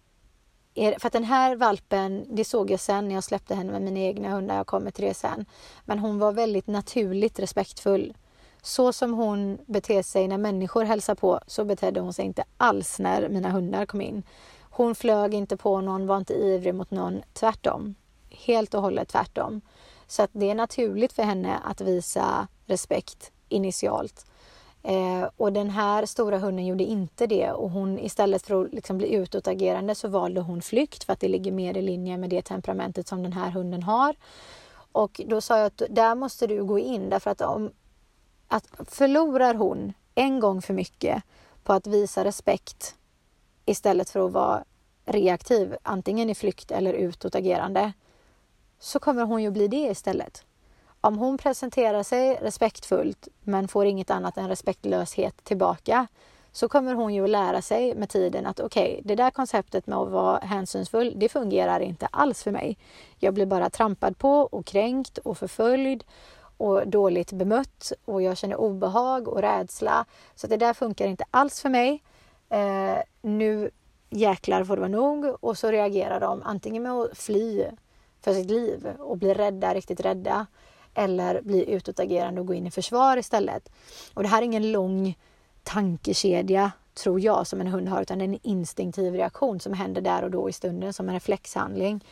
för 0.75 1.07
att 1.07 1.13
den 1.13 1.23
här 1.23 1.55
valpen, 1.55 2.25
det 2.29 2.45
såg 2.45 2.71
jag 2.71 2.79
sen 2.79 3.07
när 3.07 3.15
jag 3.15 3.23
släppte 3.23 3.55
henne 3.55 3.71
med 3.71 3.81
mina 3.81 3.99
egna 3.99 4.29
hundar, 4.29 4.55
jag 4.55 4.67
kommer 4.67 4.91
till 4.91 5.05
det 5.05 5.13
sen. 5.13 5.45
Men 5.85 5.99
hon 5.99 6.19
var 6.19 6.31
väldigt 6.31 6.67
naturligt 6.67 7.39
respektfull. 7.39 8.13
Så 8.61 8.93
som 8.93 9.13
hon 9.13 9.57
beter 9.65 10.03
sig 10.03 10.27
när 10.27 10.37
människor 10.37 10.83
hälsar 10.83 11.15
på, 11.15 11.39
så 11.47 11.65
betedde 11.65 11.99
hon 11.99 12.13
sig 12.13 12.25
inte 12.25 12.43
alls 12.57 12.99
när 12.99 13.29
mina 13.29 13.49
hundar 13.49 13.85
kom 13.85 14.01
in. 14.01 14.23
Hon 14.61 14.95
flög 14.95 15.33
inte 15.33 15.57
på 15.57 15.81
någon, 15.81 16.07
var 16.07 16.17
inte 16.17 16.33
ivrig 16.33 16.75
mot 16.75 16.91
någon, 16.91 17.21
tvärtom. 17.33 17.95
Helt 18.29 18.73
och 18.73 18.81
hållet 18.81 19.09
tvärtom. 19.09 19.61
Så 20.07 20.23
att 20.23 20.29
det 20.33 20.49
är 20.49 20.55
naturligt 20.55 21.13
för 21.13 21.23
henne 21.23 21.59
att 21.63 21.81
visa 21.81 22.47
respekt 22.65 23.31
initialt. 23.49 24.25
Eh, 24.83 25.29
och 25.37 25.53
den 25.53 25.69
här 25.69 26.05
stora 26.05 26.37
hunden 26.37 26.65
gjorde 26.65 26.83
inte 26.83 27.27
det 27.27 27.51
och 27.51 27.69
hon 27.69 27.99
istället 27.99 28.41
för 28.41 28.65
att 28.65 28.73
liksom 28.73 28.97
bli 28.97 29.13
utåtagerande 29.13 29.95
så 29.95 30.07
valde 30.07 30.41
hon 30.41 30.61
flykt 30.61 31.03
för 31.03 31.13
att 31.13 31.19
det 31.19 31.27
ligger 31.27 31.51
mer 31.51 31.77
i 31.77 31.81
linje 31.81 32.17
med 32.17 32.29
det 32.29 32.41
temperamentet 32.41 33.07
som 33.07 33.23
den 33.23 33.33
här 33.33 33.51
hunden 33.51 33.83
har. 33.83 34.15
Och 34.91 35.21
då 35.25 35.41
sa 35.41 35.57
jag 35.57 35.65
att 35.65 35.81
där 35.89 36.15
måste 36.15 36.47
du 36.47 36.63
gå 36.63 36.79
in 36.79 37.09
därför 37.09 37.31
att 37.31 37.41
om, 37.41 37.71
att 38.51 38.67
förlorar 38.87 39.55
hon 39.55 39.93
en 40.15 40.39
gång 40.39 40.61
för 40.61 40.73
mycket 40.73 41.23
på 41.63 41.73
att 41.73 41.87
visa 41.87 42.23
respekt 42.23 42.95
istället 43.65 44.09
för 44.09 44.25
att 44.25 44.31
vara 44.31 44.63
reaktiv, 45.05 45.75
antingen 45.83 46.29
i 46.29 46.35
flykt 46.35 46.71
eller 46.71 46.93
utåtagerande, 46.93 47.93
så 48.79 48.99
kommer 48.99 49.23
hon 49.23 49.43
ju 49.43 49.51
bli 49.51 49.67
det 49.67 49.87
istället. 49.91 50.45
Om 51.01 51.17
hon 51.17 51.37
presenterar 51.37 52.03
sig 52.03 52.35
respektfullt 52.35 53.27
men 53.41 53.67
får 53.67 53.85
inget 53.85 54.11
annat 54.11 54.37
än 54.37 54.49
respektlöshet 54.49 55.43
tillbaka 55.43 56.07
så 56.51 56.69
kommer 56.69 56.93
hon 56.93 57.13
ju 57.13 57.23
att 57.23 57.29
lära 57.29 57.61
sig 57.61 57.95
med 57.95 58.09
tiden 58.09 58.45
att 58.45 58.59
okej, 58.59 58.91
okay, 58.91 59.01
det 59.03 59.15
där 59.15 59.31
konceptet 59.31 59.87
med 59.87 59.97
att 59.97 60.11
vara 60.11 60.39
hänsynsfull, 60.39 61.13
det 61.15 61.29
fungerar 61.29 61.79
inte 61.79 62.05
alls 62.05 62.43
för 62.43 62.51
mig. 62.51 62.77
Jag 63.19 63.33
blir 63.33 63.45
bara 63.45 63.69
trampad 63.69 64.17
på 64.17 64.39
och 64.41 64.65
kränkt 64.65 65.17
och 65.17 65.37
förföljd 65.37 66.03
och 66.61 66.87
dåligt 66.87 67.31
bemött 67.31 67.91
och 68.05 68.21
jag 68.21 68.37
känner 68.37 68.55
obehag 68.55 69.27
och 69.27 69.41
rädsla. 69.41 70.05
Så 70.35 70.47
det 70.47 70.57
där 70.57 70.73
funkar 70.73 71.07
inte 71.07 71.23
alls 71.31 71.61
för 71.61 71.69
mig. 71.69 72.03
Eh, 72.49 72.97
nu 73.21 73.71
jäklar 74.09 74.63
får 74.63 74.75
det 74.75 74.79
vara 74.79 74.91
nog 74.91 75.35
och 75.39 75.57
så 75.57 75.71
reagerar 75.71 76.19
de 76.19 76.41
antingen 76.43 76.83
med 76.83 76.91
att 76.91 77.17
fly 77.17 77.65
för 78.21 78.33
sitt 78.33 78.51
liv 78.51 78.87
och 78.99 79.17
bli 79.17 79.33
rädda, 79.33 79.73
riktigt 79.73 79.99
rädda 79.99 80.45
eller 80.93 81.41
bli 81.41 81.71
utåtagerande 81.71 82.41
och 82.41 82.47
gå 82.47 82.53
in 82.53 82.67
i 82.67 82.71
försvar 82.71 83.17
istället. 83.17 83.69
Och 84.13 84.23
det 84.23 84.29
här 84.29 84.41
är 84.41 84.45
ingen 84.45 84.71
lång 84.71 85.17
tankekedja 85.63 86.71
tror 86.93 87.19
jag, 87.19 87.47
som 87.47 87.61
en 87.61 87.67
hund 87.67 87.89
har, 87.89 88.01
utan 88.01 88.17
det 88.17 88.23
är 88.23 88.29
en 88.29 88.39
instinktiv 88.43 89.13
reaktion 89.13 89.59
som 89.59 89.73
händer 89.73 90.01
där 90.01 90.23
och 90.23 90.31
då 90.31 90.49
i 90.49 90.53
stunden 90.53 90.93
som 90.93 91.09
en 91.09 91.15
reflexhandling. 91.15 92.05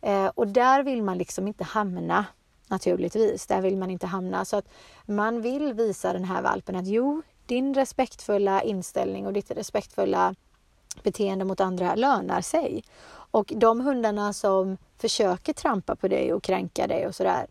Eh, 0.00 0.26
och 0.26 0.48
där 0.48 0.82
vill 0.82 1.02
man 1.02 1.18
liksom 1.18 1.48
inte 1.48 1.64
hamna 1.64 2.24
naturligtvis. 2.74 3.46
Där 3.46 3.60
vill 3.60 3.76
man 3.76 3.90
inte 3.90 4.06
hamna. 4.06 4.44
Så 4.44 4.56
att 4.56 4.68
man 5.06 5.40
vill 5.40 5.72
visa 5.74 6.12
den 6.12 6.24
här 6.24 6.42
valpen 6.42 6.76
att 6.76 6.86
jo, 6.86 7.22
din 7.46 7.74
respektfulla 7.74 8.62
inställning 8.62 9.26
och 9.26 9.32
ditt 9.32 9.50
respektfulla 9.50 10.34
beteende 11.02 11.44
mot 11.44 11.60
andra 11.60 11.94
lönar 11.94 12.40
sig. 12.40 12.84
Och 13.10 13.52
de 13.56 13.80
hundarna 13.80 14.32
som 14.32 14.76
försöker 14.98 15.52
trampa 15.52 15.96
på 15.96 16.08
dig 16.08 16.32
och 16.32 16.42
kränka 16.42 16.86
dig 16.86 17.06
och 17.06 17.14
sådär, 17.14 17.46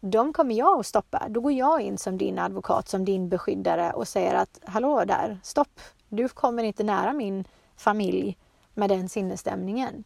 de 0.00 0.32
kommer 0.32 0.54
jag 0.54 0.80
att 0.80 0.86
stoppa. 0.86 1.26
Då 1.28 1.40
går 1.40 1.52
jag 1.52 1.80
in 1.80 1.98
som 1.98 2.18
din 2.18 2.38
advokat, 2.38 2.88
som 2.88 3.04
din 3.04 3.28
beskyddare 3.28 3.92
och 3.92 4.08
säger 4.08 4.34
att 4.34 4.60
hallå 4.64 5.04
där, 5.04 5.38
stopp, 5.42 5.80
du 6.08 6.28
kommer 6.28 6.64
inte 6.64 6.84
nära 6.84 7.12
min 7.12 7.44
familj 7.76 8.38
med 8.74 8.90
den 8.90 9.08
sinnesstämningen. 9.08 10.04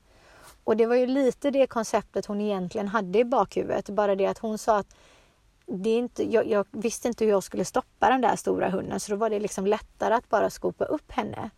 Och 0.68 0.76
det 0.76 0.86
var 0.86 0.94
ju 0.94 1.06
lite 1.06 1.50
det 1.50 1.66
konceptet 1.66 2.26
hon 2.26 2.40
egentligen 2.40 2.88
hade 2.88 3.18
i 3.18 3.24
bakhuvudet, 3.24 3.88
bara 3.88 4.14
det 4.14 4.26
att 4.26 4.38
hon 4.38 4.58
sa 4.58 4.78
att 4.78 4.94
det 5.66 5.90
är 5.90 5.98
inte, 5.98 6.32
jag, 6.32 6.46
jag, 6.46 6.66
visste 6.70 7.08
inte 7.08 7.24
hur 7.24 7.30
jag 7.30 7.42
skulle 7.42 7.64
stoppa 7.64 8.10
den 8.10 8.20
där 8.20 8.36
stora 8.36 8.70
hunden 8.70 9.00
så 9.00 9.12
då 9.12 9.16
var 9.16 9.30
det 9.30 9.40
liksom 9.40 9.66
lättare 9.66 10.14
att 10.14 10.28
bara 10.28 10.50
skopa 10.50 10.84
upp 10.84 11.12
henne. 11.12 11.50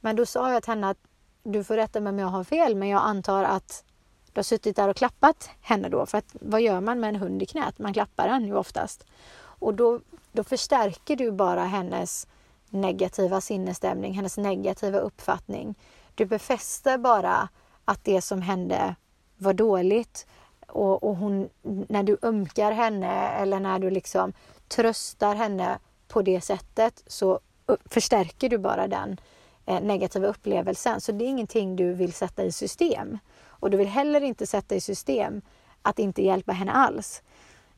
Men 0.00 0.16
då 0.16 0.26
sa 0.26 0.52
jag 0.52 0.62
till 0.62 0.70
henne 0.70 0.90
att 0.90 0.98
du 1.42 1.64
får 1.64 1.76
rätta 1.76 2.00
mig 2.00 2.10
om 2.10 2.18
jag 2.18 2.26
har 2.26 2.44
fel 2.44 2.76
men 2.76 2.88
jag 2.88 3.02
antar 3.02 3.44
att 3.44 3.84
du 4.32 4.38
har 4.38 4.42
suttit 4.42 4.76
där 4.76 4.88
och 4.88 4.96
klappat 4.96 5.50
henne 5.60 5.88
då. 5.88 6.06
För 6.06 6.18
att 6.18 6.36
vad 6.40 6.60
gör 6.60 6.80
man 6.80 7.00
med 7.00 7.08
en 7.08 7.16
hund 7.16 7.42
i 7.42 7.46
knät? 7.46 7.78
Man 7.78 7.92
klappar 7.92 8.28
den 8.28 8.46
ju 8.46 8.56
oftast. 8.56 9.06
Och 9.38 9.74
då, 9.74 10.00
då 10.32 10.44
förstärker 10.44 11.16
du 11.16 11.32
bara 11.32 11.64
hennes 11.64 12.26
negativa 12.70 13.40
sinnesstämning, 13.40 14.12
hennes 14.14 14.36
negativa 14.36 14.98
uppfattning. 14.98 15.74
Du 16.14 16.24
befäster 16.24 16.98
bara 16.98 17.48
att 17.84 18.04
det 18.04 18.22
som 18.22 18.42
hände 18.42 18.94
var 19.36 19.52
dåligt. 19.52 20.26
Och, 20.66 21.04
och 21.04 21.16
hon, 21.16 21.48
när 21.62 22.02
du 22.02 22.18
ömkar 22.22 22.72
henne 22.72 23.28
eller 23.28 23.60
när 23.60 23.78
du 23.78 23.90
liksom 23.90 24.32
tröstar 24.68 25.34
henne 25.34 25.78
på 26.08 26.22
det 26.22 26.40
sättet 26.40 27.02
så 27.06 27.40
förstärker 27.84 28.48
du 28.48 28.58
bara 28.58 28.88
den 28.88 29.20
eh, 29.66 29.80
negativa 29.80 30.26
upplevelsen. 30.26 31.00
Så 31.00 31.12
det 31.12 31.24
är 31.24 31.28
ingenting 31.28 31.76
du 31.76 31.92
vill 31.92 32.12
sätta 32.12 32.44
i 32.44 32.52
system. 32.52 33.18
Och 33.44 33.70
du 33.70 33.76
vill 33.76 33.88
heller 33.88 34.20
inte 34.20 34.46
sätta 34.46 34.74
i 34.74 34.80
system 34.80 35.42
att 35.82 35.98
inte 35.98 36.22
hjälpa 36.22 36.52
henne 36.52 36.72
alls. 36.72 37.22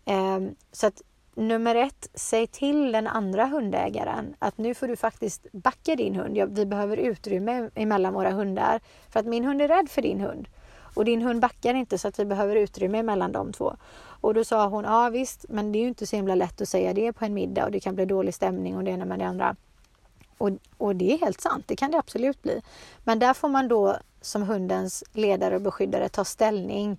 Eh, 0.05 0.41
så 0.73 0.87
att 0.87 1.03
nummer 1.37 1.75
ett, 1.75 2.09
säg 2.15 2.47
till 2.47 2.93
den 2.93 3.07
andra 3.07 3.47
hundägaren 3.47 4.35
att 4.39 4.59
nu 4.59 4.75
får 4.75 4.89
du 4.89 4.97
faktiskt 4.97 5.47
backa 5.53 5.97
din 5.97 6.15
hund. 6.15 6.57
Vi 6.59 6.67
behöver 6.67 6.97
utrymme 6.97 7.71
emellan 7.75 8.15
våra 8.15 8.31
hundar 8.31 8.81
för 9.09 9.21
att 9.21 9.27
min 9.27 9.45
hund 9.45 9.63
är 9.63 9.69
rädd 9.69 9.89
för 9.91 10.03
din 10.03 10.21
hund. 10.21 10.49
Och 10.95 11.05
din 11.05 11.23
hund 11.23 11.41
backar 11.41 11.75
inte 11.75 11.99
så 11.99 12.09
att 12.09 12.19
vi 12.19 12.25
behöver 12.25 12.57
utrymme 12.57 13.03
mellan 13.03 13.33
de 13.33 13.53
två. 13.53 13.77
Och 14.21 14.35
då 14.35 14.45
sa 14.45 14.67
hon, 14.67 14.85
ja 14.85 15.09
visst, 15.09 15.45
men 15.49 15.73
det 15.73 15.79
är 15.79 15.81
ju 15.81 15.89
inte 15.89 16.07
så 16.07 16.17
himla 16.17 16.35
lätt 16.35 16.61
att 16.61 16.69
säga 16.69 16.93
det 16.93 17.13
på 17.13 17.25
en 17.25 17.35
middag 17.35 17.65
och 17.65 17.71
det 17.71 17.81
kan 17.81 17.95
bli 17.95 18.05
dålig 18.05 18.35
stämning 18.35 18.77
och 18.77 18.85
det 18.85 18.91
ena 18.91 19.05
med 19.05 19.19
det 19.19 19.27
andra. 19.27 19.57
Och, 20.39 20.51
och 20.79 20.97
det 20.97 21.13
är 21.13 21.19
helt 21.19 21.41
sant, 21.41 21.65
det 21.67 21.77
kan 21.77 21.91
det 21.91 21.99
absolut 21.99 22.43
bli. 22.43 22.63
Men 23.05 23.19
där 23.19 23.35
får 23.35 23.49
man 23.49 23.69
då 23.69 23.97
som 24.21 24.43
hundens 24.43 25.05
ledare 25.13 25.55
och 25.55 25.63
beskyddare 25.63 26.09
ta 26.09 26.25
ställning. 26.25 26.99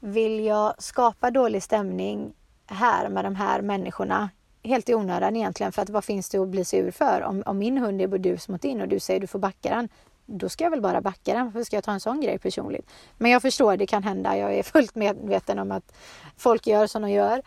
Vill 0.00 0.44
jag 0.44 0.74
skapa 0.82 1.30
dålig 1.30 1.62
stämning 1.62 2.34
här 2.66 3.08
med 3.08 3.24
de 3.24 3.36
här 3.36 3.62
människorna 3.62 4.30
helt 4.62 4.88
i 4.88 4.94
onödan 4.94 5.36
egentligen 5.36 5.72
för 5.72 5.82
att 5.82 5.90
vad 5.90 6.04
finns 6.04 6.28
det 6.28 6.38
att 6.38 6.48
bli 6.48 6.64
sur 6.64 6.90
för? 6.90 7.22
Om, 7.22 7.42
om 7.46 7.58
min 7.58 7.78
hund 7.78 8.02
är 8.02 8.06
burdus 8.06 8.48
mot 8.48 8.62
din 8.62 8.80
och 8.80 8.88
du 8.88 9.00
säger 9.00 9.20
du 9.20 9.26
får 9.26 9.38
backa 9.38 9.70
den, 9.70 9.88
då 10.26 10.48
ska 10.48 10.64
jag 10.64 10.70
väl 10.70 10.80
bara 10.80 11.00
backa 11.00 11.34
den. 11.34 11.44
Varför 11.44 11.64
ska 11.64 11.76
jag 11.76 11.84
ta 11.84 11.92
en 11.92 12.00
sån 12.00 12.20
grej 12.20 12.38
personligt? 12.38 12.90
Men 13.18 13.30
jag 13.30 13.42
förstår, 13.42 13.76
det 13.76 13.86
kan 13.86 14.02
hända. 14.02 14.36
Jag 14.36 14.54
är 14.54 14.62
fullt 14.72 14.94
medveten 14.94 15.58
om 15.58 15.72
att 15.72 15.94
folk 16.36 16.66
gör 16.66 16.86
som 16.86 17.02
de 17.02 17.10
gör. 17.10 17.42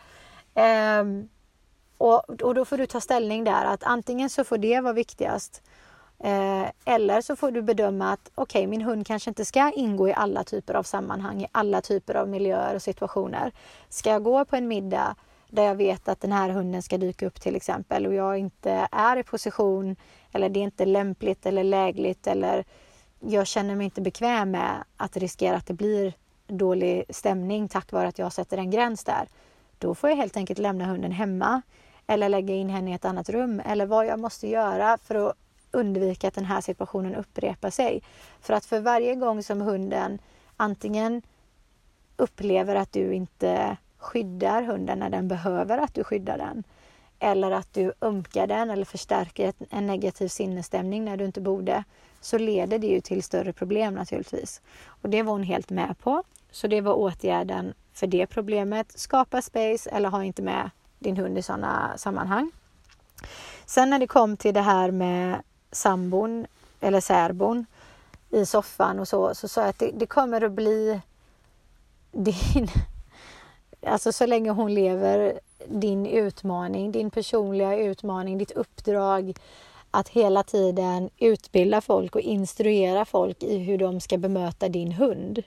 Ehm, 0.54 1.28
och, 1.98 2.30
och 2.30 2.54
då 2.54 2.64
får 2.64 2.78
du 2.78 2.86
ta 2.86 3.00
ställning 3.00 3.44
där 3.44 3.64
att 3.64 3.84
antingen 3.84 4.30
så 4.30 4.44
får 4.44 4.58
det 4.58 4.80
vara 4.80 4.92
viktigast 4.92 5.62
Eh, 6.24 6.66
eller 6.84 7.20
så 7.20 7.36
får 7.36 7.50
du 7.50 7.62
bedöma 7.62 8.12
att 8.12 8.30
okej, 8.34 8.60
okay, 8.60 8.66
min 8.66 8.82
hund 8.82 9.06
kanske 9.06 9.30
inte 9.30 9.44
ska 9.44 9.72
ingå 9.76 10.08
i 10.08 10.12
alla 10.12 10.44
typer 10.44 10.74
av 10.74 10.82
sammanhang, 10.82 11.42
i 11.42 11.46
alla 11.52 11.80
typer 11.80 12.14
av 12.14 12.28
miljöer 12.28 12.74
och 12.74 12.82
situationer. 12.82 13.52
Ska 13.88 14.10
jag 14.10 14.22
gå 14.22 14.44
på 14.44 14.56
en 14.56 14.68
middag 14.68 15.16
där 15.50 15.62
jag 15.62 15.74
vet 15.74 16.08
att 16.08 16.20
den 16.20 16.32
här 16.32 16.48
hunden 16.48 16.82
ska 16.82 16.98
dyka 16.98 17.26
upp 17.26 17.40
till 17.40 17.56
exempel 17.56 18.06
och 18.06 18.14
jag 18.14 18.38
inte 18.38 18.88
är 18.92 19.16
i 19.16 19.22
position 19.22 19.96
eller 20.32 20.48
det 20.48 20.60
är 20.60 20.64
inte 20.64 20.84
lämpligt 20.84 21.46
eller 21.46 21.64
lägligt 21.64 22.26
eller 22.26 22.64
jag 23.20 23.46
känner 23.46 23.74
mig 23.74 23.84
inte 23.84 24.00
bekväm 24.00 24.50
med 24.50 24.84
att 24.96 25.16
riskera 25.16 25.56
att 25.56 25.66
det 25.66 25.74
blir 25.74 26.12
dålig 26.46 27.04
stämning 27.08 27.68
tack 27.68 27.92
vare 27.92 28.08
att 28.08 28.18
jag 28.18 28.32
sätter 28.32 28.58
en 28.58 28.70
gräns 28.70 29.04
där. 29.04 29.28
Då 29.78 29.94
får 29.94 30.10
jag 30.10 30.16
helt 30.16 30.36
enkelt 30.36 30.58
lämna 30.58 30.84
hunden 30.84 31.12
hemma 31.12 31.62
eller 32.06 32.28
lägga 32.28 32.54
in 32.54 32.70
henne 32.70 32.90
i 32.90 32.94
ett 32.94 33.04
annat 33.04 33.28
rum 33.28 33.62
eller 33.64 33.86
vad 33.86 34.06
jag 34.06 34.20
måste 34.20 34.48
göra 34.48 34.98
för 34.98 35.28
att 35.28 35.36
undvika 35.70 36.28
att 36.28 36.34
den 36.34 36.44
här 36.44 36.60
situationen 36.60 37.14
upprepar 37.14 37.70
sig. 37.70 38.02
För 38.40 38.54
att 38.54 38.64
för 38.64 38.80
varje 38.80 39.14
gång 39.14 39.42
som 39.42 39.60
hunden 39.60 40.18
antingen 40.56 41.22
upplever 42.16 42.74
att 42.74 42.92
du 42.92 43.14
inte 43.14 43.76
skyddar 43.98 44.62
hunden 44.62 44.98
när 44.98 45.10
den 45.10 45.28
behöver 45.28 45.78
att 45.78 45.94
du 45.94 46.04
skyddar 46.04 46.38
den 46.38 46.64
eller 47.18 47.50
att 47.50 47.74
du 47.74 47.92
ömkar 48.00 48.46
den 48.46 48.70
eller 48.70 48.84
förstärker 48.84 49.52
en 49.70 49.86
negativ 49.86 50.28
sinnesstämning 50.28 51.04
när 51.04 51.16
du 51.16 51.24
inte 51.24 51.40
borde 51.40 51.84
så 52.20 52.38
leder 52.38 52.78
det 52.78 52.86
ju 52.86 53.00
till 53.00 53.22
större 53.22 53.52
problem 53.52 53.94
naturligtvis. 53.94 54.62
Och 54.86 55.10
det 55.10 55.22
var 55.22 55.32
hon 55.32 55.42
helt 55.42 55.70
med 55.70 55.98
på. 55.98 56.22
Så 56.50 56.66
det 56.66 56.80
var 56.80 56.94
åtgärden 56.94 57.74
för 57.92 58.06
det 58.06 58.26
problemet. 58.26 58.98
Skapa 58.98 59.42
space 59.42 59.90
eller 59.90 60.08
ha 60.08 60.24
inte 60.24 60.42
med 60.42 60.70
din 60.98 61.16
hund 61.16 61.38
i 61.38 61.42
sådana 61.42 61.92
sammanhang. 61.96 62.50
Sen 63.66 63.90
när 63.90 63.98
det 63.98 64.06
kom 64.06 64.36
till 64.36 64.54
det 64.54 64.60
här 64.60 64.90
med 64.90 65.42
sambon 65.72 66.46
eller 66.80 67.00
särbon 67.00 67.66
i 68.30 68.46
soffan 68.46 68.98
och 68.98 69.08
så, 69.08 69.34
så 69.34 69.48
sa 69.48 69.60
jag 69.60 69.70
att 69.70 69.78
det, 69.78 69.90
det 69.94 70.06
kommer 70.06 70.44
att 70.44 70.52
bli 70.52 71.00
din, 72.12 72.68
alltså 73.86 74.12
så 74.12 74.26
länge 74.26 74.50
hon 74.50 74.74
lever, 74.74 75.40
din 75.66 76.06
utmaning, 76.06 76.92
din 76.92 77.10
personliga 77.10 77.76
utmaning, 77.76 78.38
ditt 78.38 78.50
uppdrag 78.50 79.32
att 79.90 80.08
hela 80.08 80.42
tiden 80.42 81.10
utbilda 81.18 81.80
folk 81.80 82.14
och 82.14 82.20
instruera 82.20 83.04
folk 83.04 83.42
i 83.42 83.58
hur 83.58 83.78
de 83.78 84.00
ska 84.00 84.18
bemöta 84.18 84.68
din 84.68 84.92
hund. 84.92 85.42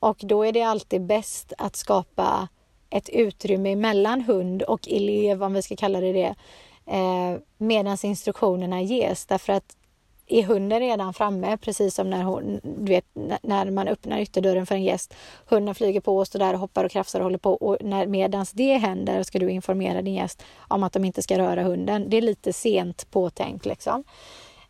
Och 0.00 0.16
då 0.20 0.46
är 0.46 0.52
det 0.52 0.62
alltid 0.62 1.02
bäst 1.02 1.52
att 1.58 1.76
skapa 1.76 2.48
ett 2.90 3.08
utrymme 3.08 3.76
mellan 3.76 4.20
hund 4.20 4.62
och 4.62 4.88
elev, 4.88 5.42
om 5.42 5.54
vi 5.54 5.62
ska 5.62 5.76
kalla 5.76 6.00
det 6.00 6.12
det, 6.12 6.34
eh, 6.90 7.40
medan 7.58 7.96
instruktionerna 8.02 8.82
ges. 8.82 9.26
Därför 9.26 9.52
att 9.52 9.76
är 10.30 10.42
hunden 10.42 10.80
redan 10.80 11.14
framme, 11.14 11.56
precis 11.56 11.94
som 11.94 12.10
när, 12.10 12.22
hon, 12.22 12.60
du 12.62 12.92
vet, 12.92 13.04
när 13.42 13.70
man 13.70 13.88
öppnar 13.88 14.20
ytterdörren 14.20 14.66
för 14.66 14.74
en 14.74 14.82
gäst. 14.82 15.14
Hunden 15.46 15.74
flyger 15.74 16.00
på 16.00 16.16
och 16.16 16.26
står 16.26 16.38
där 16.38 16.54
och 16.54 16.60
hoppar 16.60 16.84
och 16.84 16.90
krafsar 16.90 17.20
och 17.20 17.24
håller 17.24 17.38
på. 17.38 17.52
Och 17.52 17.76
när, 17.80 18.06
medans 18.06 18.52
det 18.52 18.76
händer 18.76 19.22
ska 19.22 19.38
du 19.38 19.50
informera 19.50 20.02
din 20.02 20.14
gäst 20.14 20.42
om 20.58 20.82
att 20.82 20.92
de 20.92 21.04
inte 21.04 21.22
ska 21.22 21.38
röra 21.38 21.62
hunden. 21.62 22.10
Det 22.10 22.16
är 22.16 22.22
lite 22.22 22.52
sent 22.52 23.10
påtänkt 23.10 23.66
liksom. 23.66 24.04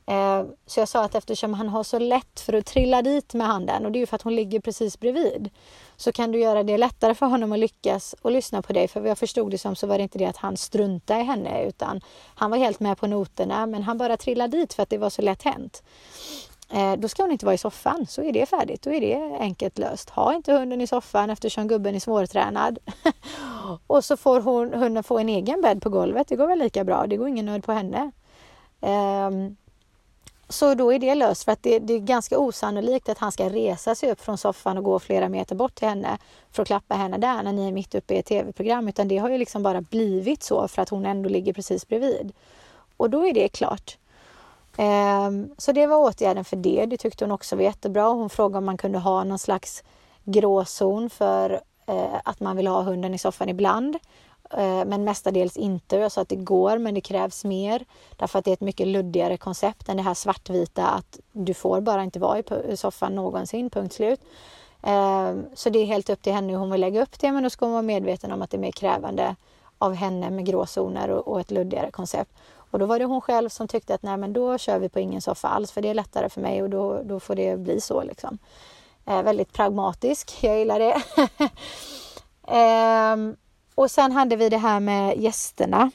Eh, 0.06 0.44
så 0.66 0.80
jag 0.80 0.88
sa 0.88 1.04
att 1.04 1.14
eftersom 1.14 1.54
han 1.54 1.68
har 1.68 1.82
så 1.82 1.98
lätt 1.98 2.40
för 2.40 2.52
att 2.52 2.66
trilla 2.66 3.02
dit 3.02 3.34
med 3.34 3.46
handen 3.46 3.86
och 3.86 3.92
det 3.92 3.98
är 3.98 4.00
ju 4.00 4.06
för 4.06 4.16
att 4.16 4.22
hon 4.22 4.34
ligger 4.34 4.60
precis 4.60 5.00
bredvid 5.00 5.50
så 5.96 6.12
kan 6.12 6.32
du 6.32 6.40
göra 6.40 6.62
det 6.62 6.78
lättare 6.78 7.14
för 7.14 7.26
honom 7.26 7.52
att 7.52 7.58
lyckas 7.58 8.14
och 8.22 8.30
lyssna 8.30 8.62
på 8.62 8.72
dig. 8.72 8.88
För 8.88 9.00
vad 9.00 9.10
jag 9.10 9.18
förstod 9.18 9.50
det 9.50 9.58
som 9.58 9.76
så 9.76 9.86
var 9.86 9.96
det 9.98 10.02
inte 10.02 10.18
det 10.18 10.26
att 10.26 10.36
han 10.36 10.56
struntade 10.56 11.20
i 11.20 11.24
henne 11.24 11.64
utan 11.64 12.00
han 12.34 12.50
var 12.50 12.58
helt 12.58 12.80
med 12.80 12.98
på 12.98 13.06
noterna 13.06 13.66
men 13.66 13.82
han 13.82 13.98
bara 13.98 14.16
trillade 14.16 14.56
dit 14.56 14.74
för 14.74 14.82
att 14.82 14.90
det 14.90 14.98
var 14.98 15.10
så 15.10 15.22
lätt 15.22 15.42
hänt. 15.42 15.82
Eh, 16.72 16.92
då 16.92 17.08
ska 17.08 17.22
hon 17.22 17.32
inte 17.32 17.46
vara 17.46 17.54
i 17.54 17.58
soffan, 17.58 18.06
så 18.06 18.22
är 18.22 18.32
det 18.32 18.46
färdigt. 18.46 18.82
Då 18.82 18.92
är 18.92 19.00
det 19.00 19.38
enkelt 19.40 19.78
löst. 19.78 20.10
Ha 20.10 20.34
inte 20.34 20.52
hunden 20.52 20.80
i 20.80 20.86
soffan 20.86 21.30
eftersom 21.30 21.68
gubben 21.68 21.94
är 21.94 22.00
svårtränad. 22.00 22.78
och 23.86 24.04
så 24.04 24.16
får 24.16 24.40
hon, 24.40 24.74
hunden 24.74 25.04
få 25.04 25.18
en 25.18 25.28
egen 25.28 25.60
bädd 25.60 25.82
på 25.82 25.88
golvet. 25.88 26.28
Det 26.28 26.36
går 26.36 26.46
väl 26.46 26.58
lika 26.58 26.84
bra. 26.84 27.06
Det 27.06 27.16
går 27.16 27.28
ingen 27.28 27.46
nöd 27.46 27.64
på 27.64 27.72
henne. 27.72 28.10
Um, 28.80 29.56
så 30.50 30.74
då 30.74 30.92
är 30.92 30.98
det 30.98 31.14
löst 31.14 31.44
för 31.44 31.52
att 31.52 31.62
det, 31.62 31.78
det, 31.78 31.94
är 31.94 31.98
ganska 31.98 32.38
osannolikt 32.38 33.08
att 33.08 33.18
han 33.18 33.32
ska 33.32 33.48
resa 33.48 33.94
sig 33.94 34.12
upp 34.12 34.20
från 34.20 34.38
soffan 34.38 34.78
och 34.78 34.84
gå 34.84 34.98
flera 34.98 35.28
meter 35.28 35.54
bort 35.54 35.74
till 35.74 35.88
henne 35.88 36.18
för 36.50 36.62
att 36.62 36.66
klappa 36.66 36.94
henne 36.94 37.18
där 37.18 37.42
när 37.42 37.52
ni 37.52 37.68
är 37.68 37.72
mitt 37.72 37.94
uppe 37.94 38.14
i 38.14 38.18
ett 38.18 38.26
tv-program 38.26 38.88
utan 38.88 39.08
det 39.08 39.18
har 39.18 39.30
ju 39.30 39.38
liksom 39.38 39.62
bara 39.62 39.80
blivit 39.80 40.42
så 40.42 40.68
för 40.68 40.82
att 40.82 40.88
hon 40.88 41.06
ändå 41.06 41.28
ligger 41.28 41.52
precis 41.52 41.88
bredvid. 41.88 42.32
Och 42.96 43.10
då 43.10 43.26
är 43.26 43.34
det 43.34 43.48
klart. 43.48 43.98
Ehm, 44.76 45.54
så 45.58 45.72
det 45.72 45.86
var 45.86 45.96
åtgärden 45.96 46.44
för 46.44 46.56
det. 46.56 46.86
Det 46.86 46.96
tyckte 46.96 47.24
hon 47.24 47.32
också 47.32 47.56
var 47.56 47.62
jättebra. 47.62 48.08
Hon 48.08 48.30
frågade 48.30 48.58
om 48.58 48.64
man 48.64 48.76
kunde 48.76 48.98
ha 48.98 49.24
någon 49.24 49.38
slags 49.38 49.82
gråzon 50.24 51.10
för 51.10 51.60
eh, 51.86 52.20
att 52.24 52.40
man 52.40 52.56
vill 52.56 52.66
ha 52.66 52.82
hunden 52.82 53.14
i 53.14 53.18
soffan 53.18 53.48
ibland. 53.48 53.98
Eh, 54.50 54.84
men 54.84 55.04
mestadels 55.04 55.56
inte. 55.56 55.96
Jag 55.96 56.12
sa 56.12 56.20
att 56.20 56.28
det 56.28 56.36
går, 56.36 56.78
men 56.78 56.94
det 56.94 57.00
krävs 57.00 57.44
mer 57.44 57.84
därför 58.16 58.38
att 58.38 58.44
det 58.44 58.50
är 58.50 58.52
ett 58.52 58.60
mycket 58.60 58.86
luddigare 58.86 59.36
koncept 59.36 59.88
än 59.88 59.96
det 59.96 60.02
här 60.02 60.14
svartvita 60.14 60.86
att 60.86 61.20
du 61.32 61.54
får 61.54 61.80
bara 61.80 62.02
inte 62.02 62.18
vara 62.18 62.38
i 62.68 62.76
soffan 62.76 63.14
någonsin, 63.14 63.70
punkt 63.70 63.92
slut. 63.92 64.20
Eh, 64.82 65.34
så 65.54 65.70
det 65.70 65.78
är 65.78 65.84
helt 65.84 66.10
upp 66.10 66.22
till 66.22 66.32
henne 66.32 66.52
hur 66.52 66.58
hon 66.58 66.70
vill 66.70 66.80
lägga 66.80 67.02
upp 67.02 67.20
det, 67.20 67.32
men 67.32 67.42
då 67.42 67.50
ska 67.50 67.64
hon 67.64 67.72
vara 67.72 67.82
medveten 67.82 68.32
om 68.32 68.42
att 68.42 68.50
det 68.50 68.56
är 68.56 68.60
mer 68.60 68.72
krävande 68.72 69.36
av 69.78 69.94
henne 69.94 70.30
med 70.30 70.46
gråzoner 70.46 71.10
och, 71.10 71.40
ett 71.40 71.50
luddigare 71.50 71.90
koncept. 71.90 72.32
Och 72.52 72.78
då 72.78 72.86
var 72.86 72.98
det 72.98 73.04
hon 73.04 73.20
själv 73.20 73.48
som 73.48 73.68
tyckte 73.68 73.94
att 73.94 74.02
nej 74.02 74.16
men 74.16 74.32
då 74.32 74.58
kör 74.58 74.78
vi 74.78 74.88
på 74.88 75.00
ingen 75.00 75.20
soffa 75.20 75.48
alls 75.48 75.72
för 75.72 75.82
det 75.82 75.88
är 75.88 75.94
lättare 75.94 76.28
för 76.28 76.40
mig 76.40 76.62
och 76.62 76.70
då, 76.70 77.02
då 77.02 77.20
får 77.20 77.34
det 77.34 77.56
bli 77.56 77.80
så 77.80 78.02
liksom. 78.02 78.38
Eh, 79.06 79.22
väldigt 79.22 79.52
pragmatisk, 79.52 80.38
jag 80.42 80.58
gillar 80.58 80.78
det. 80.78 81.02
Ehm, 82.46 83.36
och 83.80 83.90
sen 83.90 84.12
hade 84.12 84.36
vi 84.36 84.48
det 84.48 84.58
här 84.58 84.80
med 84.80 85.18
gästerna. 85.18 85.90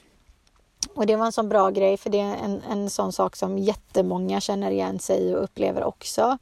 Och 0.94 1.06
det 1.06 1.16
var 1.16 1.26
en 1.26 1.32
sån 1.32 1.48
bra 1.48 1.70
grej 1.70 1.96
för 1.96 2.10
det 2.10 2.20
är 2.20 2.36
en, 2.36 2.62
en 2.70 2.90
sån 2.90 3.12
sak 3.12 3.36
som 3.36 3.58
jättemånga 3.58 4.40
känner 4.40 4.70
igen 4.70 4.98
sig 4.98 5.36
och 5.36 5.44
upplever 5.44 5.84
också. 5.84 6.38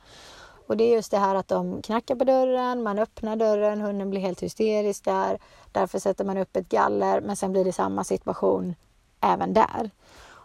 Och 0.66 0.76
det 0.76 0.85
är 0.85 0.94
just 0.94 1.11
det 1.11 1.18
här 1.18 1.35
att 1.35 1.48
de 1.48 1.83
knackar 1.83 2.14
på 2.14 2.24
dörren, 2.24 2.83
man 2.83 2.98
öppnar 2.98 3.37
dörren, 3.37 3.80
hunden 3.80 4.11
blir 4.11 4.20
helt 4.20 4.42
hysterisk 4.42 5.04
där. 5.04 5.38
Därför 5.72 5.98
sätter 5.98 6.24
man 6.24 6.38
upp 6.38 6.57
ett 6.57 6.68
galler 6.68 7.20
men 7.20 7.37
sen 7.37 7.52
blir 7.52 7.64
det 7.64 7.72
samma 7.72 8.04
situation 8.04 8.74
även 9.20 9.54
där. 9.54 9.90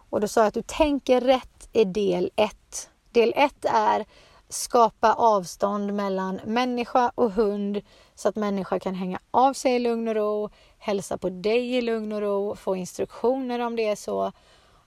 Och 0.10 0.22
då 0.22 0.28
sa 0.28 0.42
jag 0.42 0.48
att 0.48 0.54
du 0.54 0.62
tänker 0.62 1.22
rätt 1.22 1.70
i 1.74 1.84
del 1.84 2.32
1. 2.36 2.90
Del 3.12 3.34
1 3.36 3.66
är 3.66 4.06
skapa 4.50 5.14
avstånd 5.14 5.94
mellan 5.94 6.40
människa 6.46 7.12
och 7.16 7.32
hund 7.32 7.82
så 8.16 8.30
att 8.30 8.36
människa 8.36 8.80
kan 8.80 8.96
hänga 8.96 9.20
av 9.32 9.54
sig 9.54 9.76
i 9.76 9.80
lugn 9.80 10.08
och 10.08 10.16
ro, 10.16 10.50
hälsa 10.78 11.18
på 11.18 11.30
dig 11.30 11.76
i 11.76 11.82
lugn 11.82 12.12
och 12.12 12.22
ro, 12.22 12.56
få 12.56 12.76
instruktioner 12.76 13.60
om 13.60 13.76
det 13.76 13.88
är 13.88 13.96
så. 13.96 14.32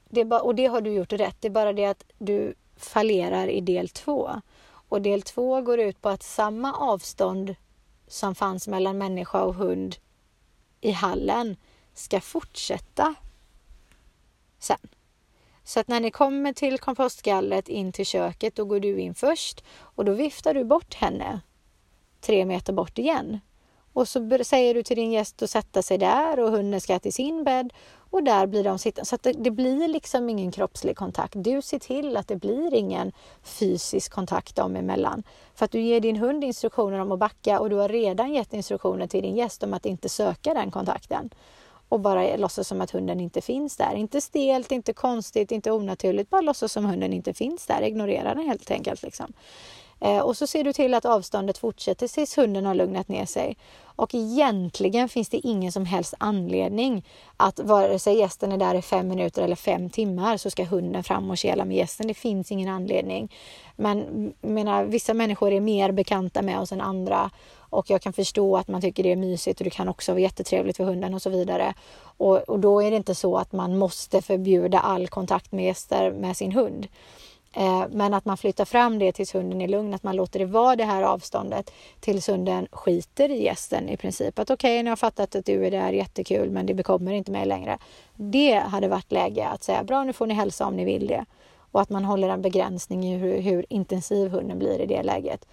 Det 0.09 0.25
bara, 0.25 0.40
och 0.40 0.55
det 0.55 0.66
har 0.66 0.81
du 0.81 0.92
gjort 0.92 1.12
rätt. 1.12 1.37
Det 1.40 1.48
är 1.48 1.53
bara 1.53 1.72
det 1.72 1.87
att 1.87 2.05
du 2.18 2.55
fallerar 2.77 3.48
i 3.48 3.61
del 3.61 3.88
två. 3.88 4.31
Och 4.88 5.03
del 5.03 5.22
två 5.22 5.61
går 5.61 5.81
ut 5.81 6.03
på 6.03 6.09
att 6.09 6.22
samma 6.22 6.75
avstånd 6.75 7.55
som 8.07 8.35
fanns 8.35 8.68
mellan 8.68 8.98
människa 8.98 9.42
och 9.42 9.55
hund 9.55 9.96
i 10.81 10.90
hallen 10.90 11.57
ska 11.94 12.20
fortsätta 12.20 13.14
sen. 14.59 14.88
Så 15.64 15.81
att 15.81 15.88
när 15.88 16.01
ni 16.01 16.11
kommer 16.11 16.53
till 16.53 16.79
kompostgallret 16.79 17.68
in 17.68 17.92
till 17.92 18.07
köket, 18.07 18.55
då 18.55 18.64
går 18.64 18.81
du 18.81 19.01
in 19.01 19.14
först 19.14 19.64
och 19.79 20.05
då 20.05 20.12
viftar 20.12 20.55
du 20.55 20.64
bort 20.64 20.94
henne 20.94 21.40
tre 22.20 22.44
meter 22.44 22.72
bort 22.72 22.98
igen. 22.98 23.40
Och 23.92 24.09
så 24.09 24.38
säger 24.44 24.75
du 24.75 24.83
till 24.83 24.96
din 24.96 25.12
gäst 25.12 25.42
att 25.42 25.51
sätta 25.51 25.83
sig 25.83 25.98
där 25.98 26.40
och 26.40 26.51
hunden 26.51 26.81
ska 26.81 26.98
till 26.98 27.12
sin 27.12 27.44
bädd 27.44 27.72
och 28.11 28.22
där 28.22 28.46
blir 28.46 28.64
de 28.64 28.79
sittande. 28.79 29.07
Så 29.07 29.14
att 29.14 29.22
det, 29.22 29.33
det, 29.33 29.51
blir 29.51 29.88
liksom 29.88 30.29
ingen 30.29 30.53
kroppslig 30.53 30.96
kontakt. 30.96 31.35
Du 31.37 31.62
ser 31.62 31.79
till 31.79 32.16
att 32.16 32.29
det 32.29 32.37
blir 32.37 32.75
ingen 32.75 33.12
fysisk 33.42 34.12
kontakt 34.12 34.57
dem 34.57 34.77
emellan. 34.77 35.22
För 35.55 35.64
att 35.64 35.70
du 35.70 35.81
ger 35.81 36.01
din 36.01 36.16
hund 36.16 36.44
instruktioner 36.44 36.98
om 36.98 37.12
att 37.12 37.18
backa 37.18 37.61
och 37.61 37.70
du 37.70 37.77
har 37.77 37.88
redan 37.88 38.33
gett 38.33 38.53
instruktioner 38.53 39.07
till 39.07 39.22
din 39.22 39.37
gäst 39.37 39.62
om 39.62 39.75
att 39.75 39.87
inte 39.87 40.09
söka 40.09 40.55
den 40.55 40.70
kontakten 40.70 41.31
och 41.92 42.00
bara 42.00 42.37
låtsas 42.37 42.68
som 42.68 42.81
att 42.81 42.90
hunden 42.90 43.20
inte 43.20 43.40
finns 43.40 43.76
där. 43.76 43.94
Inte 43.94 44.20
stelt, 44.20 44.72
inte 44.72 44.92
konstigt, 44.92 45.52
inte 45.52 45.70
onaturligt, 45.70 46.31
bara 46.31 46.40
låtsas 46.40 46.72
som 46.72 46.85
hunden 46.85 47.12
inte 47.12 47.35
finns 47.35 47.66
där. 47.66 47.83
Ignorera 47.83 48.35
den 48.35 48.46
helt 48.46 48.70
enkelt. 48.70 49.02
Liksom. 49.02 49.33
Eh, 50.00 50.18
och 50.18 50.37
så 50.37 50.46
ser 50.46 50.64
du 50.64 50.72
till 50.72 50.94
att 50.94 51.05
avståndet 51.05 51.59
fortsätter 51.59 52.09
tills 52.09 52.38
hunden 52.38 52.66
har 52.66 52.74
lugnat 52.74 53.09
ner 53.09 53.26
sig. 53.26 53.57
Och 53.85 54.14
egentligen 54.14 55.09
finns 55.09 55.28
det 55.28 55.46
ingen 55.46 55.72
som 55.72 55.85
helst 55.85 56.14
anledning 56.18 57.05
att 57.37 57.61
vare 57.61 57.98
sig 57.98 58.18
gästen 58.18 58.52
är 58.52 58.59
där 58.59 58.74
i 58.74 58.83
fem 58.83 59.09
minuter 59.09 59.42
eller 59.42 59.57
fem 59.57 59.90
timmar 59.90 60.37
så 60.37 60.50
ska 60.50 60.64
hunden 60.64 61.05
fram 61.05 61.31
och 61.31 61.38
kela 61.38 61.64
med 61.64 61.76
gästen. 61.76 62.09
Det 62.09 62.14
finns 62.14 62.52
ingen 62.52 62.68
anledning. 62.68 63.33
Men 63.76 64.33
menar, 64.40 64.85
vissa 64.85 65.14
människor 65.14 65.52
är 65.52 65.61
mer 65.61 65.92
bekanta 65.92 66.42
med 66.42 66.59
oss 66.59 66.72
än 66.72 66.81
andra 66.81 67.31
och 67.72 67.90
jag 67.90 68.02
kan 68.02 68.12
förstå 68.12 68.56
att 68.56 68.68
man 68.68 68.80
tycker 68.80 69.02
det 69.02 69.12
är 69.12 69.16
mysigt 69.16 69.61
och 69.61 69.64
det 69.64 69.70
kan 69.70 69.88
också 69.88 70.12
vara 70.12 70.20
jättetrevligt 70.20 70.76
för 70.76 70.85
hunden 70.85 71.14
och 71.14 71.22
så 71.22 71.30
vidare. 71.30 71.74
Och, 72.02 72.37
och 72.37 72.61
då 72.61 72.82
är 72.82 72.90
det 72.90 72.96
inte 72.96 73.14
så 73.14 73.37
att 73.37 73.52
man 73.52 73.78
måste 73.78 74.22
förbjuda 74.22 74.78
all 74.78 75.08
kontakt 75.08 75.52
med 75.52 75.64
gäster 75.64 76.12
med 76.12 76.37
sin 76.37 76.52
hund. 76.52 76.88
Eh, 77.52 77.85
men 77.90 78.14
att 78.14 78.24
man 78.24 78.37
flyttar 78.37 78.64
fram 78.64 78.98
det 78.98 79.12
tills 79.12 79.35
hunden 79.35 79.61
är 79.61 79.68
lugn, 79.68 79.94
att 79.94 80.02
man 80.02 80.16
låter 80.16 80.38
det 80.38 80.44
vara 80.44 80.76
det 80.76 80.85
här 80.85 81.02
avståndet 81.02 81.72
tills 82.00 82.28
hunden 82.28 82.68
skiter 82.72 83.28
i 83.28 83.44
gästen 83.44 83.88
i 83.88 83.96
princip. 83.96 84.38
Att 84.38 84.50
okej, 84.50 84.74
okay, 84.74 84.82
nu 84.82 84.90
har 84.90 84.92
jag 84.92 84.98
fattat 84.98 85.35
att 85.35 85.46
du 85.46 85.66
är 85.66 85.70
där, 85.70 85.92
jättekul, 85.92 86.50
men 86.50 86.66
det 86.66 86.74
bekommer 86.74 87.12
inte 87.12 87.30
mig 87.30 87.46
längre. 87.46 87.78
Det 88.16 88.54
hade 88.54 88.88
varit 88.88 89.12
läge 89.12 89.46
att 89.46 89.62
säga 89.62 89.85
bra, 89.85 90.04
nu 90.04 90.12
får 90.12 90.26
ni 90.26 90.35
hälsa 90.35 90.66
om 90.66 90.76
ni 90.76 90.85
vill 90.85 91.06
det. 91.06 91.24
Och 91.72 91.80
att 91.80 91.90
man 91.90 92.04
håller 92.04 92.28
en 92.28 92.42
begränsning 92.42 93.04
i 93.04 93.16
hur, 93.16 93.40
hur 93.40 93.66
intensiv 93.68 94.30
hunden 94.30 94.58
blir 94.58 94.80
i 94.80 94.87
det 94.87 95.02
läget. 95.02 95.46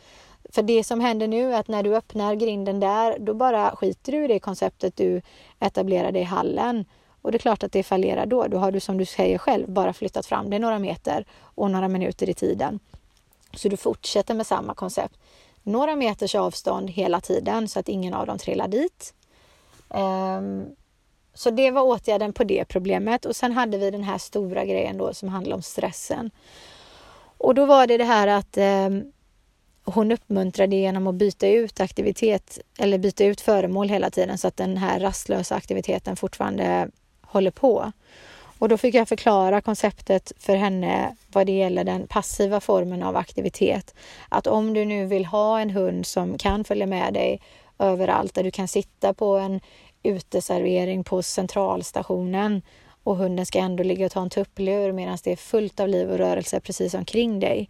För 0.50 0.62
det 0.62 0.84
som 0.84 1.00
händer 1.00 1.28
nu 1.28 1.54
är 1.54 1.60
att 1.60 1.68
när 1.68 1.84
du 1.84 1.96
öppnar 1.96 2.36
grinden 2.36 2.80
där, 2.80 3.20
då 3.20 3.34
bara 3.34 3.76
skiter 3.76 4.12
du 4.12 4.26
i 4.26 4.28
det 4.28 4.40
konceptet 4.40 4.96
du 4.96 5.22
etablerade 5.60 6.20
i 6.20 6.24
hallen. 6.24 6.86
Och 7.22 7.32
det 7.32 7.38
är 7.38 7.40
klart 7.40 7.64
att 7.64 7.72
det 7.72 7.84
fallerar 7.84 8.26
då. 8.26 8.48
Då 8.48 8.58
har 8.58 8.72
du 8.72 8.80
som 8.80 8.98
du 8.98 9.06
säger 9.06 9.38
själv 9.38 9.72
bara 9.72 9.94
flyttat 9.94 10.26
fram 10.26 10.50
det 10.50 10.60
några 10.60 10.80
meter 10.80 11.26
och 11.42 11.72
några 11.72 11.88
minuter 11.88 12.30
i 12.30 12.34
tiden. 12.34 12.80
Så 13.54 13.70
du 13.70 13.78
fortsätter 13.78 14.34
med 14.34 14.48
samma 14.48 14.74
koncept. 14.74 15.20
Några 15.64 15.96
meters 15.96 16.36
avstånd 16.36 16.90
hela 16.90 17.22
tiden 17.22 17.68
så 17.68 17.80
att 17.80 17.90
ingen 17.90 18.14
av 18.14 18.26
dem 18.28 18.38
trillar 18.38 18.68
dit. 18.68 19.14
Um, 19.90 20.76
så 21.34 21.50
det 21.50 21.72
var 21.72 21.82
åtgärden 21.82 22.34
på 22.34 22.44
det 22.44 22.66
problemet 22.66 23.26
och 23.26 23.36
sen 23.36 23.52
hade 23.52 23.78
vi 23.78 23.92
den 23.92 24.04
här 24.04 24.18
stora 24.18 24.66
grejen 24.66 24.98
då 24.98 25.14
som 25.14 25.30
handlar 25.30 25.56
om 25.56 25.62
stressen. 25.62 26.32
Och 27.38 27.56
då 27.56 27.66
var 27.66 27.88
det 27.88 27.98
det 27.98 28.04
här 28.04 28.28
att 28.28 28.58
um, 28.58 29.12
hon 29.93 30.12
uppmuntrade 30.12 30.75
genom 30.75 31.08
att 31.08 31.15
byta 31.15 31.47
ut 31.47 31.80
aktivitet 31.80 32.60
eller 32.80 32.97
byta 32.97 33.25
ut 33.25 33.41
föremål 33.41 33.89
hela 33.89 34.10
tiden 34.10 34.38
så 34.38 34.47
att 34.47 34.58
den 34.58 34.78
här 34.78 34.99
rastlösa 34.99 35.56
aktiviteten 35.56 36.15
fortfarande 36.15 36.89
håller 37.21 37.52
på. 37.52 37.91
Och 38.60 38.69
då 38.69 38.78
fick 38.78 38.95
jag 38.95 39.08
förklara 39.08 39.62
konceptet 39.62 40.32
för 40.38 40.56
henne 40.56 41.15
vad 41.28 41.45
det 41.45 41.58
gäller 41.58 41.84
den 41.84 42.08
passiva 42.08 42.60
formen 42.60 43.04
av 43.04 43.15
aktivitet. 43.15 43.95
Att 44.30 44.47
om 44.47 44.73
du 44.73 44.86
nu 44.86 45.06
vill 45.06 45.25
ha 45.25 45.60
en 45.60 45.69
hund 45.69 46.06
som 46.06 46.38
kan 46.38 46.63
följa 46.63 46.86
med 46.86 47.13
dig 47.13 47.41
överallt, 47.80 48.34
där 48.34 48.43
du 48.43 48.52
kan 48.52 48.67
sitta 48.67 49.13
på 49.13 49.38
en 49.38 49.60
uteservering 50.04 51.04
på 51.04 51.23
centralstationen 51.23 52.62
och 53.04 53.17
hunden 53.17 53.45
ska 53.45 53.60
ändå 53.60 53.84
ligga 53.84 54.06
och 54.06 54.12
ta 54.12 54.21
en 54.21 54.30
tupplur 54.30 54.91
medan 54.91 55.17
det 55.23 55.32
är 55.32 55.36
fullt 55.36 55.80
av 55.80 55.88
liv 55.88 56.12
och 56.12 56.17
rörelse 56.17 56.60
precis 56.60 56.93
omkring 56.93 57.39
dig. 57.39 57.69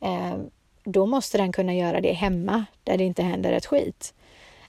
Eh, 0.00 0.36
då 0.88 1.06
måste 1.06 1.38
den 1.38 1.52
kunna 1.52 1.74
göra 1.74 2.00
det 2.00 2.12
hemma 2.12 2.64
där 2.84 2.98
det 2.98 3.04
inte 3.04 3.22
händer 3.22 3.52
ett 3.52 3.66
skit. 3.66 4.14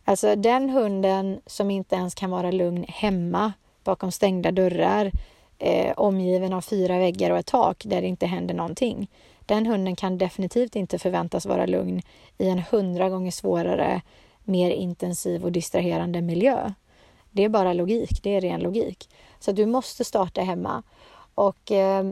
Alltså 0.04 0.36
den 0.36 0.70
hunden 0.70 1.42
som 1.46 1.72
inte 1.72 1.96
ens 1.96 2.16
kan 2.16 2.32
vara 2.32 2.52
lugn 2.52 2.86
hemma 2.88 3.54
bakom 3.84 4.12
stängda 4.12 4.52
dörrar 4.52 5.12
eh, 5.58 5.94
omgiven 5.98 6.54
av 6.54 6.62
fyra 6.62 7.00
väggar 7.00 7.32
och 7.32 7.38
ett 7.38 7.46
tak 7.46 7.84
där 7.86 8.02
det 8.02 8.08
inte 8.08 8.26
händer 8.26 8.56
någonting. 8.56 9.08
Den 9.46 9.66
hunden 9.66 9.96
kan 9.96 10.18
definitivt 10.18 10.76
inte 10.76 11.00
förväntas 11.00 11.46
vara 11.46 11.66
lugn 11.66 12.02
i 12.38 12.50
en 12.50 12.60
hundra 12.60 13.10
gånger 13.10 13.32
svårare, 13.32 14.02
mer 14.44 14.72
intensiv 14.72 15.46
och 15.46 15.52
distraherande 15.52 16.22
miljö. 16.22 16.72
Det 17.32 17.44
är 17.44 17.50
bara 17.50 17.74
logik, 17.74 18.24
det 18.24 18.36
är 18.36 18.42
ren 18.42 18.60
logik. 18.60 19.10
Så 19.40 19.52
du 19.52 19.66
måste 19.66 20.06
starta 20.06 20.42
hemma. 20.42 20.84
Och 21.36 21.72
eh, 21.72 22.12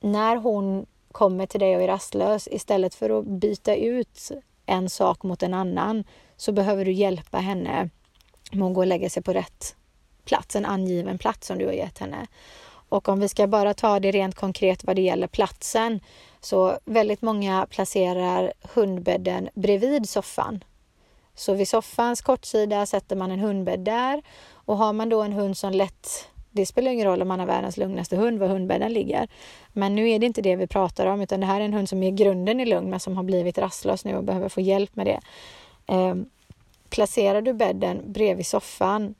när 0.00 0.36
hon 0.36 0.86
kommer 1.16 1.46
till 1.46 1.60
dig 1.60 1.76
och 1.76 1.82
är 1.82 1.86
rastlös, 1.86 2.48
istället 2.50 2.94
för 2.94 3.18
att 3.18 3.26
byta 3.26 3.74
ut 3.74 4.30
en 4.66 4.90
sak 4.90 5.22
mot 5.22 5.42
en 5.42 5.54
annan, 5.54 6.04
så 6.36 6.52
behöver 6.52 6.84
du 6.84 6.92
hjälpa 6.92 7.38
henne 7.38 7.90
med 8.52 8.68
att 8.68 8.74
gå 8.74 8.80
och 8.80 8.86
lägga 8.86 9.10
sig 9.10 9.22
på 9.22 9.32
rätt 9.32 9.76
plats, 10.24 10.56
en 10.56 10.66
angiven 10.66 11.18
plats 11.18 11.46
som 11.46 11.58
du 11.58 11.66
har 11.66 11.72
gett 11.72 11.98
henne. 11.98 12.26
Och 12.88 13.08
om 13.08 13.20
vi 13.20 13.28
ska 13.28 13.46
bara 13.46 13.74
ta 13.74 14.00
det 14.00 14.10
rent 14.10 14.34
konkret 14.34 14.84
vad 14.84 14.96
det 14.96 15.02
gäller 15.02 15.26
platsen, 15.26 16.00
så 16.40 16.78
väldigt 16.84 17.22
många 17.22 17.66
placerar 17.70 18.52
hundbädden 18.74 19.48
bredvid 19.54 20.08
soffan. 20.08 20.64
Så 21.34 21.54
vid 21.54 21.68
soffans 21.68 22.20
kortsida 22.20 22.86
sätter 22.86 23.16
man 23.16 23.30
en 23.30 23.40
hundbädd 23.40 23.80
där 23.80 24.22
och 24.52 24.76
har 24.76 24.92
man 24.92 25.08
då 25.08 25.22
en 25.22 25.32
hund 25.32 25.56
som 25.56 25.72
lätt 25.72 26.28
det 26.56 26.66
spelar 26.66 26.90
ingen 26.90 27.06
roll 27.06 27.22
om 27.22 27.28
man 27.28 27.40
har 27.40 27.46
världens 27.46 27.76
lugnaste 27.76 28.16
hund 28.16 28.38
var 28.38 28.48
hundbädden 28.48 28.92
ligger. 28.92 29.28
Men 29.72 29.94
nu 29.94 30.10
är 30.10 30.18
det 30.18 30.26
inte 30.26 30.42
det 30.42 30.56
vi 30.56 30.66
pratar 30.66 31.06
om 31.06 31.20
utan 31.20 31.40
det 31.40 31.46
här 31.46 31.60
är 31.60 31.64
en 31.64 31.72
hund 31.72 31.88
som 31.88 32.02
i 32.02 32.10
grunden 32.10 32.60
är 32.60 32.66
lugn 32.66 32.90
men 32.90 33.00
som 33.00 33.16
har 33.16 33.22
blivit 33.22 33.58
rastlös 33.58 34.04
nu 34.04 34.16
och 34.16 34.24
behöver 34.24 34.48
få 34.48 34.60
hjälp 34.60 34.96
med 34.96 35.06
det. 35.06 35.20
Eh, 35.94 36.14
placerar 36.88 37.42
du 37.42 37.52
bädden 37.52 38.02
bredvid 38.06 38.46
soffan 38.46 39.14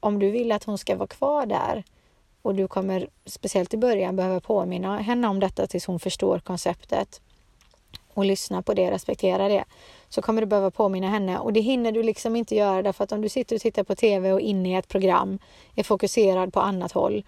om 0.00 0.18
du 0.18 0.30
vill 0.30 0.52
att 0.52 0.64
hon 0.64 0.78
ska 0.78 0.96
vara 0.96 1.06
kvar 1.06 1.46
där 1.46 1.84
och 2.42 2.54
du 2.54 2.68
kommer 2.68 3.08
speciellt 3.24 3.74
i 3.74 3.76
början 3.76 4.16
behöva 4.16 4.40
påminna 4.40 4.98
henne 4.98 5.28
om 5.28 5.40
detta 5.40 5.66
tills 5.66 5.86
hon 5.86 6.00
förstår 6.00 6.38
konceptet 6.38 7.20
och 8.20 8.26
lyssna 8.26 8.62
på 8.62 8.74
det, 8.74 8.90
respektera 8.90 9.48
det, 9.48 9.64
så 10.08 10.22
kommer 10.22 10.40
du 10.40 10.46
behöva 10.46 10.70
påminna 10.70 11.08
henne 11.08 11.38
och 11.38 11.52
det 11.52 11.60
hinner 11.60 11.92
du 11.92 12.02
liksom 12.02 12.36
inte 12.36 12.54
göra 12.54 12.82
därför 12.82 13.04
att 13.04 13.12
om 13.12 13.22
du 13.22 13.28
sitter 13.28 13.56
och 13.56 13.62
tittar 13.62 13.82
på 13.84 13.94
TV 13.94 14.32
och 14.32 14.40
inne 14.40 14.70
i 14.70 14.74
ett 14.74 14.88
program 14.88 15.38
är 15.76 15.82
fokuserad 15.82 16.52
på 16.52 16.60
annat 16.60 16.92
håll, 16.92 17.24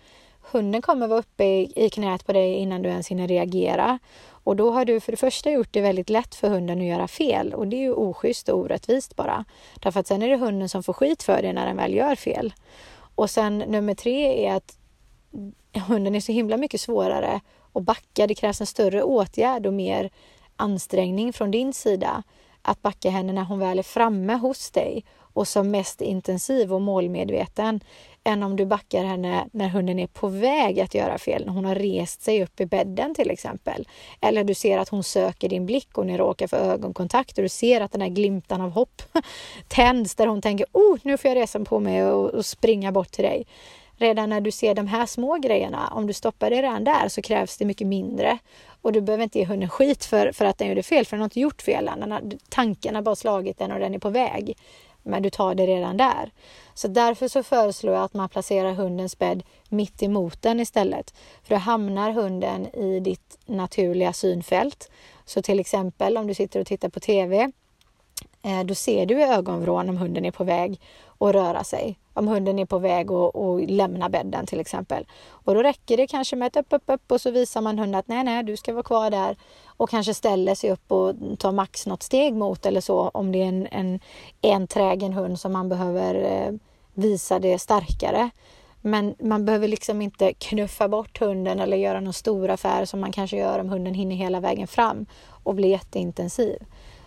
hunden 0.50 0.82
kommer 0.82 1.08
vara 1.08 1.18
uppe 1.18 1.44
i, 1.44 1.72
i 1.76 1.90
knät 1.90 2.26
på 2.26 2.32
dig 2.32 2.54
innan 2.54 2.82
du 2.82 2.88
ens 2.88 3.08
hinner 3.08 3.28
reagera 3.28 3.98
och 4.44 4.56
då 4.56 4.70
har 4.70 4.84
du 4.84 5.00
för 5.00 5.12
det 5.12 5.16
första 5.16 5.50
gjort 5.50 5.68
det 5.70 5.80
väldigt 5.80 6.10
lätt 6.10 6.34
för 6.34 6.48
hunden 6.48 6.78
att 6.78 6.86
göra 6.86 7.08
fel 7.08 7.54
och 7.54 7.68
det 7.68 7.76
är 7.76 7.80
ju 7.80 7.92
oschysst 7.92 8.48
och 8.48 8.58
orättvist 8.58 9.16
bara. 9.16 9.44
Därför 9.82 10.00
att 10.00 10.06
sen 10.06 10.22
är 10.22 10.28
det 10.28 10.36
hunden 10.36 10.68
som 10.68 10.82
får 10.82 10.92
skit 10.92 11.22
för 11.22 11.42
det 11.42 11.52
när 11.52 11.66
den 11.66 11.76
väl 11.76 11.94
gör 11.94 12.14
fel. 12.14 12.52
Och 13.14 13.30
sen 13.30 13.58
nummer 13.58 13.94
tre 13.94 14.46
är 14.46 14.54
att 14.54 14.78
hunden 15.88 16.14
är 16.14 16.20
så 16.20 16.32
himla 16.32 16.56
mycket 16.56 16.80
svårare 16.80 17.40
att 17.72 17.82
backa. 17.82 18.26
Det 18.26 18.34
krävs 18.34 18.60
en 18.60 18.66
större 18.66 19.02
åtgärd 19.02 19.66
och 19.66 19.72
mer 19.72 20.10
ansträngning 20.62 21.32
från 21.32 21.50
din 21.50 21.72
sida 21.72 22.22
att 22.62 22.82
backa 22.82 23.10
henne 23.10 23.32
när 23.32 23.44
hon 23.44 23.58
väl 23.58 23.78
är 23.78 23.82
framme 23.82 24.34
hos 24.34 24.70
dig 24.70 25.04
och 25.34 25.48
som 25.48 25.70
mest 25.70 26.00
intensiv 26.00 26.74
och 26.74 26.80
målmedveten 26.80 27.80
än 28.24 28.42
om 28.42 28.56
du 28.56 28.66
backar 28.66 29.04
henne 29.04 29.48
när 29.52 29.68
hunden 29.68 29.98
är 29.98 30.06
på 30.06 30.28
väg 30.28 30.80
att 30.80 30.94
göra 30.94 31.18
fel, 31.18 31.46
när 31.46 31.52
hon 31.52 31.64
har 31.64 31.74
rest 31.74 32.22
sig 32.22 32.42
upp 32.42 32.60
i 32.60 32.66
bädden 32.66 33.14
till 33.14 33.30
exempel. 33.30 33.88
Eller 34.20 34.44
du 34.44 34.54
ser 34.54 34.78
att 34.78 34.88
hon 34.88 35.02
söker 35.02 35.48
din 35.48 35.66
blick 35.66 35.98
och 35.98 36.06
ni 36.06 36.18
råkar 36.18 36.46
få 36.46 36.56
ögonkontakt 36.56 37.38
och 37.38 37.42
du 37.42 37.48
ser 37.48 37.80
att 37.80 37.92
den 37.92 38.00
här 38.00 38.08
glimtan 38.08 38.60
av 38.60 38.70
hopp 38.70 39.02
tänds 39.68 40.14
där 40.14 40.26
hon 40.26 40.42
tänker 40.42 40.66
oh, 40.72 40.98
nu 41.02 41.16
får 41.16 41.28
jag 41.28 41.36
resa 41.36 41.60
på 41.60 41.80
mig 41.80 42.04
och, 42.04 42.30
och 42.30 42.46
springa 42.46 42.92
bort 42.92 43.10
till 43.10 43.24
dig. 43.24 43.46
Redan 43.96 44.30
när 44.30 44.40
du 44.40 44.50
ser 44.50 44.74
de 44.74 44.86
här 44.86 45.06
små 45.06 45.38
grejerna, 45.38 45.88
om 45.88 46.06
du 46.06 46.12
stoppar 46.12 46.50
det 46.50 46.62
redan 46.62 46.84
där 46.84 47.08
så 47.08 47.22
krävs 47.22 47.56
det 47.56 47.64
mycket 47.64 47.86
mindre. 47.86 48.38
Och 48.82 48.92
du 48.92 49.00
behöver 49.00 49.24
inte 49.24 49.38
ge 49.38 49.44
hunden 49.44 49.68
skit 49.68 50.04
för, 50.04 50.32
för 50.32 50.44
att 50.44 50.58
den 50.58 50.68
gjorde 50.68 50.82
fel, 50.82 51.06
för 51.06 51.16
den 51.16 51.20
har 51.20 51.26
inte 51.26 51.40
gjort 51.40 51.62
fel 51.62 51.88
än. 51.88 52.00
Den 52.00 52.12
har, 52.12 52.22
tanken 52.48 52.94
har 52.94 53.02
bara 53.02 53.16
slagit 53.16 53.58
den 53.58 53.72
och 53.72 53.78
den 53.78 53.94
är 53.94 53.98
på 53.98 54.10
väg 54.10 54.56
men 55.02 55.22
du 55.22 55.30
tar 55.30 55.54
det 55.54 55.66
redan 55.66 55.96
där. 55.96 56.30
Så 56.74 56.88
därför 56.88 57.28
så 57.28 57.42
föreslår 57.42 57.94
jag 57.94 58.04
att 58.04 58.14
man 58.14 58.28
placerar 58.28 58.72
hundens 58.72 59.18
bädd 59.18 59.42
mitt 59.68 60.02
emot 60.02 60.42
den 60.42 60.60
istället. 60.60 61.14
För 61.42 61.54
då 61.54 61.58
hamnar 61.58 62.10
hunden 62.10 62.74
i 62.74 63.00
ditt 63.00 63.38
naturliga 63.46 64.12
synfält. 64.12 64.90
Så 65.24 65.42
till 65.42 65.60
exempel 65.60 66.16
om 66.16 66.26
du 66.26 66.34
sitter 66.34 66.60
och 66.60 66.66
tittar 66.66 66.88
på 66.88 67.00
TV, 67.00 67.50
eh, 68.42 68.64
då 68.64 68.74
ser 68.74 69.06
du 69.06 69.20
i 69.20 69.22
ögonvrån 69.22 69.88
om 69.88 69.96
hunden 69.96 70.24
är 70.24 70.30
på 70.30 70.44
väg 70.44 70.80
att 71.18 71.34
röra 71.34 71.64
sig. 71.64 71.98
Om 72.14 72.28
hunden 72.28 72.58
är 72.58 72.66
på 72.66 72.78
väg 72.78 73.10
att, 73.12 73.36
att 73.36 73.70
lämna 73.70 74.08
bädden 74.08 74.46
till 74.46 74.60
exempel. 74.60 75.06
Och 75.28 75.54
då 75.54 75.62
räcker 75.62 75.96
det 75.96 76.06
kanske 76.06 76.36
med 76.36 76.46
ett 76.46 76.56
upp, 76.56 76.66
upp, 76.70 76.82
upp 76.86 77.12
och 77.12 77.20
så 77.20 77.30
visar 77.30 77.60
man 77.60 77.78
hunden 77.78 77.98
att 77.98 78.08
nej, 78.08 78.24
nej, 78.24 78.42
du 78.42 78.56
ska 78.56 78.72
vara 78.72 78.82
kvar 78.82 79.10
där 79.10 79.36
och 79.66 79.90
kanske 79.90 80.14
ställer 80.14 80.54
sig 80.54 80.70
upp 80.70 80.92
och 80.92 81.14
tar 81.38 81.52
max 81.52 81.86
något 81.86 82.02
steg 82.02 82.34
mot 82.34 82.66
eller 82.66 82.80
så 82.80 83.08
om 83.08 83.32
det 83.32 83.42
är 83.42 83.48
en, 83.48 83.66
en 83.70 84.00
enträgen 84.40 85.12
hund 85.12 85.40
som 85.40 85.52
man 85.52 85.68
behöver 85.68 86.14
eh, 86.14 86.52
visa 86.94 87.38
det 87.38 87.58
starkare. 87.58 88.30
Men 88.80 89.14
man 89.18 89.44
behöver 89.44 89.68
liksom 89.68 90.02
inte 90.02 90.32
knuffa 90.32 90.88
bort 90.88 91.20
hunden 91.20 91.60
eller 91.60 91.76
göra 91.76 92.00
någon 92.00 92.12
stor 92.12 92.50
affär 92.50 92.84
som 92.84 93.00
man 93.00 93.12
kanske 93.12 93.36
gör 93.36 93.58
om 93.58 93.68
hunden 93.68 93.94
hinner 93.94 94.16
hela 94.16 94.40
vägen 94.40 94.66
fram 94.66 95.06
och 95.28 95.54
blir 95.54 95.68
jätteintensiv. 95.68 96.58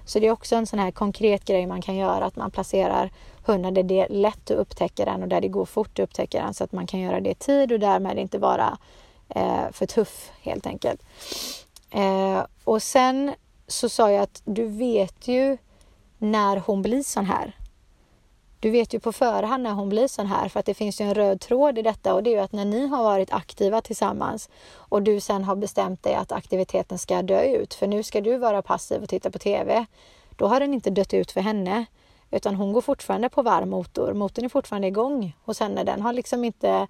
Så 0.05 0.19
det 0.19 0.27
är 0.27 0.31
också 0.31 0.55
en 0.55 0.65
sån 0.67 0.79
här 0.79 0.91
konkret 0.91 1.45
grej 1.45 1.67
man 1.67 1.81
kan 1.81 1.95
göra, 1.95 2.25
att 2.25 2.35
man 2.35 2.51
placerar 2.51 3.11
hunden 3.45 3.73
där 3.73 3.83
det 3.83 3.99
är 3.99 4.09
lätt 4.09 4.51
att 4.51 4.57
upptäcka 4.57 5.05
den 5.05 5.21
och 5.21 5.27
där 5.27 5.41
det 5.41 5.47
går 5.47 5.65
fort 5.65 5.99
att 5.99 6.03
upptäcka 6.03 6.41
den 6.41 6.53
så 6.53 6.63
att 6.63 6.71
man 6.71 6.87
kan 6.87 6.99
göra 6.99 7.19
det 7.19 7.29
i 7.29 7.35
tid 7.35 7.71
och 7.71 7.79
därmed 7.79 8.17
inte 8.17 8.37
vara 8.37 8.77
eh, 9.29 9.71
för 9.71 9.85
tuff 9.85 10.31
helt 10.41 10.67
enkelt. 10.67 11.01
Eh, 11.91 12.45
och 12.63 12.83
sen 12.83 13.33
så 13.67 13.89
sa 13.89 14.11
jag 14.11 14.23
att 14.23 14.41
du 14.45 14.67
vet 14.67 15.27
ju 15.27 15.57
när 16.17 16.57
hon 16.57 16.81
blir 16.81 17.03
sån 17.03 17.25
här. 17.25 17.55
Du 18.65 18.71
vet 18.71 18.93
ju 18.93 18.99
på 18.99 19.11
förhand 19.11 19.63
när 19.63 19.71
hon 19.71 19.89
blir 19.89 20.07
sån 20.07 20.27
här 20.27 20.49
för 20.49 20.59
att 20.59 20.65
det 20.65 20.73
finns 20.73 21.01
ju 21.01 21.05
en 21.05 21.13
röd 21.13 21.41
tråd 21.41 21.77
i 21.77 21.81
detta 21.81 22.13
och 22.13 22.23
det 22.23 22.29
är 22.29 22.31
ju 22.31 22.39
att 22.39 22.51
när 22.51 22.65
ni 22.65 22.87
har 22.87 23.03
varit 23.03 23.33
aktiva 23.33 23.81
tillsammans 23.81 24.49
och 24.75 25.01
du 25.01 25.19
sen 25.19 25.43
har 25.43 25.55
bestämt 25.55 26.03
dig 26.03 26.15
att 26.15 26.31
aktiviteten 26.31 26.97
ska 26.97 27.21
dö 27.21 27.41
ut 27.41 27.73
för 27.73 27.87
nu 27.87 28.03
ska 28.03 28.21
du 28.21 28.37
vara 28.37 28.61
passiv 28.61 29.03
och 29.03 29.09
titta 29.09 29.31
på 29.31 29.39
TV. 29.39 29.85
Då 30.35 30.47
har 30.47 30.59
den 30.59 30.73
inte 30.73 30.89
dött 30.89 31.13
ut 31.13 31.31
för 31.31 31.41
henne 31.41 31.85
utan 32.31 32.55
hon 32.55 32.73
går 32.73 32.81
fortfarande 32.81 33.29
på 33.29 33.41
varm 33.41 33.69
motor. 33.69 34.13
Motorn 34.13 34.45
är 34.45 34.49
fortfarande 34.49 34.87
igång 34.87 35.37
hos 35.43 35.59
henne. 35.59 35.83
Den 35.83 36.01
har 36.01 36.13
liksom 36.13 36.43
inte 36.43 36.87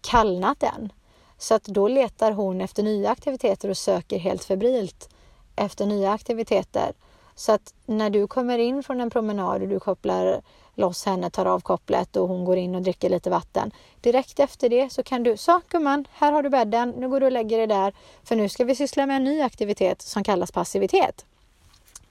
kallnat 0.00 0.62
än. 0.62 0.92
Så 1.38 1.54
att 1.54 1.64
då 1.64 1.88
letar 1.88 2.32
hon 2.32 2.60
efter 2.60 2.82
nya 2.82 3.10
aktiviteter 3.10 3.68
och 3.70 3.76
söker 3.76 4.18
helt 4.18 4.44
febrilt 4.44 5.08
efter 5.56 5.86
nya 5.86 6.12
aktiviteter. 6.12 6.92
Så 7.34 7.52
att 7.52 7.74
när 7.86 8.10
du 8.10 8.26
kommer 8.26 8.58
in 8.58 8.82
från 8.82 9.00
en 9.00 9.10
promenad 9.10 9.62
och 9.62 9.68
du 9.68 9.80
kopplar 9.80 10.40
loss 10.78 11.06
henne, 11.06 11.30
tar 11.30 11.46
av 11.46 11.60
kopplet 11.60 12.16
och 12.16 12.28
hon 12.28 12.44
går 12.44 12.56
in 12.56 12.74
och 12.74 12.82
dricker 12.82 13.10
lite 13.10 13.30
vatten. 13.30 13.70
Direkt 14.00 14.40
efter 14.40 14.68
det 14.68 14.92
så 14.92 15.02
kan 15.02 15.22
du, 15.22 15.36
så 15.36 15.60
gumman, 15.68 16.04
här 16.12 16.32
har 16.32 16.42
du 16.42 16.50
bädden, 16.50 16.90
nu 16.90 17.08
går 17.08 17.20
du 17.20 17.26
och 17.26 17.32
lägger 17.32 17.58
dig 17.58 17.66
där 17.66 17.92
för 18.24 18.36
nu 18.36 18.48
ska 18.48 18.64
vi 18.64 18.74
syssla 18.74 19.06
med 19.06 19.16
en 19.16 19.24
ny 19.24 19.40
aktivitet 19.40 20.02
som 20.02 20.24
kallas 20.24 20.52
passivitet. 20.52 21.24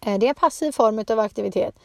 Eh, 0.01 0.17
det 0.17 0.25
är 0.25 0.29
en 0.29 0.35
passiv 0.35 0.71
form 0.71 1.03
av 1.09 1.19
aktivitet. 1.19 1.75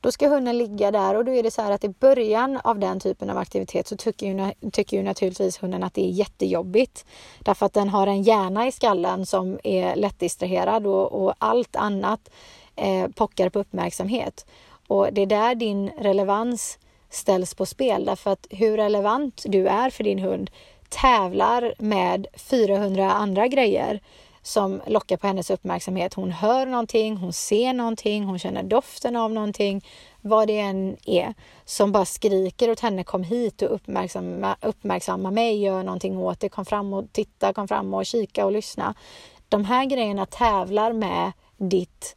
Då 0.00 0.12
ska 0.12 0.28
hunden 0.28 0.58
ligga 0.58 0.90
där 0.90 1.14
och 1.14 1.24
då 1.24 1.32
är 1.32 1.42
det 1.42 1.50
så 1.50 1.62
här 1.62 1.70
att 1.70 1.84
i 1.84 1.88
början 1.88 2.60
av 2.64 2.78
den 2.78 3.00
typen 3.00 3.30
av 3.30 3.38
aktivitet 3.38 3.86
så 3.86 3.96
tycker 3.96 4.26
ju, 4.26 4.70
tycker 4.70 4.96
ju 4.96 5.02
naturligtvis 5.02 5.62
hunden 5.62 5.82
att 5.82 5.94
det 5.94 6.04
är 6.04 6.10
jättejobbigt. 6.10 7.04
Därför 7.38 7.66
att 7.66 7.72
den 7.72 7.88
har 7.88 8.06
en 8.06 8.22
hjärna 8.22 8.66
i 8.66 8.72
skallen 8.72 9.26
som 9.26 9.58
är 9.64 9.96
lättdistraherad 9.96 10.86
och, 10.86 11.24
och 11.24 11.34
allt 11.38 11.76
annat 11.76 12.30
eh, 12.76 13.08
pockar 13.08 13.48
på 13.48 13.58
uppmärksamhet. 13.58 14.46
Och 14.88 15.08
det 15.12 15.22
är 15.22 15.26
där 15.26 15.54
din 15.54 15.90
relevans 15.98 16.78
ställs 17.10 17.54
på 17.54 17.66
spel 17.66 18.04
därför 18.04 18.30
att 18.30 18.46
hur 18.50 18.76
relevant 18.76 19.42
du 19.46 19.68
är 19.68 19.90
för 19.90 20.04
din 20.04 20.18
hund 20.18 20.50
tävlar 20.88 21.74
med 21.78 22.26
400 22.34 23.12
andra 23.12 23.46
grejer 23.48 24.00
som 24.42 24.80
lockar 24.86 25.16
på 25.16 25.26
hennes 25.26 25.50
uppmärksamhet. 25.50 26.14
Hon 26.14 26.30
hör 26.30 26.66
någonting, 26.66 27.16
hon 27.16 27.32
ser 27.32 27.72
någonting, 27.72 28.24
hon 28.24 28.38
känner 28.38 28.62
doften 28.62 29.16
av 29.16 29.32
någonting, 29.32 29.84
vad 30.20 30.48
det 30.48 30.58
än 30.58 30.96
är, 31.04 31.34
som 31.64 31.92
bara 31.92 32.04
skriker 32.04 32.70
åt 32.70 32.80
henne 32.80 33.04
kom 33.04 33.22
hit 33.22 33.62
och 33.62 33.74
uppmärksamma, 33.74 34.56
uppmärksamma 34.60 35.30
mig, 35.30 35.62
gör 35.62 35.82
någonting 35.82 36.18
åt 36.18 36.40
det, 36.40 36.48
kom 36.48 36.64
fram 36.64 36.92
och 36.92 37.12
titta, 37.12 37.52
kom 37.52 37.68
fram 37.68 37.94
och 37.94 38.06
kika 38.06 38.44
och 38.44 38.52
lyssna. 38.52 38.94
De 39.48 39.64
här 39.64 39.84
grejerna 39.84 40.26
tävlar 40.26 40.92
med 40.92 41.32
ditt 41.56 42.16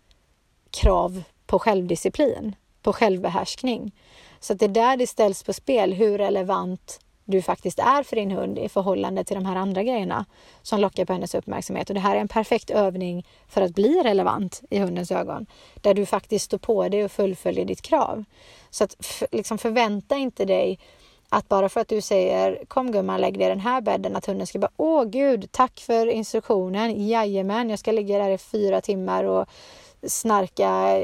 krav 0.69 1.23
på 1.45 1.59
självdisciplin, 1.59 2.55
på 2.81 2.93
självbehärskning. 2.93 3.91
Så 4.39 4.53
det 4.53 4.65
är 4.65 4.69
där 4.69 4.97
det 4.97 5.07
ställs 5.07 5.43
på 5.43 5.53
spel 5.53 5.93
hur 5.93 6.17
relevant 6.17 6.99
du 7.25 7.41
faktiskt 7.41 7.79
är 7.79 8.03
för 8.03 8.15
din 8.15 8.31
hund 8.31 8.59
i 8.59 8.69
förhållande 8.69 9.23
till 9.23 9.35
de 9.35 9.45
här 9.45 9.55
andra 9.55 9.83
grejerna 9.83 10.25
som 10.61 10.79
lockar 10.79 11.05
på 11.05 11.13
hennes 11.13 11.35
uppmärksamhet. 11.35 11.89
Och 11.89 11.93
det 11.93 11.99
här 11.99 12.15
är 12.15 12.19
en 12.19 12.27
perfekt 12.27 12.69
övning 12.69 13.25
för 13.47 13.61
att 13.61 13.75
bli 13.75 14.01
relevant 14.03 14.61
i 14.69 14.79
hundens 14.79 15.11
ögon, 15.11 15.45
där 15.81 15.93
du 15.93 16.05
faktiskt 16.05 16.45
står 16.45 16.57
på 16.57 16.89
dig 16.89 17.05
och 17.05 17.11
fullföljer 17.11 17.65
ditt 17.65 17.81
krav. 17.81 18.23
Så 18.69 18.83
att 18.83 19.23
liksom 19.31 19.57
förvänta 19.57 20.15
inte 20.15 20.45
dig 20.45 20.79
att 21.29 21.49
bara 21.49 21.69
för 21.69 21.81
att 21.81 21.87
du 21.87 22.01
säger 22.01 22.65
kom 22.67 22.91
gumman 22.91 23.21
lägg 23.21 23.37
dig 23.37 23.47
i 23.47 23.49
den 23.49 23.59
här 23.59 23.81
bädden 23.81 24.15
att 24.15 24.25
hunden 24.25 24.47
ska 24.47 24.59
bara 24.59 24.71
åh 24.77 25.03
gud 25.03 25.51
tack 25.51 25.79
för 25.79 26.07
instruktionen 26.07 27.07
jajamän 27.07 27.69
jag 27.69 27.79
ska 27.79 27.91
ligga 27.91 28.17
där 28.17 28.29
i 28.29 28.37
fyra 28.37 28.81
timmar 28.81 29.23
och 29.23 29.49
snarka 30.07 30.99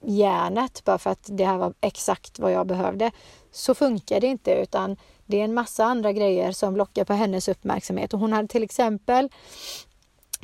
järnet 0.00 0.84
bara 0.84 0.98
för 0.98 1.10
att 1.10 1.24
det 1.24 1.44
här 1.44 1.58
var 1.58 1.74
exakt 1.80 2.38
vad 2.38 2.52
jag 2.52 2.66
behövde. 2.66 3.10
Så 3.50 3.74
funkar 3.74 4.20
det 4.20 4.26
inte 4.26 4.52
utan 4.52 4.96
det 5.26 5.40
är 5.40 5.44
en 5.44 5.54
massa 5.54 5.84
andra 5.84 6.12
grejer 6.12 6.52
som 6.52 6.76
lockar 6.76 7.04
på 7.04 7.12
hennes 7.12 7.48
uppmärksamhet 7.48 8.14
och 8.14 8.20
hon 8.20 8.32
hade 8.32 8.48
till 8.48 8.62
exempel 8.62 9.28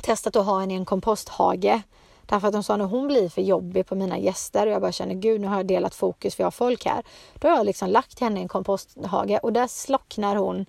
testat 0.02 0.36
att 0.36 0.46
ha 0.46 0.60
henne 0.60 0.74
i 0.74 0.76
en 0.76 0.84
komposthage 0.84 1.82
Därför 2.30 2.48
att 2.48 2.54
hon 2.54 2.62
sa 2.62 2.74
att 2.74 2.90
hon 2.90 3.06
blir 3.06 3.28
för 3.28 3.42
jobbig 3.42 3.86
på 3.86 3.94
mina 3.94 4.18
gäster 4.18 4.66
och 4.66 4.72
jag 4.72 4.80
bara 4.80 4.92
känner 4.92 5.14
gud 5.14 5.40
nu 5.40 5.46
har 5.46 5.56
jag 5.56 5.66
delat 5.66 5.94
fokus 5.94 6.34
för 6.34 6.42
jag 6.42 6.46
har 6.46 6.50
folk 6.50 6.84
här. 6.84 7.02
Då 7.34 7.48
har 7.48 7.56
jag 7.56 7.66
liksom 7.66 7.88
lagt 7.88 8.20
henne 8.20 8.38
i 8.38 8.42
en 8.42 8.48
komposthage 8.48 9.38
och 9.42 9.52
där 9.52 9.66
slocknar 9.66 10.36
hon 10.36 10.66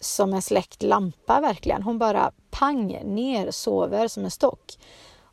som 0.00 0.32
en 0.32 0.42
släckt 0.42 0.82
lampa 0.82 1.40
verkligen. 1.40 1.82
Hon 1.82 1.98
bara 1.98 2.32
pang 2.50 2.86
ner, 3.04 3.50
sover 3.50 4.08
som 4.08 4.24
en 4.24 4.30
stock. 4.30 4.78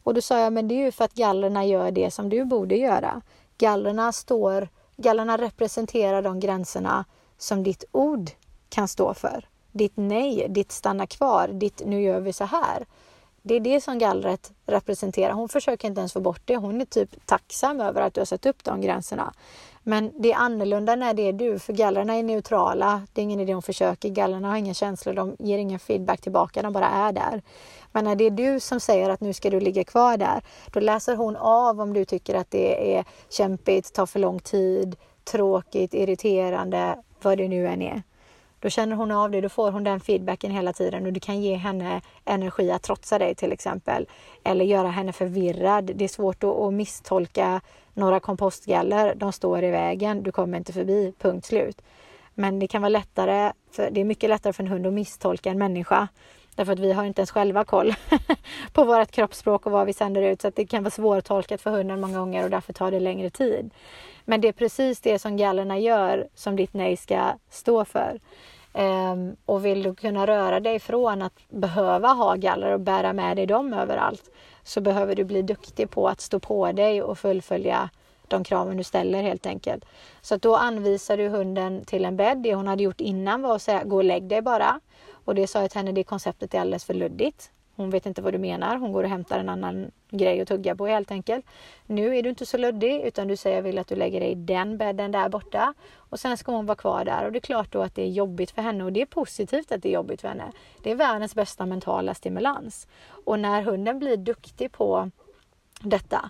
Och 0.06 0.14
då 0.14 0.22
sa 0.22 0.40
jag, 0.40 0.54
men 0.54 0.68
det 0.68 0.76
är 0.76 0.86
ju 0.86 0.92
för 0.92 1.06
att 1.06 1.14
gallerna 1.14 1.66
gör 1.66 1.92
det 1.92 2.12
som 2.12 2.30
du 2.30 2.46
borde 2.46 2.76
göra. 2.76 3.22
Gallerna 3.58 4.12
står, 4.12 4.70
gallerna 4.98 5.38
representerar 5.38 6.22
de 6.22 6.40
gränserna 6.40 7.06
som 7.38 7.64
ditt 7.64 7.84
ord 7.92 8.30
kan 8.70 8.88
stå 8.88 9.14
för. 9.14 9.48
Ditt 9.72 9.92
nej, 9.96 10.46
ditt 10.50 10.72
stanna 10.72 11.08
kvar, 11.08 11.48
ditt 11.48 11.82
nu 11.86 12.02
gör 12.02 12.20
vi 12.20 12.34
så 12.34 12.44
här. 12.44 12.86
Det 13.42 13.56
är 13.56 13.60
det 13.60 13.82
som 13.82 14.00
gallret 14.00 14.52
representerar. 14.66 15.34
Hon 15.34 15.50
försöker 15.50 15.88
inte 15.88 16.00
ens 16.00 16.14
få 16.14 16.20
bort 16.20 16.42
det. 16.46 16.58
Hon 16.58 16.82
är 16.82 16.86
typ 16.86 17.26
tacksam 17.26 17.82
över 17.82 18.02
att 18.02 18.14
du 18.14 18.22
har 18.22 18.26
satt 18.26 18.46
upp 18.46 18.64
de 18.64 18.82
gränserna. 18.82 19.34
Men 19.88 20.14
det 20.18 20.32
är 20.32 20.38
annorlunda 20.38 20.96
när 20.96 21.14
det 21.14 21.22
är 21.22 21.34
du, 21.34 21.60
för 21.60 21.74
gallerna 21.74 22.16
är 22.16 22.24
neutrala. 22.24 23.02
Det 23.14 23.22
är 23.22 23.24
ingen 23.24 23.40
idé 23.40 23.54
de 23.54 23.62
försöker. 23.62 24.10
Gallerna 24.10 24.50
har 24.50 24.58
inga 24.58 24.74
känslor, 24.74 25.14
de 25.14 25.36
ger 25.40 25.58
ingen 25.58 25.80
feedback 25.80 26.22
tillbaka, 26.22 26.62
de 26.62 26.74
bara 26.74 26.90
är 26.90 27.12
där. 27.12 27.42
Men 27.92 28.04
när 28.04 28.16
det 28.16 28.24
är 28.24 28.32
du 28.32 28.60
som 28.60 28.80
säger 28.80 29.10
att 29.10 29.22
nu 29.22 29.34
ska 29.34 29.50
du 29.50 29.60
ligga 29.60 29.84
kvar 29.84 30.18
där, 30.18 30.42
då 30.74 30.80
läser 30.80 31.16
hon 31.16 31.36
av 31.36 31.82
om 31.82 31.94
du 31.94 32.06
tycker 32.06 32.36
att 32.36 32.52
det 32.52 32.96
är 32.98 33.06
kämpigt, 33.30 33.94
tar 33.94 34.06
för 34.06 34.20
lång 34.20 34.40
tid, 34.40 34.96
tråkigt, 35.24 35.94
irriterande, 35.94 36.98
vad 37.22 37.38
det 37.38 37.48
nu 37.48 37.68
än 37.68 37.82
är. 37.82 38.04
Då 38.60 38.70
känner 38.70 38.96
hon 38.96 39.12
av 39.12 39.32
det, 39.32 39.42
då 39.42 39.50
får 39.50 39.72
hon 39.72 39.84
den 39.84 40.00
feedbacken 40.00 40.52
hela 40.52 40.74
tiden 40.74 41.06
och 41.06 41.14
du 41.14 41.20
kan 41.20 41.42
ge 41.42 41.56
henne 41.56 42.02
energi 42.26 42.72
att 42.72 42.84
trotsa 42.84 43.20
dig 43.20 43.36
till 43.36 43.52
exempel. 43.52 44.08
Eller 44.44 44.66
göra 44.66 44.88
henne 44.88 45.14
förvirrad. 45.14 45.92
Det 45.96 46.04
är 46.04 46.10
svårt 46.10 46.44
att, 46.44 46.74
misstolka 46.74 47.62
några 47.96 48.20
kompostgaller. 48.20 49.16
De 49.16 49.32
står 49.32 49.64
i 49.64 49.72
vägen, 49.72 50.24
du 50.24 50.32
kommer 50.32 50.58
inte 50.58 50.74
förbi, 50.74 51.14
punkt 51.20 51.46
slut. 51.46 51.82
Men 52.34 52.60
det 52.60 52.68
kan 52.68 52.82
vara 52.82 52.90
lättare, 52.90 53.54
för, 53.72 53.90
det 53.92 54.02
är 54.02 54.06
mycket 54.06 54.30
lättare 54.30 54.54
för 54.54 54.64
en 54.64 54.70
hund 54.70 54.88
att 54.88 54.94
misstolka 54.94 55.50
en 55.50 55.58
människa. 55.58 56.08
Därför 56.56 56.74
att 56.74 56.80
vi 56.80 56.94
har 56.94 57.04
inte 57.04 57.22
ens 57.22 57.32
själva 57.32 57.64
koll 57.64 57.94
på 58.74 58.84
vårt 58.84 59.12
kroppsspråk 59.12 59.66
och 59.66 59.72
vad 59.72 59.86
vi 59.86 59.94
sänder 59.94 60.22
ut. 60.22 60.42
Så 60.42 60.52
det 60.56 60.66
kan 60.66 60.84
vara 60.84 60.92
svårtolkat 60.92 61.62
för 61.62 61.72
hunden 61.72 62.02
många 62.02 62.20
gånger 62.20 62.44
och 62.44 62.50
därför 62.50 62.74
tar 62.74 62.92
det 62.92 63.00
längre 63.00 63.30
tid. 63.30 63.70
Men 64.26 64.42
det 64.42 64.48
är 64.48 64.52
precis 64.52 65.02
det 65.02 65.20
som 65.20 65.38
gallerna 65.38 65.80
gör 65.80 66.28
som 66.36 66.56
ditt 66.56 66.74
nej 66.74 66.98
ska 66.98 67.34
stå 67.50 67.86
för. 67.86 68.20
Um, 68.74 69.36
och 69.46 69.66
vill 69.66 69.84
du 69.84 69.96
kunna 69.96 70.28
röra 70.28 70.60
dig 70.60 70.80
från 70.80 71.22
att 71.22 71.34
behöva 71.50 72.08
ha 72.08 72.36
galler 72.36 72.72
och 72.72 72.80
bära 72.80 73.14
med 73.14 73.38
dig 73.38 73.46
dem 73.46 73.74
överallt 73.74 74.32
så 74.66 74.82
behöver 74.82 75.16
du 75.16 75.24
bli 75.24 75.42
duktig 75.42 75.90
på 75.90 76.08
att 76.08 76.22
stå 76.22 76.40
på 76.40 76.72
dig 76.72 77.02
och 77.02 77.20
fullfölja 77.20 77.90
de 78.28 78.44
kraven 78.44 78.78
du 78.78 78.84
ställer 78.84 79.24
helt 79.24 79.46
enkelt. 79.46 79.86
Så 80.22 80.36
att 80.36 80.42
då 80.42 80.56
anvisar 80.56 81.18
du 81.18 81.28
hunden 81.28 81.86
till 81.86 82.06
en 82.06 82.18
bädd. 82.18 82.38
Det 82.38 82.56
hon 82.56 82.68
hade 82.68 82.84
gjort 82.84 83.02
innan 83.02 83.42
var 83.42 83.56
att 83.56 83.62
säga 83.62 83.84
gå 83.84 83.96
och 83.96 84.04
lägg 84.04 84.24
dig 84.24 84.42
bara. 84.42 84.80
Och 85.26 85.36
det 85.36 85.48
sa 85.48 85.62
jag 85.62 85.72
till 85.72 85.80
henne, 85.80 85.92
det 85.92 86.04
konceptet 86.04 86.54
är 86.54 86.60
alldeles 86.60 86.86
för 86.86 86.94
luddigt. 86.94 87.52
Hon 87.76 87.90
vet 87.90 88.06
inte 88.06 88.22
vad 88.22 88.34
du 88.34 88.38
menar. 88.38 88.78
Hon 88.78 88.92
går 88.92 89.04
och 89.04 89.10
hämtar 89.10 89.40
en 89.40 89.50
annan 89.50 89.92
grej 90.10 90.42
att 90.42 90.48
tugga 90.48 90.76
på 90.76 90.88
helt 90.88 91.12
enkelt. 91.12 91.46
Nu 91.86 92.18
är 92.18 92.24
du 92.24 92.30
inte 92.30 92.46
så 92.46 92.58
luddig 92.58 93.02
utan 93.02 93.28
du 93.28 93.36
säger 93.36 93.56
jag 93.56 93.64
vill 93.64 93.78
att 93.78 93.88
du 93.88 93.96
lägger 93.96 94.20
dig 94.20 94.32
i 94.32 94.36
den 94.36 94.78
bädden 94.78 95.12
där 95.12 95.30
borta. 95.30 95.74
Och 95.94 96.20
sen 96.20 96.38
ska 96.38 96.52
hon 96.52 96.66
vara 96.66 96.76
kvar 96.76 97.06
där 97.06 97.26
och 97.26 97.32
det 97.32 97.38
är 97.38 97.42
klart 97.42 97.72
då 97.72 97.82
att 97.82 97.96
det 97.96 98.02
är 98.02 98.10
jobbigt 98.10 98.52
för 98.52 98.62
henne 98.62 98.84
och 98.84 98.94
det 98.94 99.02
är 99.02 99.06
positivt 99.06 99.72
att 99.72 99.84
det 99.84 99.90
är 99.90 99.94
jobbigt 99.94 100.22
för 100.22 100.28
henne. 100.28 100.52
Det 100.84 100.92
är 100.92 100.96
världens 100.96 101.36
bästa 101.36 101.66
mentala 101.66 102.14
stimulans. 102.14 102.88
Och 103.08 103.40
när 103.40 103.62
hunden 103.62 104.00
blir 104.00 104.18
duktig 104.18 104.72
på 104.72 105.12
detta 105.82 106.30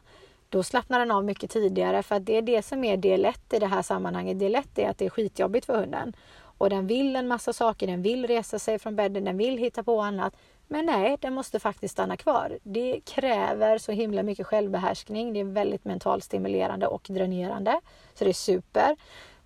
då 0.50 0.64
slappnar 0.64 1.00
den 1.00 1.12
av 1.12 1.26
mycket 1.26 1.52
tidigare 1.52 2.04
för 2.04 2.16
att 2.16 2.26
det 2.26 2.38
är 2.38 2.42
det 2.42 2.62
som 2.62 2.84
är 2.84 2.98
del 2.98 3.26
1 3.26 3.54
i 3.54 3.60
det 3.60 3.68
här 3.68 3.82
sammanhanget. 3.82 4.40
Del 4.40 4.56
1 4.56 4.80
är 4.80 4.90
att 4.90 4.98
det 4.98 5.06
är 5.06 5.10
skitjobbigt 5.10 5.66
för 5.66 5.80
hunden 5.80 6.16
och 6.58 6.70
den 6.70 6.88
vill 6.88 7.16
en 7.16 7.28
massa 7.28 7.54
saker. 7.54 7.88
Den 7.88 8.02
vill 8.02 8.28
resa 8.28 8.60
sig 8.60 8.80
från 8.80 8.96
bädden, 8.96 9.24
den 9.24 9.38
vill 9.38 9.58
hitta 9.58 9.84
på 9.84 10.02
annat. 10.02 10.36
Men 10.68 10.86
nej, 10.86 11.18
den 11.22 11.34
måste 11.34 11.60
faktiskt 11.60 11.92
stanna 11.92 12.18
kvar. 12.18 12.60
Det 12.64 13.02
kräver 13.06 13.78
så 13.78 13.92
himla 13.92 14.24
mycket 14.24 14.48
självbehärskning. 14.48 15.34
Det 15.34 15.40
är 15.40 15.44
väldigt 15.44 15.86
mentalt 15.86 16.24
stimulerande 16.24 16.88
och 16.88 17.08
dränerande. 17.10 17.82
Så 18.14 18.24
det 18.24 18.32
är 18.32 18.34
super. 18.34 18.96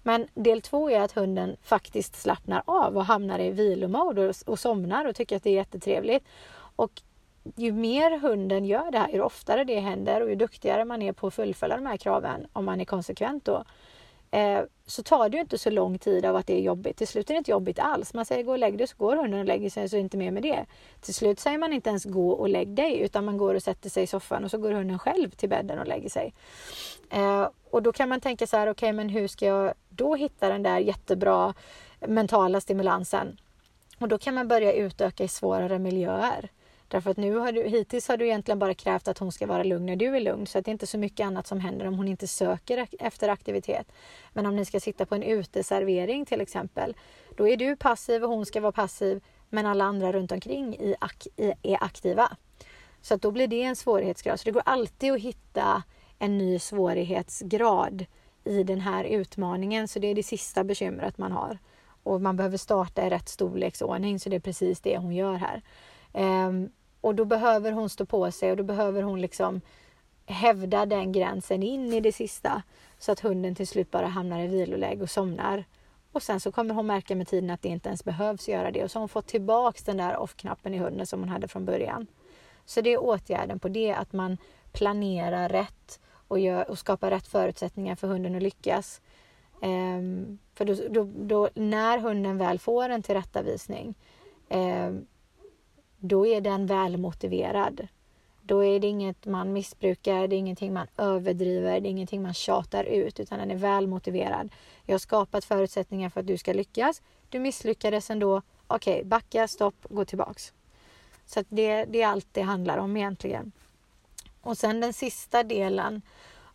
Men 0.03 0.27
del 0.34 0.62
två 0.62 0.89
är 0.89 1.01
att 1.01 1.12
hunden 1.12 1.55
faktiskt 1.62 2.15
slappnar 2.15 2.63
av 2.65 2.97
och 2.97 3.05
hamnar 3.05 3.39
i 3.39 3.51
vilomode 3.51 4.29
och, 4.29 4.36
och 4.45 4.60
somnar 4.60 5.05
och 5.05 5.15
tycker 5.15 5.36
att 5.36 5.43
det 5.43 5.49
är 5.49 5.53
jättetrevligt. 5.55 6.25
Och 6.75 7.01
ju 7.55 7.71
mer 7.71 8.19
hunden 8.19 8.65
gör 8.65 8.91
det 8.91 8.97
här, 8.99 9.10
ju 9.10 9.21
oftare 9.21 9.63
det 9.63 9.79
händer 9.79 10.21
och 10.21 10.29
ju 10.29 10.36
duktigare 10.36 10.86
man 10.86 11.01
är 11.01 11.13
på 11.13 11.27
att 11.27 11.34
fullfölja 11.34 11.75
de 11.75 11.86
här 11.86 11.97
kraven, 11.97 12.47
om 12.53 12.65
man 12.65 12.82
är 12.82 12.86
konsekvent 12.86 13.45
då, 13.45 13.63
eh, 14.31 14.61
så 14.85 15.03
tar 15.03 15.29
det 15.29 15.37
ju 15.37 15.41
inte 15.41 15.57
så 15.57 15.69
lång 15.69 15.99
tid 15.99 16.25
av 16.25 16.35
att 16.35 16.47
det 16.47 16.53
är 16.53 16.61
jobbigt. 16.61 16.97
Till 16.97 17.07
slut 17.07 17.29
är 17.29 17.33
det 17.33 17.37
inte 17.37 17.51
jobbigt 17.51 17.79
alls. 17.79 18.13
Man 18.13 18.25
säger 18.25 18.43
gå 18.43 18.51
och 18.51 18.59
lägg 18.59 18.77
dig 18.77 18.87
så 18.87 18.95
går 18.97 19.15
hunden 19.15 19.39
och 19.39 19.45
lägger 19.45 19.69
sig 19.69 19.89
så 19.89 19.95
är 19.95 19.99
inte 19.99 20.17
mer 20.17 20.31
med 20.31 20.43
det. 20.43 20.65
Till 21.01 21.13
slut 21.13 21.39
säger 21.39 21.57
man 21.57 21.73
inte 21.73 21.89
ens 21.89 22.05
gå 22.05 22.31
och 22.31 22.49
lägg 22.49 22.67
dig 22.67 22.99
utan 22.99 23.25
man 23.25 23.37
går 23.37 23.55
och 23.55 23.63
sätter 23.63 23.89
sig 23.89 24.03
i 24.03 24.07
soffan 24.07 24.43
och 24.43 24.51
så 24.51 24.57
går 24.57 24.71
hunden 24.71 24.99
själv 24.99 25.29
till 25.29 25.49
bädden 25.49 25.79
och 25.79 25.87
lägger 25.87 26.09
sig. 26.09 26.33
Eh, 27.09 27.47
och 27.69 27.83
då 27.83 27.91
kan 27.91 28.09
man 28.09 28.21
tänka 28.21 28.47
så 28.47 28.57
här, 28.57 28.67
okej 28.67 28.71
okay, 28.71 28.93
men 28.93 29.09
hur 29.09 29.27
ska 29.27 29.45
jag 29.45 29.73
då 29.89 30.15
hitta 30.15 30.49
den 30.49 30.63
där 30.63 30.79
jättebra 30.79 31.53
mentala 31.99 32.61
stimulansen? 32.61 33.37
Och 33.99 34.07
då 34.07 34.17
kan 34.17 34.33
man 34.33 34.47
börja 34.47 34.73
utöka 34.73 35.23
i 35.23 35.27
svårare 35.27 35.79
miljöer. 35.79 36.49
Därför 36.89 37.12
att 37.12 37.17
nu 37.17 37.36
har 37.36 37.52
du, 37.52 37.63
hittills 37.63 38.08
har 38.08 38.17
du 38.17 38.25
egentligen 38.25 38.60
bara 38.60 38.73
krävt 38.73 39.08
att 39.08 39.17
hon 39.17 39.32
ska 39.32 39.47
vara 39.47 39.63
lugn 39.63 39.86
när 39.86 39.95
du 39.95 40.15
är 40.15 40.19
lugn. 40.19 40.47
Så 40.47 40.60
att 40.60 40.65
det 40.65 40.69
är 40.69 40.73
inte 40.73 40.88
så 40.88 40.97
mycket 40.97 41.25
annat 41.25 41.47
som 41.47 41.60
händer 41.60 41.88
om 41.88 41.93
hon 41.93 42.08
inte 42.08 42.28
söker 42.28 42.88
efter 42.99 43.30
aktivitet. 43.30 43.91
Men 44.34 44.45
om 44.45 44.56
ni 44.56 44.65
ska 44.65 44.80
sitta 44.80 45.06
på 45.06 45.15
en 45.15 45.23
uteservering 45.23 46.25
till 46.25 46.41
exempel. 46.41 46.95
Då 47.38 47.47
är 47.47 47.58
du 47.58 47.75
passiv 47.75 48.23
och 48.23 48.30
hon 48.30 48.45
ska 48.45 48.62
vara 48.62 48.71
passiv. 48.71 49.23
Men 49.49 49.65
alla 49.65 49.84
andra 49.84 50.12
runt 50.12 50.32
omkring 50.32 50.95
är 51.63 51.78
aktiva. 51.84 52.38
Så 53.02 53.13
att 53.13 53.21
då 53.21 53.32
blir 53.32 53.47
det 53.47 53.63
en 53.63 53.75
svårighetsgrad. 53.75 54.39
Så 54.39 54.45
det 54.45 54.52
går 54.52 54.63
alltid 54.65 55.13
att 55.13 55.19
hitta 55.19 55.84
en 56.19 56.38
ny 56.38 56.60
svårighetsgrad 56.60 58.06
i 58.43 58.63
den 58.63 58.80
här 58.80 59.04
utmaningen. 59.04 59.88
Så 59.88 59.99
det 59.99 60.08
är 60.08 60.15
det 60.15 60.23
sista 60.23 60.63
bekymret 60.63 61.17
man 61.17 61.32
har. 61.32 61.58
Och 62.04 62.21
man 62.21 62.38
behöver 62.38 62.58
starta 62.58 63.08
i 63.08 63.10
rätt 63.10 63.30
storleksordning. 63.30 64.19
Så 64.19 64.30
det 64.30 64.36
är 64.36 64.39
precis 64.39 64.82
det 64.82 64.97
hon 64.97 65.15
gör 65.15 65.34
här. 65.34 65.62
Um, 66.47 66.69
och 67.01 67.15
då 67.15 67.25
behöver 67.25 67.71
hon 67.71 67.89
stå 67.89 68.05
på 68.05 68.31
sig 68.31 68.51
och 68.51 68.57
då 68.57 68.63
behöver 68.63 69.03
hon 69.03 69.21
liksom 69.21 69.62
hävda 70.25 70.85
den 70.85 71.12
gränsen 71.12 71.63
in 71.63 71.93
i 71.93 71.99
det 71.99 72.12
sista 72.12 72.63
så 72.97 73.12
att 73.12 73.19
hunden 73.19 73.55
till 73.55 73.67
slut 73.67 73.91
bara 73.91 74.07
hamnar 74.07 74.39
i 74.39 74.47
viloläge 74.47 75.01
och 75.01 75.09
somnar. 75.09 75.65
Och 76.12 76.23
sen 76.23 76.39
så 76.39 76.51
kommer 76.51 76.73
hon 76.75 76.88
märka 76.88 77.15
med 77.15 77.27
tiden 77.27 77.49
att 77.49 77.62
det 77.62 77.69
inte 77.69 77.89
ens 77.89 78.03
behövs 78.03 78.47
göra 78.47 78.71
det 78.71 78.83
och 78.83 78.91
så 78.91 78.99
har 78.99 79.01
hon 79.01 79.09
fått 79.09 79.27
tillbaks 79.27 79.83
den 79.83 79.97
där 79.97 80.17
off-knappen 80.17 80.73
i 80.73 80.77
hunden 80.77 81.05
som 81.05 81.19
hon 81.19 81.29
hade 81.29 81.47
från 81.47 81.65
början. 81.65 82.07
Så 82.65 82.81
det 82.81 82.93
är 82.93 83.03
åtgärden 83.03 83.59
på 83.59 83.69
det, 83.69 83.93
att 83.93 84.13
man 84.13 84.38
planerar 84.71 85.49
rätt 85.49 85.99
och, 86.27 86.39
gör, 86.39 86.69
och 86.69 86.79
skapar 86.79 87.09
rätt 87.09 87.27
förutsättningar 87.27 87.95
för 87.95 88.07
hunden 88.07 88.35
att 88.35 88.43
lyckas. 88.43 89.01
Ehm, 89.62 90.39
för 90.53 90.65
då, 90.65 90.75
då, 90.89 91.12
då, 91.15 91.49
när 91.53 91.97
hunden 91.97 92.38
väl 92.38 92.59
får 92.59 92.89
en 92.89 93.03
tillrättavisning 93.03 93.95
ehm, 94.49 95.05
då 95.99 96.27
är 96.27 96.41
den 96.41 96.65
välmotiverad. 96.65 97.88
Då 98.41 98.65
är 98.65 98.79
det 98.79 98.88
inget 98.88 99.25
man 99.25 99.53
missbrukar, 99.53 100.27
det 100.27 100.35
är 100.35 100.38
ingenting 100.38 100.73
man 100.73 100.88
överdriver, 100.97 101.79
det 101.79 101.88
är 101.88 101.91
ingenting 101.91 102.21
man 102.21 102.33
tjatar 102.33 102.83
ut, 102.83 103.19
utan 103.19 103.39
den 103.39 103.51
är 103.51 103.55
välmotiverad. 103.55 104.49
Jag 104.85 104.93
har 104.93 104.99
skapat 104.99 105.45
förutsättningar 105.45 106.09
för 106.09 106.19
att 106.19 106.27
du 106.27 106.38
ska 106.38 106.53
lyckas. 106.53 107.01
Du 107.29 107.39
misslyckades 107.39 108.09
ändå. 108.09 108.41
Okej, 108.67 108.93
okay, 108.93 109.03
backa, 109.03 109.47
stopp, 109.47 109.75
gå 109.89 110.05
tillbaks. 110.05 110.53
Så 111.25 111.43
det, 111.49 111.85
det 111.85 112.01
är 112.01 112.07
allt 112.07 112.27
det 112.31 112.41
handlar 112.41 112.77
om 112.77 112.97
egentligen. 112.97 113.51
Och 114.41 114.57
sen 114.57 114.79
den 114.79 114.93
sista 114.93 115.43
delen 115.43 116.01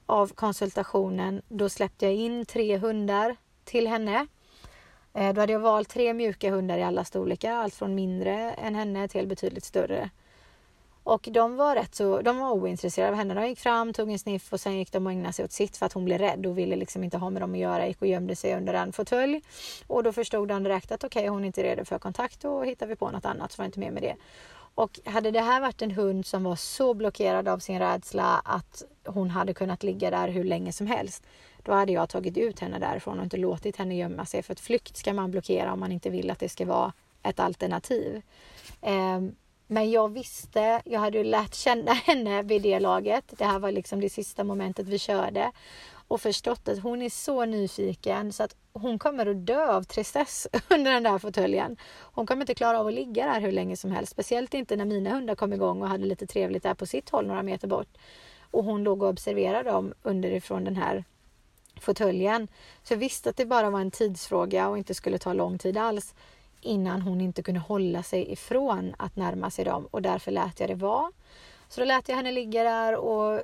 av 0.06 0.32
konsultationen, 0.34 1.42
då 1.48 1.68
släppte 1.68 2.06
jag 2.06 2.14
in 2.14 2.46
tre 2.46 2.78
hundar 2.78 3.36
till 3.64 3.86
henne 3.86 4.26
Eh, 5.14 5.32
då 5.32 5.40
hade 5.40 5.52
jag 5.52 5.60
valt 5.60 5.88
tre 5.88 6.14
mjuka 6.14 6.50
hundar 6.50 6.78
i 6.78 6.82
alla 6.82 7.04
storlekar, 7.04 7.52
allt 7.52 7.74
från 7.74 7.94
mindre 7.94 8.52
än 8.52 8.74
henne 8.74 9.08
till 9.08 9.26
betydligt 9.26 9.64
större. 9.64 10.10
Och 11.04 11.28
de 11.30 11.56
var 11.56 11.74
rätt 11.74 11.94
så, 11.94 12.20
de 12.20 12.38
var 12.38 12.50
ointresserade 12.50 13.12
av 13.12 13.18
henne. 13.18 13.34
De 13.34 13.46
gick 13.46 13.58
fram, 13.58 13.92
tog 13.92 14.10
en 14.10 14.18
sniff 14.18 14.52
och 14.52 14.60
sen 14.60 14.78
gick 14.78 14.92
de 14.92 15.06
och 15.06 15.12
ägnade 15.12 15.32
sig 15.32 15.44
åt 15.44 15.52
sitt 15.52 15.76
för 15.76 15.86
att 15.86 15.92
hon 15.92 16.04
blev 16.04 16.18
rädd 16.18 16.46
och 16.46 16.58
ville 16.58 16.76
liksom 16.76 17.04
inte 17.04 17.18
ha 17.18 17.30
med 17.30 17.42
dem 17.42 17.52
att 17.52 17.58
göra. 17.58 17.86
Gick 17.86 18.02
och 18.02 18.08
gömde 18.08 18.36
sig 18.36 18.56
under 18.56 18.74
en 18.74 18.92
fåtölj. 18.92 19.42
Och 19.86 20.02
då 20.02 20.12
förstod 20.12 20.50
han 20.50 20.62
direkt 20.62 20.92
att 20.92 21.04
okej, 21.04 21.20
okay, 21.20 21.28
hon 21.28 21.42
är 21.42 21.46
inte 21.46 21.62
redo 21.62 21.84
för 21.84 21.98
kontakt 21.98 22.44
och 22.44 22.66
hittar 22.66 22.86
vi 22.86 22.96
på 22.96 23.10
något 23.10 23.24
annat 23.24 23.52
så 23.52 23.62
var 23.62 23.66
inte 23.66 23.80
mer 23.80 23.90
med 23.90 24.02
det. 24.02 24.16
Och 24.74 25.00
hade 25.04 25.30
det 25.30 25.40
här 25.40 25.60
varit 25.60 25.82
en 25.82 25.90
hund 25.90 26.26
som 26.26 26.44
var 26.44 26.56
så 26.56 26.94
blockerad 26.94 27.48
av 27.48 27.58
sin 27.58 27.78
rädsla 27.78 28.42
att 28.44 28.82
hon 29.06 29.30
hade 29.30 29.54
kunnat 29.54 29.82
ligga 29.82 30.10
där 30.10 30.28
hur 30.28 30.44
länge 30.44 30.72
som 30.72 30.86
helst 30.86 31.26
då 31.64 31.72
hade 31.72 31.92
jag 31.92 32.08
tagit 32.08 32.36
ut 32.36 32.60
henne 32.60 32.78
därifrån 32.78 33.18
och 33.18 33.24
inte 33.24 33.36
låtit 33.36 33.76
henne 33.76 33.96
gömma 33.96 34.26
sig. 34.26 34.42
För 34.42 34.52
att 34.52 34.60
flykt 34.60 34.96
ska 34.96 35.12
man 35.12 35.30
blockera 35.30 35.72
om 35.72 35.80
man 35.80 35.92
inte 35.92 36.10
vill 36.10 36.30
att 36.30 36.38
det 36.38 36.48
ska 36.48 36.66
vara 36.66 36.92
ett 37.22 37.40
alternativ. 37.40 38.22
Ehm, 38.82 39.34
men 39.66 39.90
jag 39.90 40.12
visste, 40.12 40.82
jag 40.84 41.00
hade 41.00 41.18
ju 41.18 41.24
lärt 41.24 41.54
känna 41.54 41.92
henne 42.06 42.42
vid 42.42 42.62
det 42.62 42.80
laget. 42.80 43.24
Det 43.38 43.44
här 43.44 43.58
var 43.58 43.72
liksom 43.72 44.00
det 44.00 44.10
sista 44.10 44.44
momentet 44.44 44.88
vi 44.88 44.98
körde. 44.98 45.52
Och 46.08 46.20
förstått 46.20 46.68
att 46.68 46.78
hon 46.78 47.02
är 47.02 47.10
så 47.10 47.44
nyfiken 47.44 48.32
så 48.32 48.42
att 48.42 48.56
hon 48.72 48.98
kommer 48.98 49.26
att 49.26 49.46
dö 49.46 49.72
av 49.72 49.82
tristess 49.82 50.46
under 50.70 50.92
den 50.92 51.02
där 51.02 51.18
fåtöljen. 51.18 51.76
Hon 52.00 52.26
kommer 52.26 52.42
inte 52.42 52.54
klara 52.54 52.80
av 52.80 52.86
att 52.86 52.94
ligga 52.94 53.26
där 53.26 53.40
hur 53.40 53.52
länge 53.52 53.76
som 53.76 53.90
helst. 53.90 54.12
Speciellt 54.12 54.54
inte 54.54 54.76
när 54.76 54.84
mina 54.84 55.10
hundar 55.10 55.34
kom 55.34 55.52
igång 55.52 55.82
och 55.82 55.88
hade 55.88 56.04
lite 56.06 56.26
trevligt 56.26 56.62
där 56.62 56.74
på 56.74 56.86
sitt 56.86 57.10
håll 57.10 57.26
några 57.26 57.42
meter 57.42 57.68
bort. 57.68 57.88
Och 58.50 58.64
hon 58.64 58.84
låg 58.84 59.02
och 59.02 59.08
observerade 59.08 59.70
dem 59.70 59.94
underifrån 60.02 60.64
den 60.64 60.76
här 60.76 61.04
fåtöljen. 61.80 62.48
Så 62.82 62.92
jag 62.92 62.98
visste 62.98 63.30
att 63.30 63.36
det 63.36 63.46
bara 63.46 63.70
var 63.70 63.80
en 63.80 63.90
tidsfråga 63.90 64.68
och 64.68 64.78
inte 64.78 64.94
skulle 64.94 65.18
ta 65.18 65.32
lång 65.32 65.58
tid 65.58 65.76
alls 65.76 66.14
innan 66.60 67.02
hon 67.02 67.20
inte 67.20 67.42
kunde 67.42 67.60
hålla 67.60 68.02
sig 68.02 68.32
ifrån 68.32 68.94
att 68.98 69.16
närma 69.16 69.50
sig 69.50 69.64
dem 69.64 69.88
och 69.90 70.02
därför 70.02 70.30
lät 70.30 70.60
jag 70.60 70.68
det 70.68 70.74
vara. 70.74 71.12
Så 71.68 71.80
då 71.80 71.86
lät 71.86 72.08
jag 72.08 72.16
henne 72.16 72.32
ligga 72.32 72.64
där 72.64 72.96
och 72.96 73.42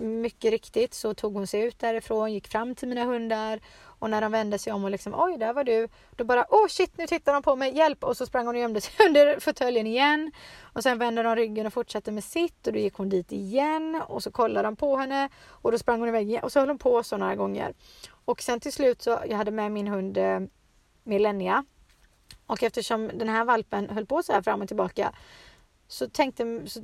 mycket 0.00 0.50
riktigt 0.50 0.94
så 0.94 1.14
tog 1.14 1.34
hon 1.34 1.46
sig 1.46 1.60
ut 1.60 1.78
därifrån, 1.78 2.32
gick 2.32 2.48
fram 2.48 2.74
till 2.74 2.88
mina 2.88 3.04
hundar 3.04 3.60
och 3.98 4.10
när 4.10 4.20
de 4.20 4.32
vände 4.32 4.58
sig 4.58 4.72
om 4.72 4.84
och 4.84 4.90
liksom 4.90 5.14
oj, 5.16 5.38
där 5.38 5.52
var 5.52 5.64
du. 5.64 5.88
Då 6.16 6.24
bara 6.24 6.46
åh 6.50 6.64
oh, 6.64 6.68
shit, 6.68 6.98
nu 6.98 7.06
tittar 7.06 7.32
de 7.32 7.42
på 7.42 7.56
mig, 7.56 7.76
hjälp! 7.76 8.04
Och 8.04 8.16
så 8.16 8.26
sprang 8.26 8.46
hon 8.46 8.54
och 8.54 8.60
gömde 8.60 8.80
sig 8.80 8.92
under 9.06 9.40
fåtöljen 9.40 9.86
igen. 9.86 10.32
Och 10.60 10.82
sen 10.82 10.98
vände 10.98 11.22
de 11.22 11.36
ryggen 11.36 11.66
och 11.66 11.72
fortsatte 11.72 12.12
med 12.12 12.24
sitt 12.24 12.66
och 12.66 12.72
då 12.72 12.78
gick 12.78 12.94
hon 12.94 13.08
dit 13.08 13.32
igen 13.32 14.02
och 14.08 14.22
så 14.22 14.30
kollade 14.30 14.68
de 14.68 14.76
på 14.76 14.96
henne 14.96 15.28
och 15.46 15.72
då 15.72 15.78
sprang 15.78 16.00
hon 16.00 16.08
iväg 16.08 16.28
igen 16.28 16.42
och 16.44 16.52
så 16.52 16.60
höll 16.60 16.68
hon 16.68 16.78
på 16.78 17.02
så 17.02 17.16
några 17.16 17.36
gånger. 17.36 17.74
Och 18.24 18.42
sen 18.42 18.60
till 18.60 18.72
slut 18.72 19.02
så, 19.02 19.18
jag 19.28 19.36
hade 19.36 19.50
med 19.50 19.72
min 19.72 19.88
hund 19.88 20.18
eh, 20.18 20.40
Millennia 21.04 21.64
och 22.46 22.62
eftersom 22.62 23.10
den 23.14 23.28
här 23.28 23.44
valpen 23.44 23.90
höll 23.90 24.06
på 24.06 24.22
så 24.22 24.32
här 24.32 24.42
fram 24.42 24.62
och 24.62 24.68
tillbaka 24.68 25.12
så 25.88 26.08
tänkte 26.08 26.66
så 26.66 26.80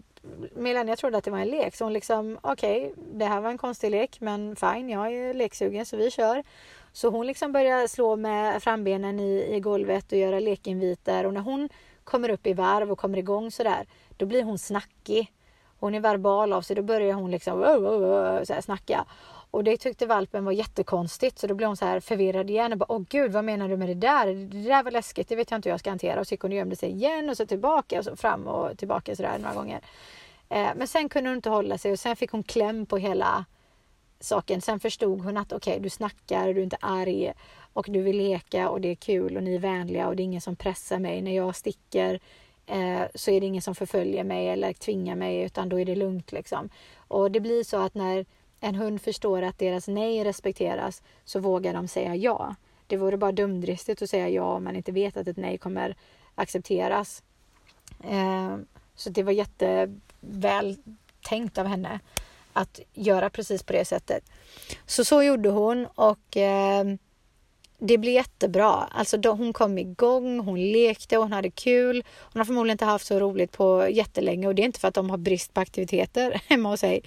Melania 0.55 0.97
trodde 0.97 1.19
att 1.19 1.25
det 1.25 1.31
var 1.31 1.39
en 1.39 1.49
lek 1.49 1.77
så 1.77 1.85
hon 1.85 1.93
liksom 1.93 2.39
okej, 2.43 2.93
okay, 2.93 3.05
det 3.13 3.25
här 3.25 3.41
var 3.41 3.51
en 3.51 3.59
konstig 3.59 3.91
lek 3.91 4.21
men 4.21 4.57
fine, 4.57 4.89
jag 4.89 5.15
är 5.15 5.35
leksugen 5.35 5.87
så 5.87 5.97
vi 5.97 6.11
kör. 6.11 6.45
Så 6.93 7.11
hon 7.11 7.27
liksom 7.27 7.53
börjar 7.53 7.87
slå 7.87 8.17
med 8.17 8.63
frambenen 8.63 9.21
i, 9.21 9.55
i 9.57 9.61
golvet 9.61 10.13
och 10.13 10.19
göra 10.19 10.41
lekinviter 10.41 11.27
och 11.27 11.35
när 11.35 11.41
hon 11.41 11.69
kommer 12.05 12.29
upp 12.29 12.47
i 12.47 12.53
varv 12.53 12.93
och 12.93 12.99
kommer 12.99 13.19
igång 13.19 13.51
sådär, 13.51 13.87
då 14.17 14.27
blir 14.27 14.43
hon 14.43 14.59
snackig. 14.59 15.33
Hon 15.79 15.95
är 15.95 16.01
verbal 16.01 16.53
av 16.53 16.63
sig, 16.63 16.77
då 16.77 16.83
börjar 16.83 17.15
hon 17.15 17.31
liksom 17.31 17.61
så 18.47 18.53
här, 18.53 18.61
snacka. 18.61 19.05
Och 19.55 19.65
det 19.65 19.77
tyckte 19.77 20.07
valpen 20.07 20.45
var 20.45 20.53
jättekonstigt 20.53 21.39
så 21.39 21.47
då 21.47 21.55
blev 21.55 21.67
hon 21.67 21.77
så 21.77 21.85
här 21.85 22.01
förvirrad 22.01 22.51
igen 22.51 22.73
och 22.73 22.79
bara 22.79 22.93
åh 22.93 23.03
gud 23.09 23.33
vad 23.33 23.45
menar 23.45 23.69
du 23.69 23.77
med 23.77 23.89
det 23.89 23.95
där? 23.95 24.27
Det 24.27 24.63
där 24.63 24.83
var 24.83 24.91
läskigt, 24.91 25.29
det 25.29 25.37
vet 25.37 25.51
jag 25.51 25.59
inte 25.59 25.69
hur 25.69 25.73
jag 25.73 25.81
ska 25.81 25.91
hantera. 25.91 26.21
Och 26.21 26.27
så 26.27 26.35
gick 26.35 26.41
hon 26.41 26.51
och 26.51 26.57
gömde 26.57 26.77
sig 26.77 26.91
igen 26.91 27.31
och 27.31 27.37
så 27.37 27.47
tillbaka 27.47 27.99
och 27.99 28.05
så 28.05 28.17
fram 28.17 28.47
och 28.47 28.79
tillbaka 28.79 29.17
sådär 29.17 29.39
några 29.39 29.55
gånger. 29.55 29.81
Eh, 30.49 30.69
men 30.77 30.89
sen 30.89 31.09
kunde 31.09 31.31
hon 31.31 31.37
inte 31.37 31.51
hålla 31.51 31.79
sig 31.79 31.93
och 31.93 31.99
sen 31.99 32.17
fick 32.17 32.31
hon 32.31 32.43
kläm 32.43 32.87
på 32.87 32.97
hela 32.97 33.45
saken. 34.21 34.61
Sen 34.61 34.81
förstod 34.81 35.21
hon 35.21 35.37
att 35.37 35.53
okej, 35.53 35.73
okay, 35.73 35.83
du 35.83 35.91
snackar, 35.91 36.55
du 36.55 36.61
är 36.61 36.65
inte 36.65 36.79
arg 36.81 37.33
och 37.73 37.87
du 37.89 38.03
vill 38.03 38.17
leka 38.17 38.69
och 38.69 38.81
det 38.81 38.89
är 38.89 38.95
kul 38.95 39.37
och 39.37 39.43
ni 39.43 39.55
är 39.55 39.59
vänliga 39.59 40.09
och 40.09 40.17
det 40.17 40.23
är 40.23 40.25
ingen 40.25 40.41
som 40.41 40.57
pressar 40.57 40.99
mig. 40.99 41.23
När 41.23 41.37
jag 41.37 41.57
sticker 41.57 42.21
eh, 42.67 43.03
så 43.15 43.31
är 43.31 43.41
det 43.41 43.47
ingen 43.47 43.63
som 43.63 43.75
förföljer 43.75 44.25
mig 44.25 44.49
eller 44.49 44.73
tvingar 44.73 45.17
mig 45.17 45.43
utan 45.43 45.69
då 45.69 45.81
är 45.81 45.85
det 45.85 45.97
lugnt 45.97 46.33
liksom. 46.33 46.71
Och 47.09 47.31
det 47.31 47.41
blir 47.41 47.65
så 47.65 47.77
att 47.77 47.95
när 47.95 48.27
en 48.65 48.75
hund 48.75 49.03
förstår 49.03 49.43
att 49.43 49.59
deras 49.59 49.89
nej 49.89 50.25
respekteras 50.25 51.03
så 51.25 51.41
vågar 51.41 51.75
de 51.75 51.89
säga 51.89 52.15
ja. 52.15 52.55
Det 52.87 52.97
vore 52.97 53.17
bara 53.17 53.33
dumdristigt 53.33 54.03
att 54.03 54.11
säga 54.11 54.29
ja 54.29 54.43
om 54.43 54.65
man 54.65 54.77
inte 54.77 54.93
vet 54.93 55.17
att 55.17 55.29
ett 55.29 55.37
nej 55.37 55.59
kommer 55.59 55.97
accepteras. 56.35 57.23
Eh, 58.05 58.57
så 58.95 59.11
det 59.11 59.23
var 59.23 59.33
jätteväl 59.33 60.77
tänkt 61.23 61.59
av 61.59 61.67
henne 61.67 62.01
att 62.53 62.81
göra 62.93 63.31
precis 63.31 63.63
på 63.63 63.73
det 63.73 63.85
sättet. 63.85 64.25
Så 64.87 65.05
så 65.05 65.23
gjorde 65.23 65.49
hon 65.49 65.87
och 65.87 66.37
eh, 66.37 66.85
det 67.79 67.99
blev 67.99 68.15
jättebra. 68.15 68.89
Alltså 68.91 69.17
då, 69.17 69.33
hon 69.33 69.53
kom 69.53 69.79
igång, 69.79 70.41
hon 70.41 70.73
lekte, 70.73 71.17
hon 71.17 71.33
hade 71.33 71.51
kul. 71.51 72.05
Hon 72.17 72.41
har 72.41 72.45
förmodligen 72.45 72.75
inte 72.75 72.85
haft 72.85 73.07
så 73.07 73.21
roligt 73.21 73.53
på 73.53 73.89
jättelänge 73.91 74.47
och 74.49 74.55
det 74.55 74.63
är 74.63 74.67
inte 74.67 74.81
för 74.81 74.89
att 74.89 74.95
de 74.95 75.11
har 75.11 75.19
brist 75.19 75.55
på 75.55 75.61
aktiviteter 75.61 76.43
hemma 76.49 76.69
hos 76.69 76.81
sig. 76.81 77.03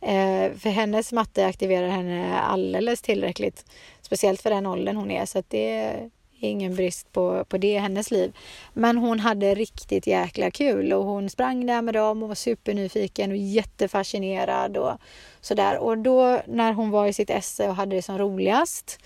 Eh, 0.00 0.52
för 0.58 0.68
hennes 0.68 1.12
matte 1.12 1.46
aktiverar 1.46 1.88
henne 1.88 2.40
alldeles 2.40 3.02
tillräckligt. 3.02 3.64
Speciellt 4.02 4.42
för 4.42 4.50
den 4.50 4.66
åldern 4.66 4.96
hon 4.96 5.10
är 5.10 5.26
så 5.26 5.38
att 5.38 5.50
det 5.50 5.70
är 5.70 6.10
ingen 6.48 6.74
brist 6.74 7.12
på, 7.12 7.44
på 7.44 7.58
det 7.58 7.72
i 7.72 7.78
hennes 7.78 8.10
liv. 8.10 8.36
Men 8.74 8.98
hon 8.98 9.20
hade 9.20 9.54
riktigt 9.54 10.06
jäkla 10.06 10.50
kul 10.50 10.92
och 10.92 11.04
hon 11.04 11.30
sprang 11.30 11.66
där 11.66 11.82
med 11.82 11.94
dem 11.94 12.22
och 12.22 12.28
var 12.28 12.34
supernyfiken 12.34 13.30
och 13.30 13.36
jättefascinerad 13.36 14.76
och 14.76 14.92
sådär. 15.40 15.78
Och 15.78 15.98
då 15.98 16.40
när 16.46 16.72
hon 16.72 16.90
var 16.90 17.06
i 17.06 17.12
sitt 17.12 17.30
esse 17.30 17.68
och 17.68 17.74
hade 17.74 17.96
det 17.96 18.02
som 18.02 18.18
roligast 18.18 18.98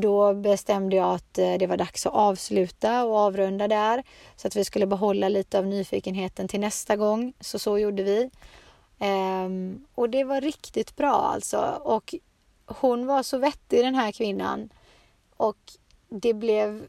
då 0.00 0.34
bestämde 0.34 0.96
jag 0.96 1.14
att 1.14 1.38
eh, 1.38 1.54
det 1.58 1.66
var 1.66 1.76
dags 1.76 2.06
att 2.06 2.14
avsluta 2.14 3.04
och 3.04 3.18
avrunda 3.18 3.68
där 3.68 4.02
så 4.36 4.48
att 4.48 4.56
vi 4.56 4.64
skulle 4.64 4.86
behålla 4.86 5.28
lite 5.28 5.58
av 5.58 5.66
nyfikenheten 5.66 6.48
till 6.48 6.60
nästa 6.60 6.96
gång. 6.96 7.32
Så 7.40 7.58
så 7.58 7.78
gjorde 7.78 8.02
vi. 8.02 8.30
Ehm, 8.98 9.86
och 9.94 10.10
det 10.10 10.24
var 10.24 10.40
riktigt 10.40 10.96
bra 10.96 11.14
alltså. 11.14 11.58
Och 11.84 12.14
hon 12.66 13.06
var 13.06 13.22
så 13.22 13.38
vettig 13.38 13.84
den 13.84 13.94
här 13.94 14.12
kvinnan. 14.12 14.68
Och 15.36 15.58
det 16.08 16.34
blev, 16.34 16.86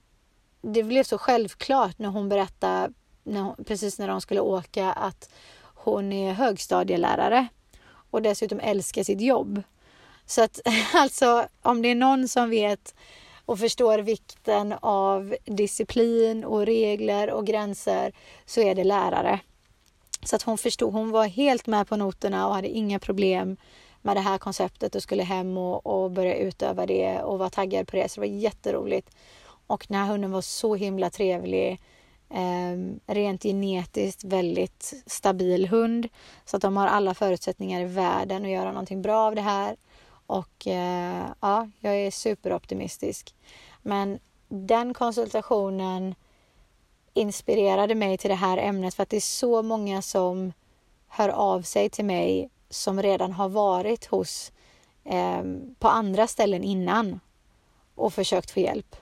det 0.62 0.84
blev 0.84 1.04
så 1.04 1.18
självklart 1.18 2.00
när 2.00 2.10
hon 2.10 2.30
berättade 2.30 2.94
när 3.24 3.42
hon, 3.42 3.64
precis 3.64 4.00
när 4.00 4.08
de 4.08 4.22
skulle 4.22 4.42
åka 4.42 4.92
att 4.92 5.30
hon 5.64 6.14
är 6.14 6.34
högstadielärare 6.34 7.48
och 8.12 8.22
dessutom 8.22 8.60
älskar 8.60 9.04
sitt 9.04 9.22
jobb. 9.22 9.64
Så 10.26 10.44
att 10.44 10.60
alltså 10.94 11.48
om 11.62 11.82
det 11.82 11.88
är 11.92 11.96
någon 11.96 12.28
som 12.28 12.50
vet 12.50 12.96
och 13.46 13.60
förstår 13.60 14.00
vikten 14.00 14.74
av 14.82 15.36
disciplin 15.46 16.44
och 16.44 16.66
regler 16.66 17.32
och 17.32 17.48
gränser 17.48 18.14
så 18.46 18.62
är 18.62 18.76
det 18.76 18.84
lärare. 18.84 19.40
Så 20.24 20.36
att 20.36 20.44
hon 20.44 20.58
förstod, 20.58 20.94
hon 20.94 21.12
var 21.12 21.28
helt 21.28 21.68
med 21.68 21.88
på 21.88 21.96
noterna 21.96 22.48
och 22.48 22.56
hade 22.56 22.68
inga 22.68 23.00
problem 23.00 23.58
med 24.02 24.16
det 24.16 24.22
här 24.22 24.38
konceptet 24.38 24.96
och 24.96 25.04
skulle 25.04 25.24
hem 25.24 25.58
och, 25.58 25.86
och 25.86 26.12
börja 26.12 26.36
utöva 26.36 26.86
det 26.86 27.22
och 27.22 27.40
var 27.40 27.50
taggad 27.50 27.88
på 27.88 27.96
det. 27.96 28.10
Så 28.10 28.22
det 28.22 28.28
var 28.28 28.36
jätteroligt. 28.36 29.10
Och 29.68 29.86
den 29.90 29.98
här 29.98 30.08
hunden 30.08 30.32
var 30.32 30.42
så 30.42 30.76
himla 30.76 31.10
trevlig. 31.10 31.82
Eh, 32.30 33.14
rent 33.14 33.44
genetiskt 33.44 34.24
väldigt 34.24 34.94
stabil 35.06 35.68
hund. 35.68 36.10
Så 36.46 36.56
att 36.56 36.62
de 36.62 36.78
har 36.78 36.88
alla 36.88 37.14
förutsättningar 37.14 37.82
i 37.82 37.86
världen 37.86 38.46
att 38.46 38.52
göra 38.52 38.72
någonting 38.72 39.02
bra 39.02 39.28
av 39.28 39.36
det 39.36 39.42
här. 39.42 39.76
Och 40.28 40.68
eh, 40.68 41.28
ja, 41.40 41.70
jag 41.80 41.96
är 41.96 42.12
superoptimistisk. 42.12 43.36
Men 43.82 44.20
den 44.48 44.94
konsultationen 44.94 46.16
inspirerade 47.14 47.96
mig 47.96 48.18
till 48.18 48.30
det 48.30 48.36
här 48.36 48.58
ämnet 48.58 48.94
för 48.94 49.04
att 49.04 49.10
det 49.10 49.18
är 49.18 49.22
så 49.22 49.62
många 49.62 50.02
som 50.02 50.54
hör 51.08 51.30
av 51.30 51.62
sig 51.62 51.90
till 51.90 52.06
mig 52.06 52.50
som 52.70 53.02
redan 53.02 53.32
har 53.32 53.50
varit 53.50 54.06
hos 54.06 54.52
eh, 55.04 55.44
på 55.80 55.88
andra 55.88 56.28
ställen 56.28 56.64
innan 56.64 57.20
och 57.96 58.14
försökt 58.14 58.52
få 58.52 58.60
hjälp. 58.60 58.96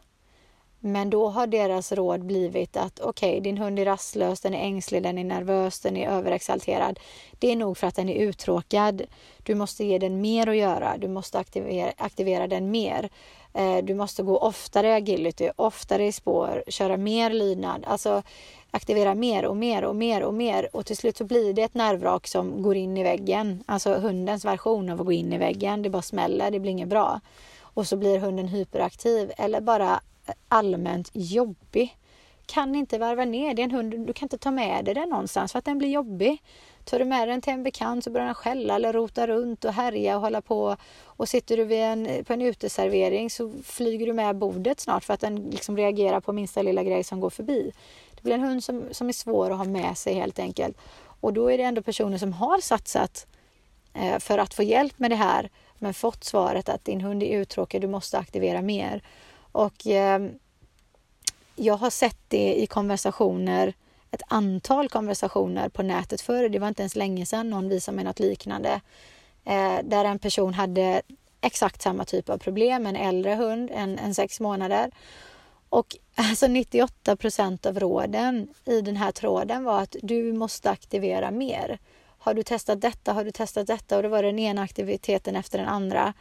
Men 0.83 1.09
då 1.09 1.29
har 1.29 1.47
deras 1.47 1.91
råd 1.91 2.25
blivit 2.25 2.77
att 2.77 2.99
okej, 2.99 3.29
okay, 3.29 3.39
din 3.39 3.57
hund 3.57 3.79
är 3.79 3.85
rastlös, 3.85 4.41
den 4.41 4.53
är 4.53 4.59
ängslig, 4.59 5.03
den 5.03 5.17
är 5.17 5.23
nervös, 5.23 5.79
den 5.79 5.97
är 5.97 6.09
överexalterad. 6.09 6.99
Det 7.39 7.51
är 7.51 7.55
nog 7.55 7.77
för 7.77 7.87
att 7.87 7.95
den 7.95 8.09
är 8.09 8.15
uttråkad. 8.15 9.01
Du 9.43 9.55
måste 9.55 9.85
ge 9.85 9.97
den 9.97 10.21
mer 10.21 10.47
att 10.47 10.57
göra. 10.57 10.97
Du 10.97 11.07
måste 11.07 11.39
aktivera, 11.39 11.91
aktivera 11.97 12.47
den 12.47 12.71
mer. 12.71 13.09
Eh, 13.53 13.77
du 13.77 13.95
måste 13.95 14.23
gå 14.23 14.37
oftare 14.37 14.87
i 14.87 14.93
agility, 14.93 15.49
oftare 15.55 16.05
i 16.05 16.11
spår, 16.11 16.63
köra 16.67 16.97
mer 16.97 17.29
lydnad. 17.29 17.83
Alltså 17.87 18.23
aktivera 18.71 19.15
mer 19.15 19.45
och 19.45 19.57
mer 19.57 19.83
och 19.83 19.95
mer 19.95 20.23
och 20.23 20.33
mer 20.33 20.75
och 20.75 20.85
till 20.85 20.97
slut 20.97 21.17
så 21.17 21.23
blir 21.23 21.53
det 21.53 21.61
ett 21.61 21.73
nervvrak 21.73 22.27
som 22.27 22.63
går 22.63 22.75
in 22.75 22.97
i 22.97 23.03
väggen. 23.03 23.63
Alltså 23.65 23.93
hundens 23.93 24.45
version 24.45 24.89
av 24.89 24.99
att 24.99 25.05
gå 25.05 25.11
in 25.11 25.33
i 25.33 25.37
väggen. 25.37 25.81
Det 25.81 25.89
bara 25.89 26.01
smäller, 26.01 26.51
det 26.51 26.59
blir 26.59 26.71
inget 26.71 26.87
bra. 26.87 27.19
Och 27.61 27.87
så 27.87 27.97
blir 27.97 28.19
hunden 28.19 28.47
hyperaktiv 28.47 29.31
eller 29.37 29.61
bara 29.61 30.01
allmänt 30.47 31.09
jobbig. 31.13 31.97
Kan 32.45 32.75
inte 32.75 32.97
varva 32.97 33.25
ner. 33.25 33.53
Det 33.53 33.61
är 33.61 33.63
en 33.63 33.71
hund, 33.71 34.07
du 34.07 34.13
kan 34.13 34.25
inte 34.25 34.37
ta 34.37 34.51
med 34.51 34.85
dig 34.85 34.93
den 34.93 35.09
någonstans 35.09 35.51
för 35.51 35.59
att 35.59 35.65
den 35.65 35.77
blir 35.77 35.89
jobbig. 35.89 36.43
Tar 36.85 36.99
du 36.99 37.05
med 37.05 37.27
den 37.27 37.41
till 37.41 37.53
en 37.53 37.63
bekant 37.63 38.03
så 38.03 38.09
börjar 38.09 38.25
den 38.25 38.35
skälla 38.35 38.75
eller 38.75 38.93
rota 38.93 39.27
runt 39.27 39.65
och 39.65 39.73
härja 39.73 40.15
och 40.15 40.21
hålla 40.21 40.41
på. 40.41 40.77
Och 41.03 41.29
sitter 41.29 41.57
du 41.57 41.63
vid 41.63 41.79
en, 41.79 42.25
på 42.25 42.33
en 42.33 42.41
uteservering 42.41 43.29
så 43.29 43.51
flyger 43.63 44.05
du 44.05 44.13
med 44.13 44.35
bordet 44.35 44.79
snart 44.79 45.03
för 45.03 45.13
att 45.13 45.19
den 45.19 45.35
liksom 45.35 45.77
reagerar 45.77 46.19
på 46.19 46.33
minsta 46.33 46.61
lilla 46.61 46.83
grej 46.83 47.03
som 47.03 47.19
går 47.19 47.29
förbi. 47.29 47.71
Det 48.15 48.21
blir 48.21 48.33
en 48.33 48.43
hund 48.43 48.63
som, 48.63 48.83
som 48.91 49.07
är 49.07 49.13
svår 49.13 49.51
att 49.51 49.57
ha 49.57 49.65
med 49.65 49.97
sig 49.97 50.13
helt 50.13 50.39
enkelt. 50.39 50.77
Och 51.21 51.33
då 51.33 51.51
är 51.51 51.57
det 51.57 51.63
ändå 51.63 51.81
personer 51.81 52.17
som 52.17 52.33
har 52.33 52.57
satsat 52.57 53.27
eh, 53.93 54.19
för 54.19 54.37
att 54.37 54.53
få 54.53 54.63
hjälp 54.63 54.99
med 54.99 55.11
det 55.11 55.15
här 55.15 55.49
men 55.81 55.93
fått 55.93 56.23
svaret 56.23 56.69
att 56.69 56.85
din 56.85 57.01
hund 57.01 57.23
är 57.23 57.39
uttråkad, 57.39 57.81
du 57.81 57.87
måste 57.87 58.17
aktivera 58.17 58.61
mer. 58.61 59.03
Och 59.51 59.87
eh, 59.87 60.19
jag 61.55 61.77
har 61.77 61.89
sett 61.89 62.19
det 62.27 62.61
i 62.61 62.67
konversationer, 62.67 63.73
ett 64.11 64.21
antal 64.27 64.89
konversationer 64.89 65.69
på 65.69 65.83
nätet 65.83 66.21
förr. 66.21 66.49
Det 66.49 66.59
var 66.59 66.67
inte 66.67 66.81
ens 66.81 66.95
länge 66.95 67.25
sedan 67.25 67.49
någon 67.49 67.69
visade 67.69 67.95
mig 67.95 68.05
något 68.05 68.19
liknande. 68.19 68.81
Eh, 69.45 69.77
där 69.83 70.05
en 70.05 70.19
person 70.19 70.53
hade 70.53 71.01
exakt 71.41 71.81
samma 71.81 72.05
typ 72.05 72.29
av 72.29 72.37
problem, 72.37 72.85
en 72.85 72.95
äldre 72.95 73.35
hund, 73.35 73.71
en, 73.73 73.99
en 73.99 74.15
sex 74.15 74.39
månader. 74.39 74.91
Och 75.69 75.97
alltså 76.15 76.47
98 76.47 77.15
procent 77.15 77.65
av 77.65 77.79
råden 77.79 78.47
i 78.65 78.81
den 78.81 78.95
här 78.95 79.11
tråden 79.11 79.63
var 79.63 79.81
att 79.81 79.95
du 80.01 80.33
måste 80.33 80.69
aktivera 80.69 81.31
mer. 81.31 81.79
Har 82.17 82.33
du 82.33 82.43
testat 82.43 82.81
detta? 82.81 83.13
Har 83.13 83.23
du 83.23 83.31
testat 83.31 83.67
detta? 83.67 83.97
Och 83.97 84.03
det 84.03 84.09
var 84.09 84.23
den 84.23 84.39
ena 84.39 84.61
aktiviteten 84.61 85.35
efter 85.35 85.57
den 85.57 85.67
andra. 85.67 86.13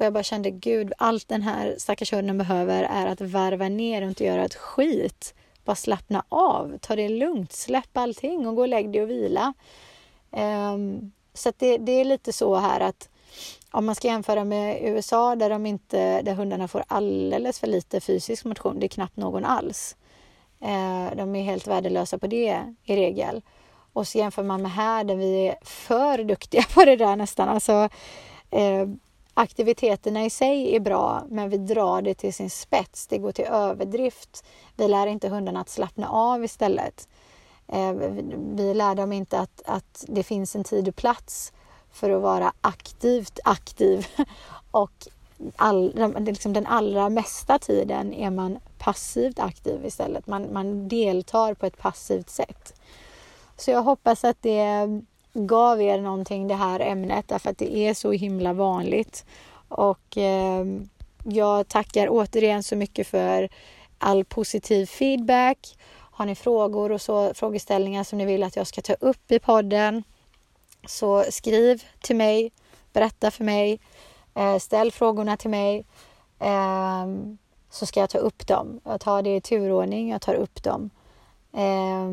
Och 0.00 0.06
jag 0.06 0.12
bara 0.12 0.22
kände, 0.22 0.50
gud, 0.50 0.92
allt 0.98 1.28
den 1.28 1.42
här 1.42 1.74
stackars 1.78 2.12
hunden 2.12 2.38
behöver 2.38 2.82
är 2.82 3.06
att 3.06 3.20
varva 3.20 3.68
ner 3.68 4.02
och 4.02 4.08
inte 4.08 4.24
göra 4.24 4.44
ett 4.44 4.54
skit. 4.54 5.34
Bara 5.64 5.76
slappna 5.76 6.24
av, 6.28 6.78
ta 6.80 6.96
det 6.96 7.08
lugnt, 7.08 7.52
släpp 7.52 7.96
allting 7.96 8.46
och 8.46 8.56
gå 8.56 8.62
och 8.62 8.68
lägg 8.68 8.92
dig 8.92 9.02
och 9.02 9.10
vila. 9.10 9.54
Um, 10.30 11.12
så 11.34 11.52
det, 11.58 11.78
det 11.78 11.92
är 11.92 12.04
lite 12.04 12.32
så 12.32 12.54
här 12.54 12.80
att 12.80 13.08
om 13.70 13.86
man 13.86 13.94
ska 13.94 14.08
jämföra 14.08 14.44
med 14.44 14.82
USA 14.82 15.36
där, 15.36 15.50
de 15.50 15.66
inte, 15.66 16.22
där 16.22 16.34
hundarna 16.34 16.68
får 16.68 16.84
alldeles 16.88 17.60
för 17.60 17.66
lite 17.66 18.00
fysisk 18.00 18.44
motion, 18.44 18.80
det 18.80 18.86
är 18.86 18.88
knappt 18.88 19.16
någon 19.16 19.44
alls. 19.44 19.96
Uh, 20.62 21.16
de 21.16 21.36
är 21.36 21.42
helt 21.42 21.66
värdelösa 21.66 22.18
på 22.18 22.26
det 22.26 22.74
i 22.84 22.96
regel. 22.96 23.42
Och 23.92 24.08
så 24.08 24.18
jämför 24.18 24.42
man 24.42 24.62
med 24.62 24.72
här 24.72 25.04
där 25.04 25.16
vi 25.16 25.48
är 25.48 25.56
för 25.62 26.24
duktiga 26.24 26.62
på 26.74 26.84
det 26.84 26.96
där 26.96 27.16
nästan. 27.16 27.48
Alltså, 27.48 27.88
uh, 28.54 28.94
aktiviteterna 29.40 30.24
i 30.24 30.30
sig 30.30 30.76
är 30.76 30.80
bra, 30.80 31.24
men 31.28 31.48
vi 31.48 31.58
drar 31.58 32.02
det 32.02 32.14
till 32.14 32.34
sin 32.34 32.50
spets. 32.50 33.06
Det 33.06 33.18
går 33.18 33.32
till 33.32 33.44
överdrift. 33.44 34.44
Vi 34.76 34.88
lär 34.88 35.06
inte 35.06 35.28
hundarna 35.28 35.60
att 35.60 35.68
slappna 35.68 36.08
av 36.08 36.44
istället. 36.44 37.08
Eh, 37.68 37.92
vi 38.54 38.74
lär 38.74 38.94
dem 38.94 39.12
inte 39.12 39.38
att, 39.38 39.62
att 39.64 40.04
det 40.08 40.22
finns 40.22 40.56
en 40.56 40.64
tid 40.64 40.88
och 40.88 40.96
plats 40.96 41.52
för 41.92 42.10
att 42.10 42.22
vara 42.22 42.52
aktivt 42.60 43.38
aktiv. 43.44 44.06
Och 44.70 45.08
all, 45.56 46.14
liksom 46.18 46.52
den 46.52 46.66
allra 46.66 47.08
mesta 47.08 47.58
tiden 47.58 48.14
är 48.14 48.30
man 48.30 48.58
passivt 48.78 49.38
aktiv 49.38 49.86
istället. 49.86 50.26
Man, 50.26 50.52
man 50.52 50.88
deltar 50.88 51.54
på 51.54 51.66
ett 51.66 51.78
passivt 51.78 52.30
sätt. 52.30 52.80
Så 53.56 53.70
jag 53.70 53.82
hoppas 53.82 54.24
att 54.24 54.42
det 54.42 55.02
gav 55.32 55.82
er 55.82 56.00
någonting 56.00 56.48
det 56.48 56.54
här 56.54 56.80
ämnet 56.80 57.28
därför 57.28 57.50
att 57.50 57.58
det 57.58 57.76
är 57.76 57.94
så 57.94 58.12
himla 58.12 58.52
vanligt. 58.52 59.24
Och 59.68 60.16
eh, 60.16 60.64
jag 61.24 61.68
tackar 61.68 62.06
återigen 62.10 62.62
så 62.62 62.76
mycket 62.76 63.06
för 63.06 63.48
all 63.98 64.24
positiv 64.24 64.86
feedback. 64.86 65.78
Har 65.96 66.26
ni 66.26 66.34
frågor 66.34 66.92
och 66.92 67.00
så, 67.00 67.34
frågeställningar 67.34 68.04
som 68.04 68.18
ni 68.18 68.24
vill 68.24 68.42
att 68.42 68.56
jag 68.56 68.66
ska 68.66 68.82
ta 68.82 68.94
upp 68.94 69.32
i 69.32 69.38
podden 69.38 70.02
så 70.86 71.24
skriv 71.30 71.82
till 72.00 72.16
mig, 72.16 72.52
berätta 72.92 73.30
för 73.30 73.44
mig, 73.44 73.80
eh, 74.34 74.58
ställ 74.58 74.92
frågorna 74.92 75.36
till 75.36 75.50
mig 75.50 75.84
eh, 76.38 77.06
så 77.70 77.86
ska 77.86 78.00
jag 78.00 78.10
ta 78.10 78.18
upp 78.18 78.46
dem. 78.46 78.80
Jag 78.84 79.00
tar 79.00 79.22
det 79.22 79.36
i 79.36 79.40
turordning, 79.40 80.10
jag 80.10 80.20
tar 80.20 80.34
upp 80.34 80.62
dem. 80.62 80.90
Eh, 81.52 82.10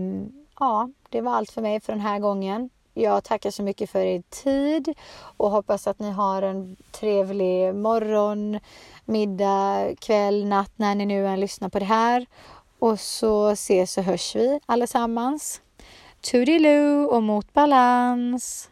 ja, 0.60 0.90
det 1.10 1.22
var 1.22 1.32
allt 1.32 1.52
för 1.52 1.62
mig 1.62 1.80
för 1.80 1.94
den 1.94 2.02
här 2.02 2.20
gången. 2.20 2.70
Jag 2.98 3.24
tackar 3.24 3.52
så 3.52 3.64
mycket 3.64 3.90
för 3.90 4.00
er 4.00 4.24
tid 4.30 4.94
och 5.38 5.52
hoppas 5.52 5.88
att 5.88 6.00
ni 6.00 6.12
har 6.12 6.42
en 6.42 6.76
trevlig 6.92 7.76
morgon, 7.76 8.60
middag, 9.06 9.96
kväll, 10.00 10.46
natt 10.46 10.72
när 10.76 10.96
ni 10.96 11.06
nu 11.06 11.28
än 11.28 11.40
lyssnar 11.40 11.70
på 11.70 11.80
det 11.80 11.86
här. 11.86 12.26
Och 12.80 13.00
så 13.00 13.50
ses 13.50 13.98
och 13.98 14.04
hörs 14.04 14.36
vi 14.36 14.60
allesammans. 14.66 15.62
Toodiloo 16.22 17.08
och 17.08 17.24
mot 17.24 17.54
balans! 17.54 18.70